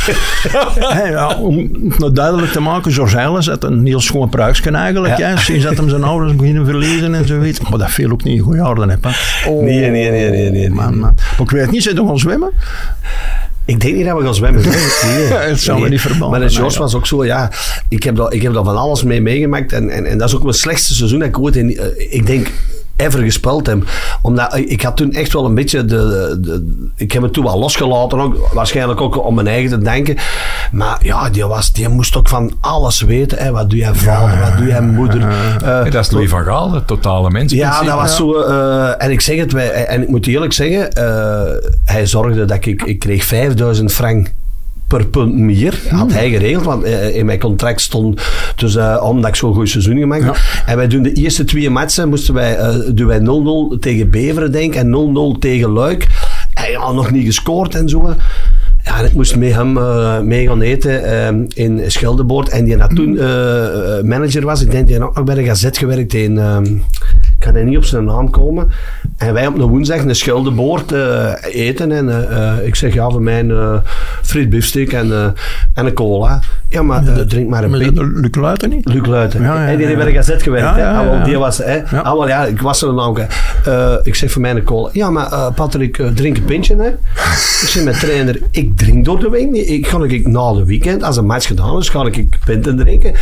[1.06, 5.18] Ja, om het duidelijk te maken, George Heilers had een heel schoon pruiksken eigenlijk.
[5.18, 5.28] Ja.
[5.28, 7.60] Hè, sinds dat hem zijn ouders beginnen verliezen en zoiets.
[7.60, 8.98] Maar dat viel ook niet in goede orde.
[9.02, 9.10] Hè.
[9.50, 11.00] Oh, Nee, nee, nee, nee, nee, Man, man.
[11.00, 12.52] Maar ik weet niet, zijn toch gaan zwemmen?
[13.66, 14.62] Ik denk niet dat we gaan zwemmen.
[14.62, 14.74] Nee.
[15.34, 17.52] Het zou me niet verbazen, Maar de George nee, was ook zo, ja.
[17.89, 19.74] Ik heb daar, ik heb daar van alles mee meegemaakt.
[19.74, 22.26] En, en, en dat is ook mijn slechtste seizoen dat ik ooit in, eh, ik
[22.26, 22.52] denk,
[22.98, 23.84] ever gespeeld heb.
[24.22, 27.43] Omdat eh, ik had toen echt wel een beetje de, de ik heb het toen
[27.43, 28.50] wel losgelaten ook.
[28.54, 30.16] Waarschijnlijk ook om mijn eigen te denken.
[30.72, 33.38] Maar ja, die, was, die moest ook van alles weten.
[33.38, 33.52] Hè.
[33.52, 35.22] Wat doe jij vader, wat doe jij moeder.
[35.64, 37.52] Eh, dat is Louis van Gaal, de totale mens.
[37.54, 38.41] ja, dat was zo.
[38.41, 42.66] eh, en ik zeg het, wij, en ik moet eerlijk zeggen, eh, hij zorgde dat
[42.66, 44.32] ik, ik kreeg 5000 frank
[44.88, 45.79] per punt meer.
[45.89, 48.21] Had hij geregeld, want eh, in mijn contract stond,
[48.55, 50.38] dus eh, omdat ik zo'n goed seizoen gemaakt heb.
[50.65, 54.51] En wij doen de eerste twee matchen, moesten wij, eh, doen wij 0-0 tegen Beveren,
[54.51, 56.07] denk ik, en 0-0 tegen Luik.
[56.53, 58.15] Hij had nog niet gescoord en zo.
[58.88, 62.49] Ja, en ik moest met hem eh, mee gaan eten eh, in Schilderboord.
[62.49, 64.61] En die dat toen eh, eh, manager was.
[64.61, 66.38] Ik denk die had ook nog bij de Gazet gewerkt in...
[66.39, 68.67] eh, ik kan er niet op zijn naam komen.
[69.17, 71.91] En wij op een woensdag een Schilderboord eh, eten.
[71.91, 72.27] En
[72.65, 73.77] ik zeg, ja, voor mij een uh,
[74.21, 75.33] friet biefstuk en,
[75.73, 76.39] en een cola.
[76.69, 77.97] Ja, maar drink maar een pint.
[77.97, 78.88] Luc Luiten niet?
[78.93, 79.41] Luc Luiten.
[79.41, 80.75] Ja, ja, die heeft bij de Gazet gewerkt.
[80.75, 80.88] Hè.
[80.88, 81.23] Ah.
[81.25, 81.75] Die was, hè.
[81.75, 81.99] Ja.
[82.01, 83.19] Ah, ja, ik was er dan
[84.03, 84.89] ik zeg voor mij een cola.
[84.93, 86.75] Ja, maar Patrick, drink een pintje.
[86.75, 86.88] Hè.
[87.61, 89.69] ik zeg mijn trainer, ik drink door de week niet.
[89.69, 93.13] Ik ga ik na de weekend, als een match gedaan is, ga ik pinten drinken.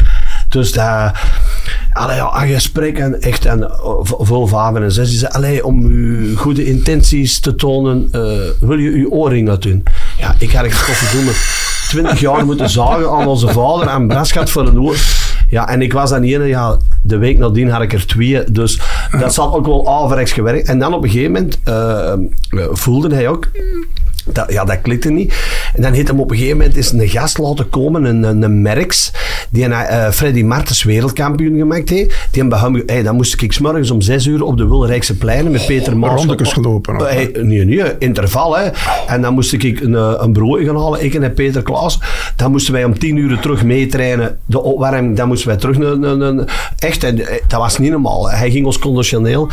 [0.49, 1.11] Dus dat...
[1.91, 3.71] Allee, ja, een gesprek en echt en,
[4.03, 5.09] vol vader en zes.
[5.09, 8.21] Die zei, om uw goede intenties te tonen, eh,
[8.59, 9.83] wil je uw oorring dat doen?
[10.17, 11.31] Ja, ik had godverdomme
[11.87, 14.97] 20 jaar moeten zagen aan onze vader en Brasgat voor een oor.
[15.49, 18.51] Ja, en ik was dan ene, ja, de week nadien had ik er twee.
[18.51, 18.81] Dus
[19.19, 20.67] dat zat ook wel averechts gewerkt.
[20.67, 22.13] En dan op een gegeven moment eh,
[22.71, 23.47] voelde hij ook
[24.25, 25.33] dat, ja, dat klikte niet.
[25.73, 28.41] En dan heeft hem op een gegeven moment is een gast laten komen, een, een,
[28.41, 29.11] een Merks,
[29.49, 32.27] die eh, Freddy Martens wereldkampioen gemaakt heeft.
[32.31, 34.67] Die hem bij hem, hey, dan moest ik 's morgens om zes uur op de
[34.67, 36.19] Wilrijkse pleinen met Peter Maas.
[36.19, 38.57] rondekes gelopen, Eh, hey, nee, nee, interval.
[38.57, 38.69] Hè.
[39.07, 41.99] En dan moest ik een, eh, een brood gaan halen, ik en Peter Klaas.
[42.35, 44.37] Dan moesten wij om tien uur terug meetrainen.
[44.45, 45.77] De opwarming, dan moesten wij terug.
[45.77, 46.47] Een, een, een,
[46.79, 47.15] echt, en,
[47.47, 48.29] dat was niet normaal.
[48.29, 49.49] Hij ging ons conditioneel.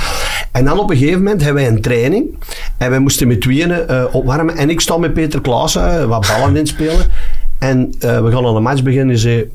[0.53, 2.39] En dan op een gegeven moment hebben wij een training.
[2.79, 3.73] En wij moesten met tweeën
[4.13, 4.57] opwarmen.
[4.63, 7.07] En ik sta met Peter Klaassen eh, wat ballen inspelen.
[7.59, 9.15] En eh, we gaan aan de match beginnen.
[9.15, 9.53] En zei,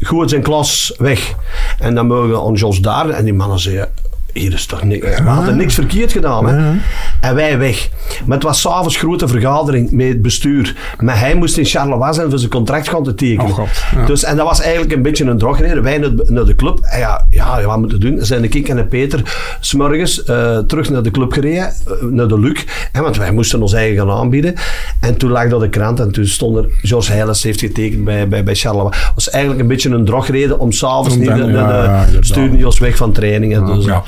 [0.00, 1.34] goed zijn klas weg.
[1.78, 3.08] En dan mogen we aan Jos daar.
[3.08, 3.88] En die mannen zeiden,
[4.32, 5.06] hier is toch niks.
[5.06, 6.48] We hadden niks verkeerd gedaan.
[6.48, 6.72] Hè?
[7.20, 7.88] En wij weg.
[8.24, 10.76] Maar het was s'avonds grote vergadering met het bestuur.
[10.98, 13.50] Maar hij moest in Charleroi zijn voor zijn contract gaan te tekenen.
[13.58, 14.06] Oh, ja.
[14.06, 15.82] Dus, en dat was eigenlijk een beetje een drogreden.
[15.82, 16.78] Wij naar, de club.
[16.82, 18.18] En ja, ja, wat moeten doen?
[18.24, 19.22] Zijn de Kik en de Peter
[19.60, 21.72] s'morgens eh, terug naar de club gereden.
[21.86, 22.64] eh, naar de Luc.
[22.92, 24.54] Hè, want wij moesten ons eigen gaan aanbieden.
[25.00, 26.00] En toen lag dat de krant.
[26.00, 26.66] En toen stond er...
[26.82, 28.90] George Heiles heeft getekend bij, bij, bij Charleroi.
[28.90, 33.12] Dat was eigenlijk een beetje een drogreden om s'avonds niet de, de, de weg van
[33.12, 33.66] trainingen.
[33.66, 34.02] Dus, Ja.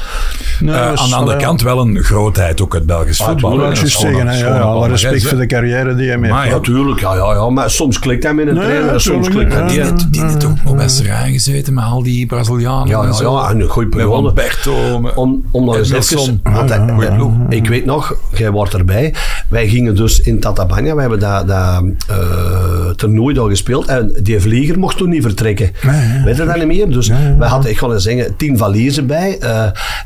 [0.60, 3.56] Nee, Eh, aan de andere kant wel een grootheid ook het Belgisch Ah, voetbal.
[3.56, 4.36] Dat juist zeggen.
[4.38, 7.00] Ja, een alle respect voor de carrière die je mee Maar ja, Ja, tuurlijk.
[7.00, 7.48] Ja, ja, ja.
[7.50, 9.00] Maar soms klikt hij met een Nee, trainer.
[9.00, 9.68] Soms klikt hij ja.
[9.68, 9.90] Die niet.
[9.90, 12.88] heeft, die heeft ook nog bij Serijn gezeten met al die Brazilianen.
[12.88, 13.38] Ja, en ja, zo.
[13.38, 13.50] ja.
[13.50, 14.22] En een goede Met periode.
[14.22, 15.00] Lamberto.
[15.00, 16.40] met- Om, om nog eens Edmilson.
[16.44, 16.56] even...
[16.56, 17.56] Want Ja, hij- ja, wij- ja, ja.
[17.56, 19.14] Ik weet nog, jij wordt erbij.
[19.48, 20.94] Wij gingen dus in Tatabanya.
[20.94, 23.86] We hebben dat, dat eh, toernooi daar gespeeld.
[23.86, 25.70] En die vlieger mocht toen niet vertrekken.
[25.82, 26.22] ja.
[26.24, 26.90] Weet je dat niet meer?
[26.90, 27.08] Dus
[27.38, 29.38] wij hadden, ik ga eens zeggen, tien valiezen bij.
[29.40, 29.64] eh,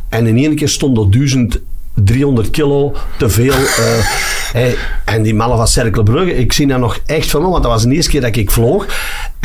[0.09, 3.53] en in één keer stond er 1300 kilo te veel.
[3.53, 3.99] eh,
[4.57, 7.63] hey, en die mannen van Cercle Brugge, ik zie dat nog echt van me, want
[7.63, 8.87] dat was de eerste keer dat ik vloog.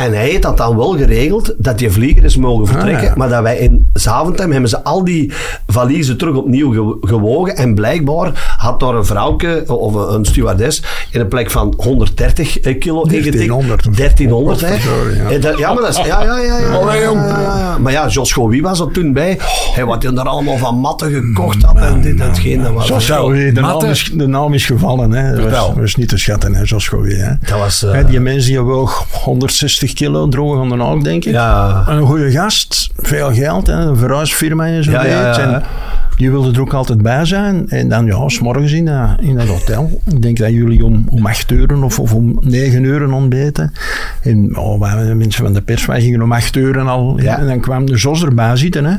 [0.02, 3.04] En hij heeft dat dan wel geregeld, dat die vlieger is mogen vertrekken.
[3.04, 3.12] ja.
[3.16, 5.32] Maar dat wij in Zaventem hebben ze al die
[5.66, 7.56] valiezen terug opnieuw ge- gewogen.
[7.56, 13.02] En blijkbaar had daar een vrouwke of een stewardess in een plek van 130 kilo
[13.02, 13.32] ingetikt.
[13.32, 13.96] 1300.
[13.96, 14.68] 1300, hè.
[14.68, 15.72] Godverdorie, ja.
[15.72, 15.96] Maar dat is...
[15.96, 16.58] Ja, ja, ja.
[16.58, 17.78] ja.
[17.78, 19.38] Maar ja, Jos wie was er toen bij.
[19.74, 22.62] Hij wat hij er allemaal van matten gekocht had en dit en hetgeen.
[22.62, 25.12] Dat was, de, naam is, de naam is gevallen.
[25.12, 25.50] Hè.
[25.50, 27.34] Dat, was, niet te schatten, hè, hè.
[27.48, 31.24] dat was eh, Hè, die mens die woog 160 kilo, droog aan de naald, denk
[31.24, 31.32] ik.
[31.32, 34.90] ja, Een goede gast, veel geld, hè, een verhuisfirma en zo.
[34.90, 35.38] Ja, ja.
[35.38, 35.62] En
[36.16, 37.68] die wilde er ook altijd bij zijn.
[37.68, 40.00] En dan, ja, s'morgens in, dat- in dat hotel.
[40.10, 43.72] Ik denk dat jullie om, om acht uur of, of om negen uur ontbeten.
[44.22, 47.20] En oh, wij, de mensen van de pers, wij gingen om acht uur al.
[47.20, 47.38] Ja.
[47.38, 48.84] En dan kwam de Jos erbij zitten.
[48.84, 48.94] Hè.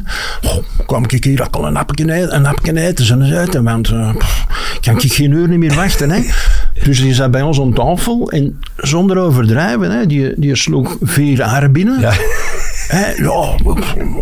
[0.50, 3.06] Oh, kwam ik hier al een hapje eten, een hapje eten.
[3.06, 4.10] Zijn ze uit, want uh,
[4.82, 6.10] kan ik geen uur niet meer wachten.
[6.10, 6.22] Hè.
[6.84, 8.32] Dus die zat bij ons aan tafel.
[8.32, 12.00] En zonder overdrijven, hè, die, die sloeg vier aren binnen.
[12.00, 12.12] Ja.
[12.88, 13.56] Hè, ja,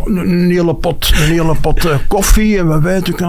[0.06, 3.22] een hele pot, een hele pot eh, koffie en wat weet ik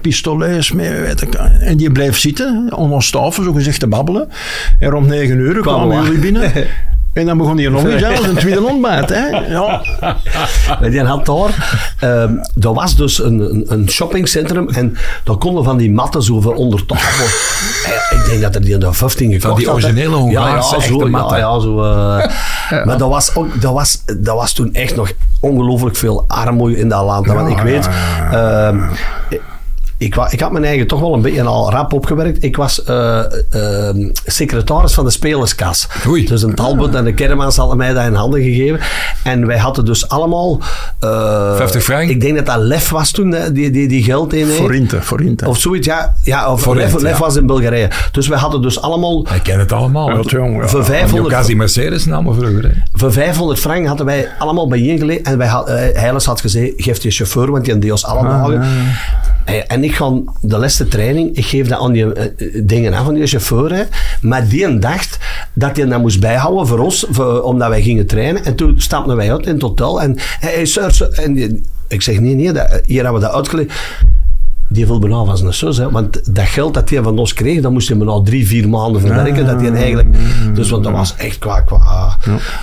[0.00, 1.34] pistolets mee, weet ik.
[1.34, 4.28] En die bleef zitten, aan ons tafel, zo gezegd te babbelen.
[4.78, 6.04] En rond negen uur kwamen we.
[6.04, 6.52] jullie binnen.
[7.20, 9.08] En dan begon hij nog eens aan, een tweede ontbijt.
[9.08, 9.26] Hè.
[9.26, 9.82] Ja.
[10.90, 15.76] Die had daar, ehm dat was dus een, een, een shoppingcentrum en daar konden van
[15.76, 17.24] die matten zo voor onder tafel.
[17.90, 19.84] Eh, ik denk dat er die er 15 gekocht die had, hè.
[19.86, 21.38] originele Hongaarse ja, ja, zo, ja, matten.
[21.38, 22.26] Ja, zo, eh,
[22.86, 26.88] Maar dat was, ook, dat, was, dat was toen echt nog ongelooflijk veel armoede in
[26.88, 27.26] dat land.
[27.26, 28.80] Want ik Ja, weet, ja, ehm,
[30.00, 32.44] ik, ik had mijn eigen toch wel een beetje al rap opgewerkt.
[32.44, 33.18] Ik was eh,
[33.50, 35.88] ehm, secretaris van de spelerskas.
[36.06, 36.26] Oei.
[36.26, 38.80] Dus een Talbot en de Kermans hadden mij dat in handen gegeven.
[39.24, 40.60] En wij hadden dus allemaal...
[41.00, 42.10] eh, 50 frank?
[42.10, 45.48] Ik denk dat dat Lef was toen, die, die, die geld in Forinte, forinte.
[45.48, 46.14] Of zoiets, ja.
[46.22, 47.24] ja of Forint, Lef, Lef ja.
[47.24, 47.88] was in Bulgarije.
[48.12, 49.26] Dus wij hadden dus allemaal...
[49.34, 50.10] Ik ken het allemaal.
[50.10, 50.68] Ja, jong, ja.
[50.68, 52.62] Voor want 500, Occasie Mercedes namen vroeger.
[52.62, 52.70] hè.
[52.92, 55.22] voor 500 frank hadden wij allemaal bijeengelegd.
[55.22, 58.28] En wij had, eh, Heiles had gezegd, geef die chauffeur, want die deed ons alle
[58.28, 58.62] dagen.
[59.44, 62.94] Eh, En ik ga de laatste training, ik geef dat aan die eh, eh, dingen
[62.94, 63.88] aan van die chauffeur.
[64.20, 65.18] Maar die dacht
[65.52, 68.44] dat hij dat moest bijhouden voor ons, voor- omdat wij gingen trainen.
[68.44, 70.02] En toen stapten wij uit in het hotel.
[70.02, 73.72] En, hey, sir, en ik zeg, nee, nee, dat, hier hebben we dat uitgelegd.
[74.72, 75.90] Die wil bijna van zijn zus, hè.
[75.90, 79.00] want dat geld dat hij van ons kreeg, dat moest hij bijna drie, vier maanden
[79.00, 79.46] verwerken.
[79.46, 80.08] dat hij eigenlijk,
[80.54, 82.16] dus want dat was echt qua, qua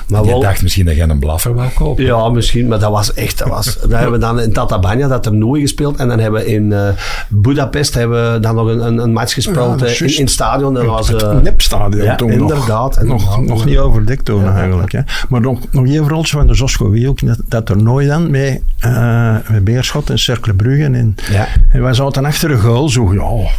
[0.07, 2.03] maar Je wel, dacht misschien dat jij een blaffer wou kopen.
[2.03, 3.37] ja, misschien, maar dat was echt.
[3.37, 5.95] Dat was, dan hebben we dan in Tatabanya dat toernooi gespeeld.
[5.97, 6.89] En dan hebben we in eh
[7.29, 10.21] Budapest hebben we dan nog een, een, een match Ja, gespeeld dat is in, in
[10.21, 10.73] het stadion.
[10.73, 13.25] Dat was, het eh, nepstadion ja, toen inderdaad, nog.
[13.37, 14.91] Nog, nog niet overdekt toen eigenlijk.
[14.91, 14.99] Hè.
[15.29, 17.25] Maar nog, nog één verhaaltje van de Zosco wie ook.
[17.25, 20.83] Dat, dat toernooi dan met, eh met Beerschot en Cercle Brugge.
[20.83, 21.47] En, Ja.
[21.71, 23.49] en wij zaten achter een goal zo, ja...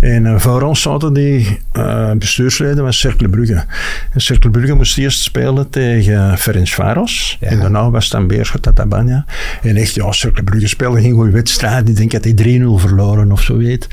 [0.00, 3.64] En eh, voor ons zaten die eh, bestuursleden van Cercle Brugge.
[4.12, 7.36] En Cercle Brugge moest eerst spelen tegen Ferencvaros.
[7.40, 7.48] Ja.
[7.48, 9.24] En daarna was het dan Beerschot Tatabanya.
[9.62, 11.88] En echt, ja, Cercle Brugge speelde geen goede wedstrijd.
[11.88, 13.88] Ik denk dat hij 3-0 verloren of zo weet.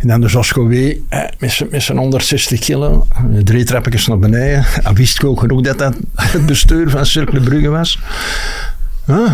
[0.00, 0.98] En dan de Zosco eh,
[1.38, 3.06] met met zijn 160 kilo.
[3.42, 4.64] Drie trappetjes naar beneden.
[4.64, 7.98] Hij wist ook genoeg dat dat het bestuur van Cercle Brugge was.
[9.06, 9.32] Huh?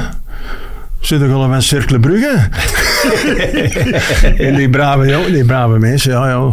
[1.03, 2.49] Zit er gewoon van Cercle Brugge?
[4.47, 6.53] en die brave, ja, die brave mensen, ja, ja.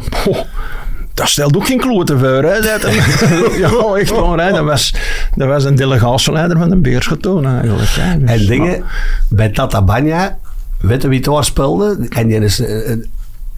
[1.13, 2.61] Dat stelt ook geen klote voor, hè.
[2.61, 2.81] Dat,
[3.57, 4.51] ja, echt waar, hè.
[4.51, 4.93] Dat was,
[5.35, 7.89] dat was een delegatieleider van de Beersgetoon eigenlijk.
[7.89, 8.17] Hè.
[8.19, 8.83] Dus, En dingen,
[9.29, 10.37] bij Tatabanya
[10.79, 12.07] Weet je wie daar speelde?
[12.09, 12.95] En die is uh,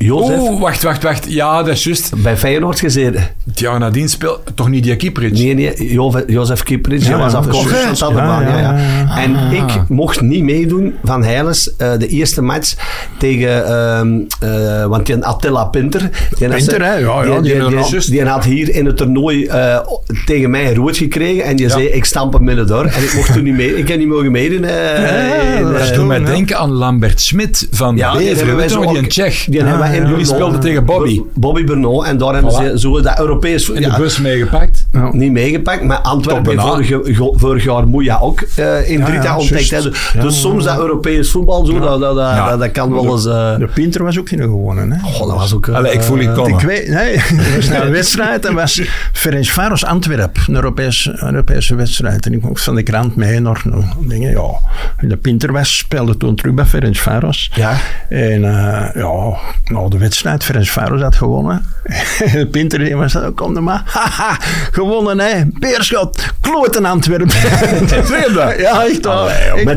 [0.01, 0.39] Jozef.
[0.39, 1.25] Oeh, wacht, wacht, wacht.
[1.33, 2.11] Ja, dat is juist.
[2.23, 3.27] Bij Feyenoord gezeten.
[3.45, 5.39] Het jaar nadien speelde toch niet die Kieprits?
[5.39, 7.07] Nee, nee, Jo- Jozef Kieprits.
[7.07, 8.43] Ja, was afkomstig van Satterbaan.
[8.43, 12.73] Ja, ja, En ik mocht niet meedoen van Heiles eh, de eerste match
[13.17, 16.09] tegen, ehm, eh, want die Attila Pinter.
[16.37, 16.93] Die had- Pinter, hè?
[16.95, 19.77] Ja, ja, die, die die, die- had hier in het toernooi eh,
[20.25, 22.85] tegen mij rood gekregen en die zei ik stamp hem midden door.
[22.85, 24.63] En ik mocht toen niet mee, ik heb niet mogen meedoen.
[24.63, 28.37] eh, in, dat doet mij denken aan Lambert Smit van ja, die Beveren.
[28.37, 29.45] hebben wij Weet je zo nog, die ook- een Tsjech.
[29.49, 31.21] Die hebben in Jullie speelden tegen Bobby.
[31.33, 32.05] Bobby Bernot.
[32.05, 32.55] En daar hebben Voilà.
[32.71, 33.69] ze zo dat Europees...
[33.69, 34.87] In de bus meegepakt.
[34.91, 35.09] Ja.
[35.13, 37.01] niet meegepakt, maar Antwerpen heeft
[37.35, 39.69] vorig, jaar Moeja ook eh, in Drita ja, ontdekt.
[39.69, 39.83] Dus,
[40.13, 40.69] Ja, dus ja, soms ja.
[40.71, 42.49] dat Europees voetbal, zo, dat, dat, dat, Ja.
[42.49, 43.25] dat, dat kan wel eens...
[43.25, 44.99] eh, De Pinter was ook geen gewone, hè?
[45.01, 45.67] goh, dat was ook...
[45.67, 46.51] eh, Allee, ik voel je komen.
[46.59, 47.15] Ik weet, nee,
[47.81, 48.81] een wedstrijd en was
[49.13, 52.25] Ferencvaros Antwerp, een Europese, Europese wedstrijd.
[52.25, 54.49] En ik mocht van de krant mee naar nou, dingen, ja.
[54.97, 57.51] En de Pinter was, speelde toen terug bij Ferencvaros.
[57.55, 57.77] Ja.
[58.09, 59.37] En eh, ja,
[59.81, 61.65] nou de wedstrijd, Ferencvaros had gewonnen.
[62.51, 64.37] Pinter die was, oh, kom er maar, haha,
[64.71, 67.29] gewonnen hè, Beerschot, kloten Antwerpen.
[68.57, 69.53] ja, echt waar.
[69.55, 69.75] echt Maar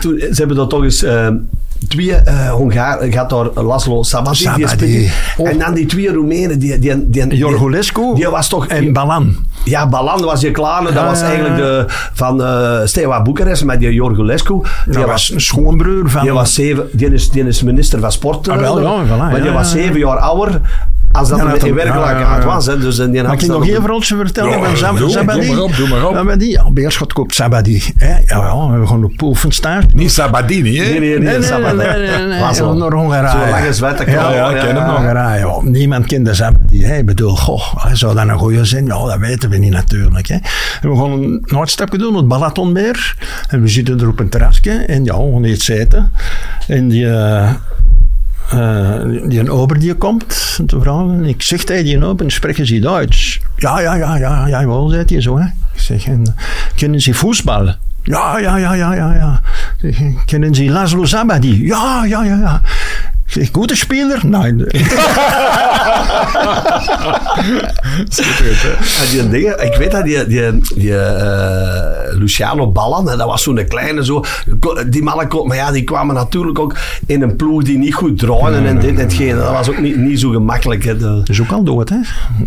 [0.00, 1.02] toen, ze hebben dat toch eens...
[1.02, 1.28] eh,
[1.88, 5.10] twee eh Hongaren, gaat daar Laszlo speelde.
[5.36, 5.48] Oh.
[5.48, 6.78] En dan die twee Roemenen, die...
[6.78, 8.66] die, die, die Jorgulescu die was toch...
[8.66, 9.36] en Balan.
[9.64, 10.82] Ja, Balan was je klaar.
[10.82, 14.60] Dat was ja, eigenlijk de, van eh Steaua Boekarest, maar die Jorgulescu.
[14.84, 16.22] Die Dat was een schoonbroer van...
[16.22, 18.48] Die, was zeven, die, is, die is minister van Sport.
[18.48, 20.60] Ah, wel, ja, voilà, maar die ja, was zeven jaar ouder
[21.12, 22.44] als dat Ja, in werkelijkheid ja, ja, ja.
[22.44, 22.66] was.
[22.66, 22.78] Hè.
[22.78, 24.50] Dus, en die Mag had ik nog één verhaaltje vertellen?
[24.50, 25.46] Ja, van doe, Zabadi?
[25.46, 26.14] doe maar op, doe maar op.
[26.14, 27.82] Zabadi, ja, Beerschot koopt Zabadi.
[27.96, 28.08] Hè?
[28.08, 29.94] Ja, ja, we hebben gewoon op Poelfenstaart.
[29.94, 30.84] Niet Sabadini, hè?
[30.84, 31.18] Nee, nee, nee.
[31.18, 31.98] Nee, nee, Sabbat, nee, hè.
[31.98, 33.38] nee, nee, Was naar Hongarije.
[33.40, 34.96] Zo'n lange zwette Ja, ja, ik ken hem nog.
[34.96, 35.60] Hongarije, ja.
[35.62, 36.84] Niemand kende Zabadi.
[36.84, 36.96] Hè?
[36.96, 38.86] Ik bedoel, goh, zou dat een goeie zijn?
[38.86, 40.26] Ja, dat weten we niet natuurlijk.
[40.26, 40.36] Hè?
[40.80, 43.16] En we gaan een uitstapje doen op het Balatonmeer.
[43.48, 44.70] En we zitten er op een terrasje.
[44.70, 46.12] En ja, we gaan iets eten.
[46.66, 47.06] En die...
[48.50, 51.24] eh, die een ober die komt te vragen.
[51.24, 53.40] Ik zeg tegen die ober, spreken ze Duits?
[53.56, 55.38] Ja, ja, ja, ja, ja, wel, zei hij zo.
[55.38, 55.44] Hè.
[55.44, 56.34] Ik zeg, en,
[56.74, 57.74] kennen ze voetbal?
[58.02, 59.40] Ja, ja, ja, ja, ja, ja.
[60.24, 61.66] Kennen ze Laszlo Zabadi?
[61.66, 62.60] Ja, ja, ja, ja.
[63.76, 64.20] Speler?
[64.26, 64.54] Nee.
[69.00, 73.64] En die dingen, ik weet dat die, die, die eh, Luciano Ballan, dat was zo'n
[73.68, 74.24] kleine zo.
[74.88, 76.76] Die mannen, kon- maar ja, die kwamen natuurlijk ook
[77.06, 79.36] in een ploeg die niet goed draaiden en dit en hetgeen.
[79.36, 80.84] Dat was ook niet, niet zo gemakkelijk.
[80.84, 80.96] Hè.
[80.96, 81.96] De, Dat is ook al dood, hè?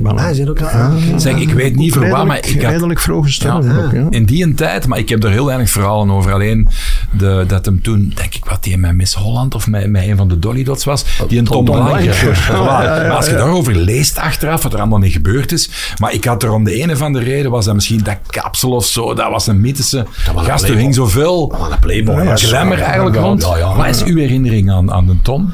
[0.04, 0.68] Ah, is ook al?
[0.68, 0.92] ah.
[1.16, 3.84] Zeg, ik weet niet voor waar, maar ik had redelijk vroeg gestorven Ja.
[3.86, 4.06] ook, ja.
[4.10, 6.34] in die een tijd, maar ik heb er heel weinig verhalen over.
[6.34, 6.68] Alleen
[7.18, 10.18] de, dat hem toen, denk ik, wat die met Miss Holland of met, met een
[10.18, 11.78] van de Dolly Was, die een Tom, Tom.
[11.78, 15.70] Maar als je daarover leest achteraf, wat er allemaal niet gebeurd is.
[16.00, 18.72] Maar ik had er om de een of andere reden, was dat misschien dat kapsel
[18.72, 20.06] of zo, dat was een mythische
[20.36, 20.64] gast.
[20.70, 21.56] Er hing zoveel
[22.36, 23.44] glamour eigenlijk rond.
[23.76, 25.54] Wat is uw herinnering aan, aan de Tom?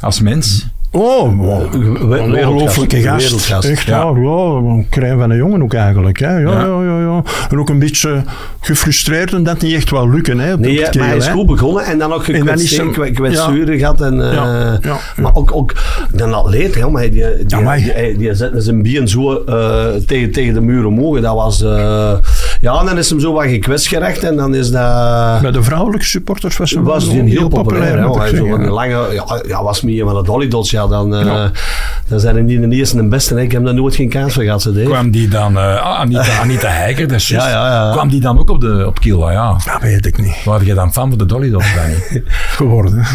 [0.00, 0.66] Als mens?
[0.94, 3.22] Oh, een ongelooflijke gast.
[3.24, 3.68] wereldgast.
[3.68, 4.12] Echt Ja.
[4.12, 4.28] waar, ja.
[4.72, 6.18] Een klein van een jongen ook eigenlijk.
[6.20, 6.36] Hè.
[6.36, 6.60] Ja, Ja.
[6.64, 6.82] ja.
[6.82, 8.22] Ja, ja, En ook een beetje
[8.60, 10.38] gefrustreerd en dat niet echt wel lukken.
[10.38, 12.86] Hè, Nee, het maar hij is goed begonnen en dan ook En dan is hem-
[12.92, 14.00] gekwetst- kwetsuren gehad.
[14.00, 15.72] En, Ja, ja, Maar ook, ook
[16.16, 17.22] een atleet, hè, maar die, die,
[17.60, 21.20] Ja, die, die, die zette zijn been zo eh, tegen, tegen de muur omhoog.
[21.20, 21.62] Dat was...
[21.62, 22.12] eh,
[22.62, 25.40] ja, en dan is hem zo wat gekwetst geraakt en dan is dat...
[25.40, 28.18] Bij de vrouwelijke supporters was hij was die heel populair.
[28.18, 28.70] hij zo een ja.
[28.70, 31.50] lange, ja, ja, was meer van het Dolly Dots, ja, dan, eh, Ja.
[32.08, 33.34] dan zijn er niet de eerste en de beste.
[33.34, 33.40] Hè.
[33.40, 34.62] Ik heb daar nooit geen kaas voor gehad.
[34.62, 34.86] Ze deed.
[34.86, 37.28] Kwam die dan, eh, ah, Anita, Anita Heiker, dat is.
[37.28, 37.92] Ja, ja, ja.
[37.92, 39.30] Kwam die dan ook op de op Kiel?
[39.30, 39.56] Ja.
[39.64, 40.44] Dat weet ik niet.
[40.44, 42.22] Waar je dan fan van de Dolly Dots bij?
[42.56, 42.98] Geworden.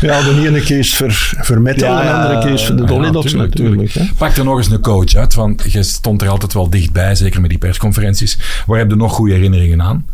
[0.00, 3.10] ja, de ene kiest voor, voor metal, Ja, de andere kiest voor de Ja, Dolly
[3.10, 3.92] Dots tuurlijk, natuurlijk.
[4.18, 7.40] Pak er nog eens een coach uit, want je stond er altijd wel dichtbij, zeker
[7.40, 8.62] met die persconferenties.
[8.66, 10.06] Waar heb je nog goede herinneringen aan?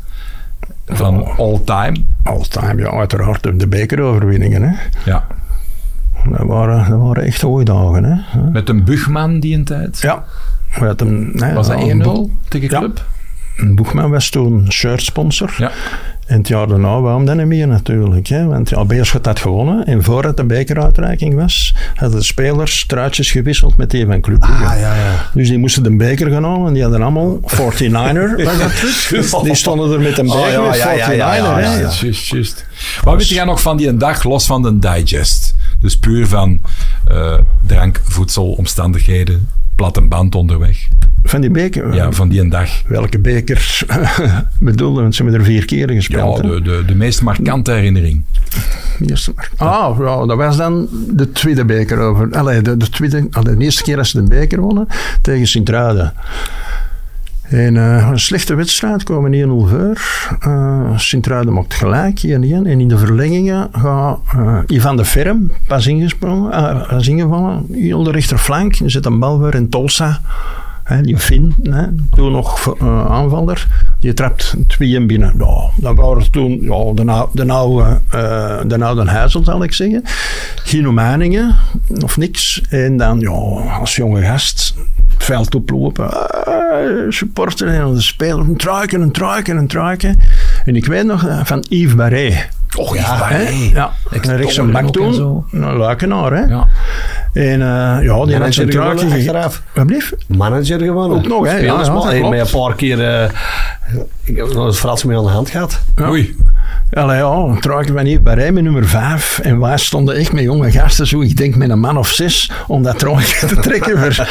[0.87, 1.39] Van Oh.
[1.39, 1.97] all time?
[2.23, 4.63] All time, ja, uiteraard de bekeroverwinningen.
[4.63, 4.75] Hè.
[5.05, 5.27] Ja.
[6.31, 8.05] Dat, waren, dat waren echt goede dagen.
[8.05, 8.41] Hè.
[8.51, 10.01] Met een Bugman die een tijd.
[10.01, 10.25] Ja.
[10.69, 12.79] Hadden een, nee, Was dat ja, 1-0 tegen Ja.
[12.79, 13.05] Club?
[13.57, 15.55] Een Boegman was toen shirtsponsor.
[15.59, 15.71] Ja.
[16.29, 18.27] En het jaar daarna waarom dan niet meer natuurlijk.
[18.27, 18.47] Hè?
[18.47, 19.87] Want ja, Beerschot had gewonnen.
[19.87, 24.65] En voordat de bekeruitreiking was, hadden de spelers truitjes gewisseld met die van Club Brugge.
[24.65, 25.31] Ah, ja, ja.
[25.35, 26.67] Dus die moesten de beker gaan halen.
[26.67, 27.51] En die hadden allemaal 49er.
[28.45, 29.41] was dat terug?
[29.43, 31.61] Die stonden er met een beker Oh, ja, met ja, 49er.
[31.61, 31.91] ja,
[32.31, 32.67] juist.
[33.03, 35.55] Wat weet jij nog van die een dag los van de digest?
[35.81, 36.61] Dus puur van
[37.05, 39.49] eh, drank, voedsel, omstandigheden,
[39.79, 40.89] platte band onderweg.
[41.23, 41.95] Van die beker?
[41.95, 42.71] Ja, van die een dag.
[42.87, 43.85] Welke beker
[44.61, 45.01] bedoelde?
[45.01, 46.37] Want ze hebben er vier keer Ja, gespeeld.
[46.43, 46.49] hè.
[46.49, 48.23] de, de, de meest markante herinnering.
[49.07, 49.33] Eerste.
[49.57, 52.29] Ah, ja, dat was dan de tweede beker over.
[52.37, 54.87] Allee, de, de, tweede, allee, de eerste keer dat ze de beker wonnen
[55.23, 56.13] tegen Sint-Truiden.
[57.49, 60.01] En uh, een slechte wedstrijd, komen 1-0 voor.
[60.47, 62.31] Uh, Sint-Truiden maakt gelijk, 1-1.
[62.31, 67.67] En in de verlengingen gaat uh, Ivan de Ferm pas ingesprongen, pas ingevallen.
[67.73, 70.21] Heel de rechterflank, er zit een bal voor in Tolsa.
[71.03, 71.55] Die Finn,
[72.15, 73.67] toen nog uh, aanvaller,
[74.01, 75.35] die trapt tweeën binnen.
[75.39, 79.73] Ja, dat waren toen ja, de, nou, de, oude, uh, de oude Huizel, zal ik
[79.73, 80.03] zeggen.
[80.65, 81.57] Geen Maningen,
[82.03, 82.63] of niks.
[82.69, 83.31] En dan, ja,
[83.79, 84.75] als jonge gast,
[85.15, 86.11] het veld oplopen.
[86.49, 90.17] Uh, supporter en de speler, een truiken, een truiken, een truiken.
[90.65, 92.49] En ik weet nog van Yves Barret.
[92.77, 93.29] Och, ja?
[93.73, 93.91] Ja,
[94.23, 96.33] rechts een bak toen, een luikenaar.
[96.33, 96.43] Hè?
[96.43, 96.67] Ja.
[97.33, 99.63] En uh, ja, die had zijn truikje achteraf.
[99.75, 100.15] Wat blieft?
[100.27, 101.19] Manager gewonnen.
[101.19, 101.57] Ook nog, hè?
[101.57, 103.31] Ja, ja, mij een paar keer uh,
[104.25, 105.81] ik heb nog eens Frans mee aan de hand gehad.
[105.97, 106.09] Ja.
[106.09, 106.37] Oei.
[106.93, 109.39] Allee, ja, een truikje van hier bij met nummer 5.
[109.39, 112.51] En wij stonden echt met jonge gasten, zo, ik denk met een man of zes,
[112.67, 113.99] om dat truikje te trekken.
[113.99, 114.29] Voor,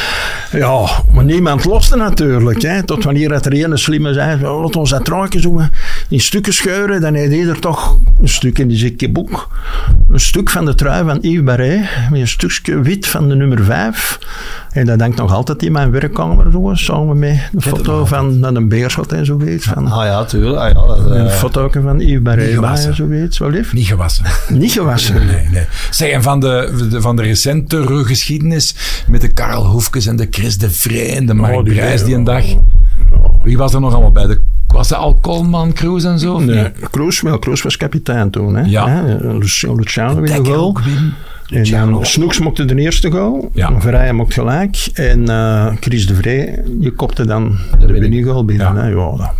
[0.58, 2.62] ja, maar niemand loste natuurlijk.
[2.62, 2.82] Hè.
[2.82, 5.60] Tot wanneer dat er een slimme zei, laat ons dat truikje zo
[6.08, 7.00] in stukken scheuren.
[7.00, 9.48] Dan heeft ieder toch een stuk in die boek.
[10.10, 13.64] Een stuk van de trui van Yves Barret, met een stukje wit van de nummer
[13.64, 14.18] 5.
[14.78, 18.68] En dat hangt nog altijd in mijn werkkamer, zo, samen met een foto van, een
[18.68, 19.66] beerschot en zoiets.
[19.66, 20.56] Van, Ah ja, tuurlijk.
[20.56, 22.90] Ah, ja, dat, een uh, foto van Yves gewassen.
[22.90, 23.38] en zoiets.
[23.38, 23.72] Wat lief?
[23.72, 24.24] Niet gewassen.
[24.48, 25.26] Niet gewassen.
[25.26, 25.64] Nee, nee.
[25.90, 28.74] Zeg, en van de, de- van de recentere geschiedenis
[29.06, 32.04] met de Karel Hoefkes en de Chris de Vrij en de Mark Oh, die- Brijs
[32.04, 32.44] die een dag...
[33.42, 34.26] Wie was er nog allemaal bij?
[34.26, 36.38] De, was dat al Coleman, Cruz en zo?
[36.38, 36.66] Nee,
[37.20, 38.56] wel, Kroos was kapitein toen.
[38.56, 38.62] Hè?
[38.66, 39.04] Ja.
[39.20, 41.14] Luciano Luciano in
[41.48, 43.50] En dan Snoeks mocht de eerste goal.
[43.54, 43.80] Ja.
[43.80, 44.88] Verrijen mocht gelijk.
[44.92, 48.74] En eh, Chris de Vrij, die kopte dan de, binnengoal binnen.
[48.74, 48.82] Ja.
[48.82, 48.88] Hè?
[48.88, 49.34] Ja, dat,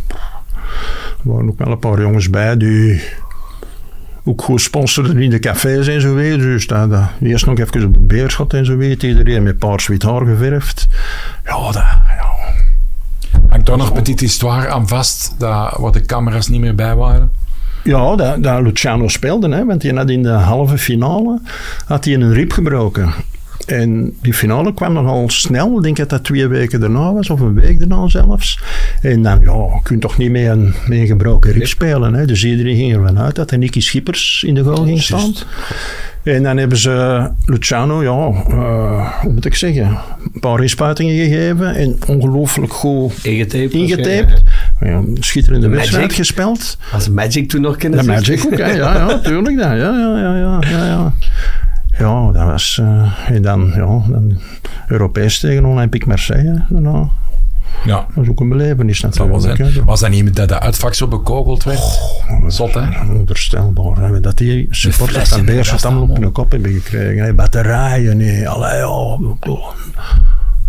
[1.23, 3.03] er waren ook wel een paar jongens bij die
[4.25, 6.39] ook goed sponsorden in de cafés en zo weer.
[6.39, 9.03] Dus dat, dat, eerst nog even op de beerschot en zo weet.
[9.03, 10.89] Iedereen met paars wit haar geverfd.
[11.45, 12.27] Ja, dat, ja.
[13.49, 17.31] Hangt daar nog petit histoire aan vast, dat, waar de camera's niet meer bij waren?
[17.89, 21.41] Ja, dat Luciano speelde, hè, want hij had in de halve finale
[21.87, 23.15] had hij een rib gebroken.
[23.69, 25.77] En die finale kwam nogal snel.
[25.77, 28.61] Ik denk dat dat twee weken daarna was, of een week daarna zelfs.
[29.03, 32.15] En dan, ja, je kunt toch niet met een, met een gebroken spelen.
[32.15, 32.27] Hè?
[32.27, 35.35] Dus iedereen ging ervan uit dat er Nicky Schippers in de goal ging staan.
[36.23, 39.99] En dan hebben ze Luciano, ja, eh, hoe moet ik zeggen,
[40.35, 41.75] een paar inspuitingen gegeven.
[41.75, 43.73] En ongelooflijk goed ingetaped.
[43.73, 44.43] ingetaped.
[44.81, 46.79] Ja, schitterende wedstrijd gespeeld.
[46.93, 48.01] Als Magic toen nog kennen.
[48.01, 48.73] De Magic ook, hè?
[48.73, 49.59] Ja, ja, tuurlijk.
[49.59, 51.13] Ja, ja, ja, ja, ja.
[51.99, 52.79] Ja, dat was...
[52.83, 54.39] eh, en dan, ja, dan
[54.89, 56.65] Europees tegen Olympique Marseille.
[56.69, 57.09] daarna.
[57.85, 59.59] Ja, Dat was ook een belevenis dat was, natuurlijk.
[59.59, 59.75] het.
[59.75, 59.85] hè.
[59.85, 62.01] was dat niet dat de uitvak zo bekogeld werd?
[62.47, 62.81] Zot, hè?
[63.11, 63.97] Onvoorstelbaar.
[63.97, 64.21] Hè?
[64.21, 67.25] Dat die supporters van Beerschot rest allemaal op hun kop hebben gekregen.
[67.25, 67.35] Hè?
[67.35, 68.49] Batterijen, nee.
[68.49, 69.17] Allee, ja.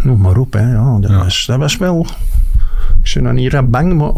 [0.03, 0.71] Noem maar op, hè.
[0.71, 1.17] Ja, dat, Ja.
[1.23, 2.05] Was, dat was wel...
[3.03, 4.11] Ik ben dan niet rap bang, maar...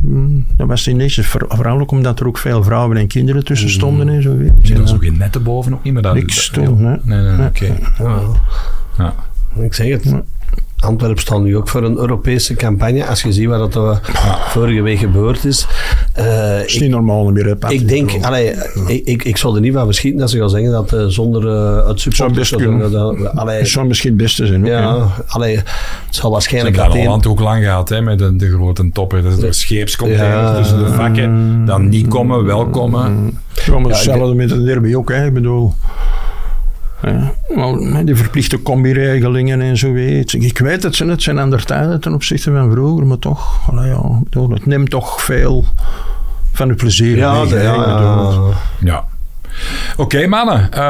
[0.00, 3.70] mm, Dat was in deze vooral ook omdat er ook veel vrouwen en kinderen tussen
[3.70, 4.36] stonden en zo.
[4.36, 4.74] Weet je.
[4.74, 6.14] Er zo geen netten boven ook niet, maar dat...
[6.14, 6.82] Niks toen.
[6.82, 7.46] Nee, nee, Nee.
[7.46, 7.76] oké.
[7.98, 8.20] Ja.
[8.98, 9.14] Ja.
[9.62, 10.14] Ik zeg het.
[10.78, 13.06] Antwerpen staat nu ook voor een Europese campagne.
[13.06, 14.00] Als je ziet wat er
[14.48, 15.66] vorige week gebeurd is.
[16.12, 18.54] Eh, Het is ik, niet normaal meer, hè, ik denk, allee,
[18.86, 21.48] ik, ik, ik zal er niet van verschieten dat ze gaan zeggen dat eh, zonder
[21.48, 22.34] eh, het support...
[22.34, 22.90] dat- kunnen.
[22.90, 24.60] dat- allee, Het zou misschien het beste zijn.
[24.62, 25.64] ook, ja, allee, het
[26.10, 29.22] zal Ze waarschijnlijk hebben dat ook lang gehad, hè, met de, de grote topper.
[29.22, 30.56] Dat is er scheepscontainers Ja.
[30.56, 31.62] tussen de vakken.
[31.64, 33.38] Dan niet komen, wel komen.
[33.66, 35.26] Ja, maar Ja, hetzelfde met de derby ook, hè.
[35.26, 35.74] Ik bedoel...
[37.02, 37.32] Ja,
[37.90, 40.32] maar die verplichte combi-regelingen en zo weet.
[40.32, 43.88] Ik weet het, zijn, het zijn andere tijden ten opzichte van vroeger, maar toch, allee,
[43.88, 45.64] ja, bedoel, het neemt toch veel
[46.52, 49.04] van uw plezier Ja, de- ja, ja,
[49.96, 50.72] Oké, mannen.
[50.72, 50.80] eh,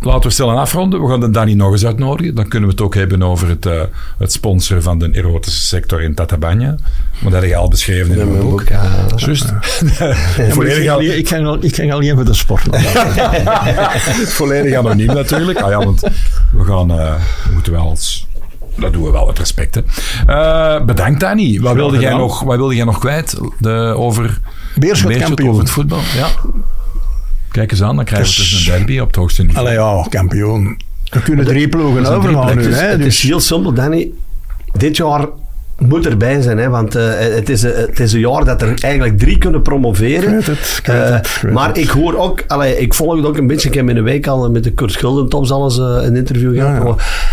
[0.00, 1.02] laten we snel afronden.
[1.02, 2.34] We gaan de Danny nog eens uitnodigen.
[2.34, 3.80] Dan kunnen we het ook hebben over het, eh,
[4.18, 6.74] het sponsoren van de erotische sector in Tatabanya.
[7.18, 8.50] Maar dat heb je al beschreven in Ja, mijn boek.
[8.50, 8.82] boek, ja.
[9.16, 9.52] Juist.
[9.98, 10.14] Ja,
[10.54, 12.62] volledig, ging al- alleen, ik, ging al, ik ging alleen voor de sport.
[14.38, 15.60] volledig anoniem natuurlijk.
[15.60, 16.00] Ah ja, want
[16.52, 16.90] we gaan...
[16.90, 17.14] eh,
[17.46, 17.96] we moeten wel...
[18.76, 19.74] Dat doen we wel met respect.
[19.74, 20.84] Hè.
[20.84, 21.60] Bedankt, Danny.
[21.60, 24.38] Wat wilde, jij nog, wat wilde jij nog kwijt de, over,
[24.74, 25.98] Beerschot over het voetbal?
[26.16, 26.28] Ja.
[27.50, 29.66] Kijk eens aan, dan krijgen we Dus- dus een derby op het hoogste niveau.
[29.66, 30.80] Allee, ja, kampioen.
[31.10, 32.86] Er kunnen drie ploegen overgaan nu, Het is, hè.
[32.86, 34.10] het is Dus, heel simpel, Danny.
[34.72, 35.26] Dit jaar
[35.78, 38.74] moet erbij zijn, hè, want eh, het, is, eh, het is een jaar dat er
[38.82, 40.22] eigenlijk drie kunnen promoveren.
[40.38, 41.76] Ik weet het, ik weet Eh, het, ik weet maar het.
[41.76, 43.68] ik hoor ook, allee, ik volg het ook een beetje.
[43.68, 46.68] Ik heb in een week al met de Kurt Schuldentops alles eh, een interview gehad.
[46.70, 46.82] Ja, ja.
[46.84, 47.28] maar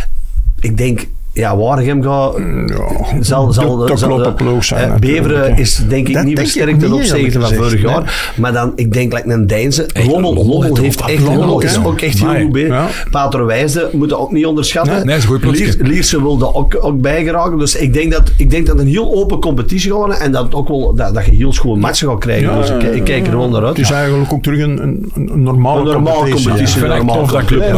[0.59, 2.33] Ik denk, ja, Waregem gaat...
[2.65, 4.91] Ja, Zal, zal, de, de zal ploeg zijn.
[4.91, 8.31] eh, Beveren is denk ik Dat niet versterkt ten opzichte van vorig jaar.
[8.35, 9.85] Maar dan, ik denk like een Deinze.
[9.93, 11.19] Lommel, Lommel Lommel heeft echt...
[11.23, 11.83] Lommel Lommel, is ja.
[11.83, 12.67] ook echt heel goed bezig.
[12.67, 13.87] Ja.
[13.91, 15.05] Moeten ook niet onderschatten.
[15.05, 15.19] Nee.
[15.41, 17.57] Lier- Lierse wilde ook, ook bijgeraken.
[17.57, 20.19] Dus ik denk, dat, ik denk dat het een heel open competitie gaat worden.
[20.19, 22.49] En dat, ook wel, dat, dat je heel schoon matchen gaat krijgen.
[22.49, 23.77] Ja, dus ik, ik kijk er gewoon naar uit.
[23.77, 27.31] Het is eigenlijk ook terug een, een, een normale Een normale competitie, echt normaal tof
[27.31, 27.75] dat Club en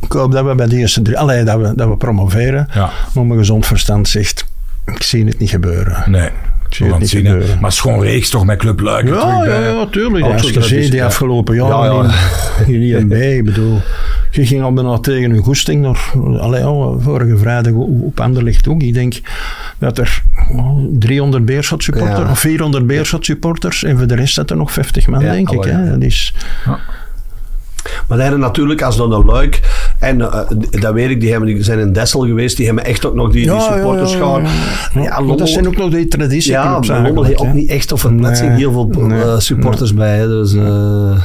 [0.00, 2.68] ik hoop dat we bij de eerste drie, allee, dat we, dat we promoveren.
[2.74, 2.90] Ja.
[3.14, 4.46] Maar mijn gezond verstand zegt,
[4.86, 6.10] ik zie het niet gebeuren.
[6.10, 6.28] Nee,
[7.00, 7.42] zien.
[7.60, 10.24] Maar gewoon reeks toch met Club Luik Ja, ja, ja, tuurlijk.
[10.24, 11.06] Als je dat ziet die ja.
[11.06, 12.64] afgelopen Ja, jaren ja.
[12.66, 13.80] in, in ik bedoel,
[14.30, 18.82] je ging al bijna tegen een goesting naar, allee, al, vorige vrijdag op Anderlecht ook.
[18.82, 19.20] Ik denk
[19.78, 20.22] dat er
[20.52, 22.30] oh, 300 Beerschot supporters, Ja.
[22.30, 25.50] of 400 Beerschot supporters, en voor de rest zat er nog 50 man, Ja, denk
[25.50, 25.64] ik.
[25.64, 25.70] ja.
[25.70, 25.90] Hè.
[25.90, 26.34] Dat is,
[28.08, 29.60] Maar daar natuurlijk, als dan een luik,
[30.02, 30.40] en eh,
[30.70, 33.32] dat weet ik, die, hebben, die zijn in Dessel geweest, die hebben echt ook nog
[33.32, 34.40] die, die supporters gehad.
[34.42, 34.48] Ja,
[34.94, 37.68] Ja, Maar Lommel- dat zijn ook nog die traditieclubs Ja, maar Lommel heeft ook niet
[37.70, 40.16] echt op verplaatsing Nee, heel veel eh, nee, supporters bij.
[40.18, 41.22] hè, Dus, eh,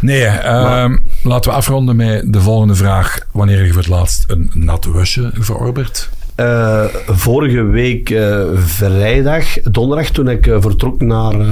[0.00, 3.18] Nee, ehm, laten we afronden met de volgende vraag.
[3.32, 6.10] Wanneer heb je voor het laatst een nat wasje verorberd?
[6.40, 11.46] Eh, vorige week eh, vrijdag, donderdag, toen ik eh, vertrok naar eh,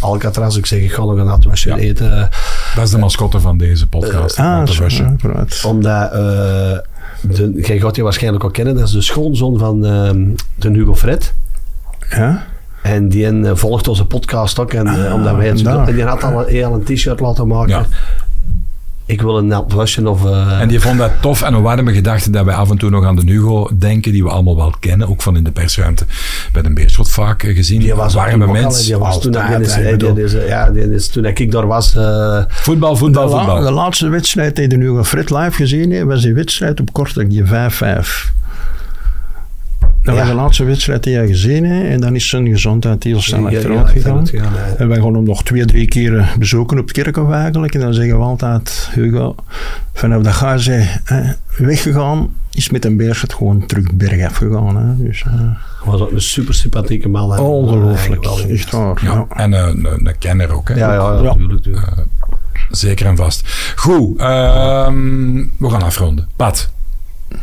[0.00, 1.76] Alcatraz, ik zeg, ik ga nog een natwasje Ja.
[1.76, 2.28] eten.
[2.74, 4.38] Dat is de mascotte van deze podcast.
[4.38, 5.02] Ah, nat zo, wasje.
[5.02, 5.62] ja, vooruit.
[5.66, 6.18] Omdat, eh,
[7.20, 11.34] de, jij gaat die waarschijnlijk al kennen, dat is de schoonzoon van de Hugo Fred.
[12.10, 12.44] Ja?
[12.82, 14.72] En die volgt onze podcast ook.
[14.72, 17.68] En, eh, Ah, omdat wij het en die had al een, een t-shirt laten maken.
[17.68, 17.86] Ja.
[19.08, 20.24] Ik wil een wasje of...
[20.24, 22.90] eh, En die vond dat tof en we waren gedachten dat wij af en toe
[22.90, 26.04] nog aan de Hugo denken, die we allemaal wel kennen, ook van in de persruimte
[26.52, 27.80] bij de Beerschot vaak eh, gezien.
[27.80, 28.84] die was warme mens.
[28.86, 31.96] Die was toen, Altijd, is, die is, ja, die is, toen ik daar was...
[31.96, 33.62] eh, Voetbal, voetbal, De, la- voetbal.
[33.62, 37.30] de laatste wedstrijd die de nu Fred live gezien heeft, was die wedstrijd op Kortrijk,
[37.30, 37.48] die 5-5.
[40.06, 40.20] Dat Ja.
[40.20, 43.46] was de laatste wedstrijd die hij gezien heeft en dan is zijn gezondheid heel snel
[43.46, 44.26] achteruit gegaan.
[44.78, 47.74] En wij gaan hem nog twee, drie keer bezoeken op het kerkhof eigenlijk.
[47.74, 49.34] En dan zeggen we altijd, Hugo,
[49.94, 54.76] vanaf dat ga hè, weggegaan, is met een beerschot gewoon terug bergaf gegaan.
[54.76, 55.04] Hè.
[55.06, 55.32] Dus, eh,
[55.84, 57.32] was ook een super sympathieke man.
[57.32, 57.40] hè.
[57.40, 59.04] ongelooflijk, echt waar.
[59.04, 59.26] Ja, Ja.
[59.36, 60.68] en eh, een, een, een kenner ook.
[60.68, 60.74] Hè.
[60.74, 61.22] Ja, ja, Ja.
[61.22, 61.48] natuurlijk.
[61.50, 61.86] natuurlijk.
[62.70, 63.72] Zeker en vast.
[63.76, 66.28] Goed, ehm, we gaan afronden.
[66.36, 66.70] Pat,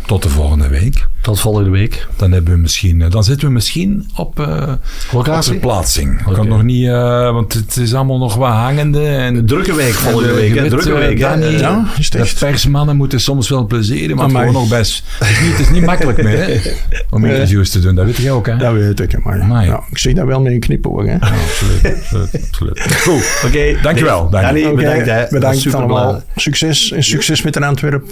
[0.05, 1.07] tot de volgende week.
[1.23, 2.07] Tot volgende week.
[2.15, 4.77] Dan, hebben we misschien, eh, dan zitten we misschien op, eh op
[5.11, 5.51] Locatie?
[5.51, 6.17] verplaatsing.
[6.23, 6.35] We Oké.
[6.35, 9.05] gaan nog niet, eh, want het is allemaal nog wat hangende.
[9.05, 10.53] En Drukke week volgende en, week.
[10.53, 11.17] weet, Drukke week.
[11.17, 15.03] Ja, het de persmannen moeten soms wel plezieren, maar het gewoon nog best.
[15.19, 16.59] Het is niet, het is niet makkelijk meer hè,
[17.15, 17.95] om interviews te doen.
[17.95, 18.57] Dat weet jij ook, hè?
[18.57, 19.67] Dat weet ik, maar Amai.
[19.67, 21.05] ja, ik zeg dat wel met een knipoog.
[21.05, 21.13] Hè.
[21.19, 21.95] absoluut.
[21.95, 22.81] absoluut, absoluut.
[23.01, 23.81] Goed, Oké.
[23.81, 24.61] Dankjewel, Danny.
[24.61, 25.05] Danny, bedankt.
[25.05, 25.25] hè.
[25.29, 26.21] bedankt Super allemaal.
[26.35, 28.09] Succes en succes met een Antwerpen.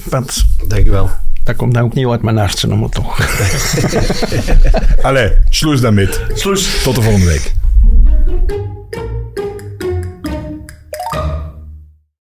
[0.68, 1.09] Dankjewel.
[1.43, 3.20] dat komt dan ook niet uit mijn hart, maar toch.
[5.08, 6.10] Allee, sluis daarmee.
[6.34, 6.82] Sluis.
[6.84, 7.54] Tot de volgende week.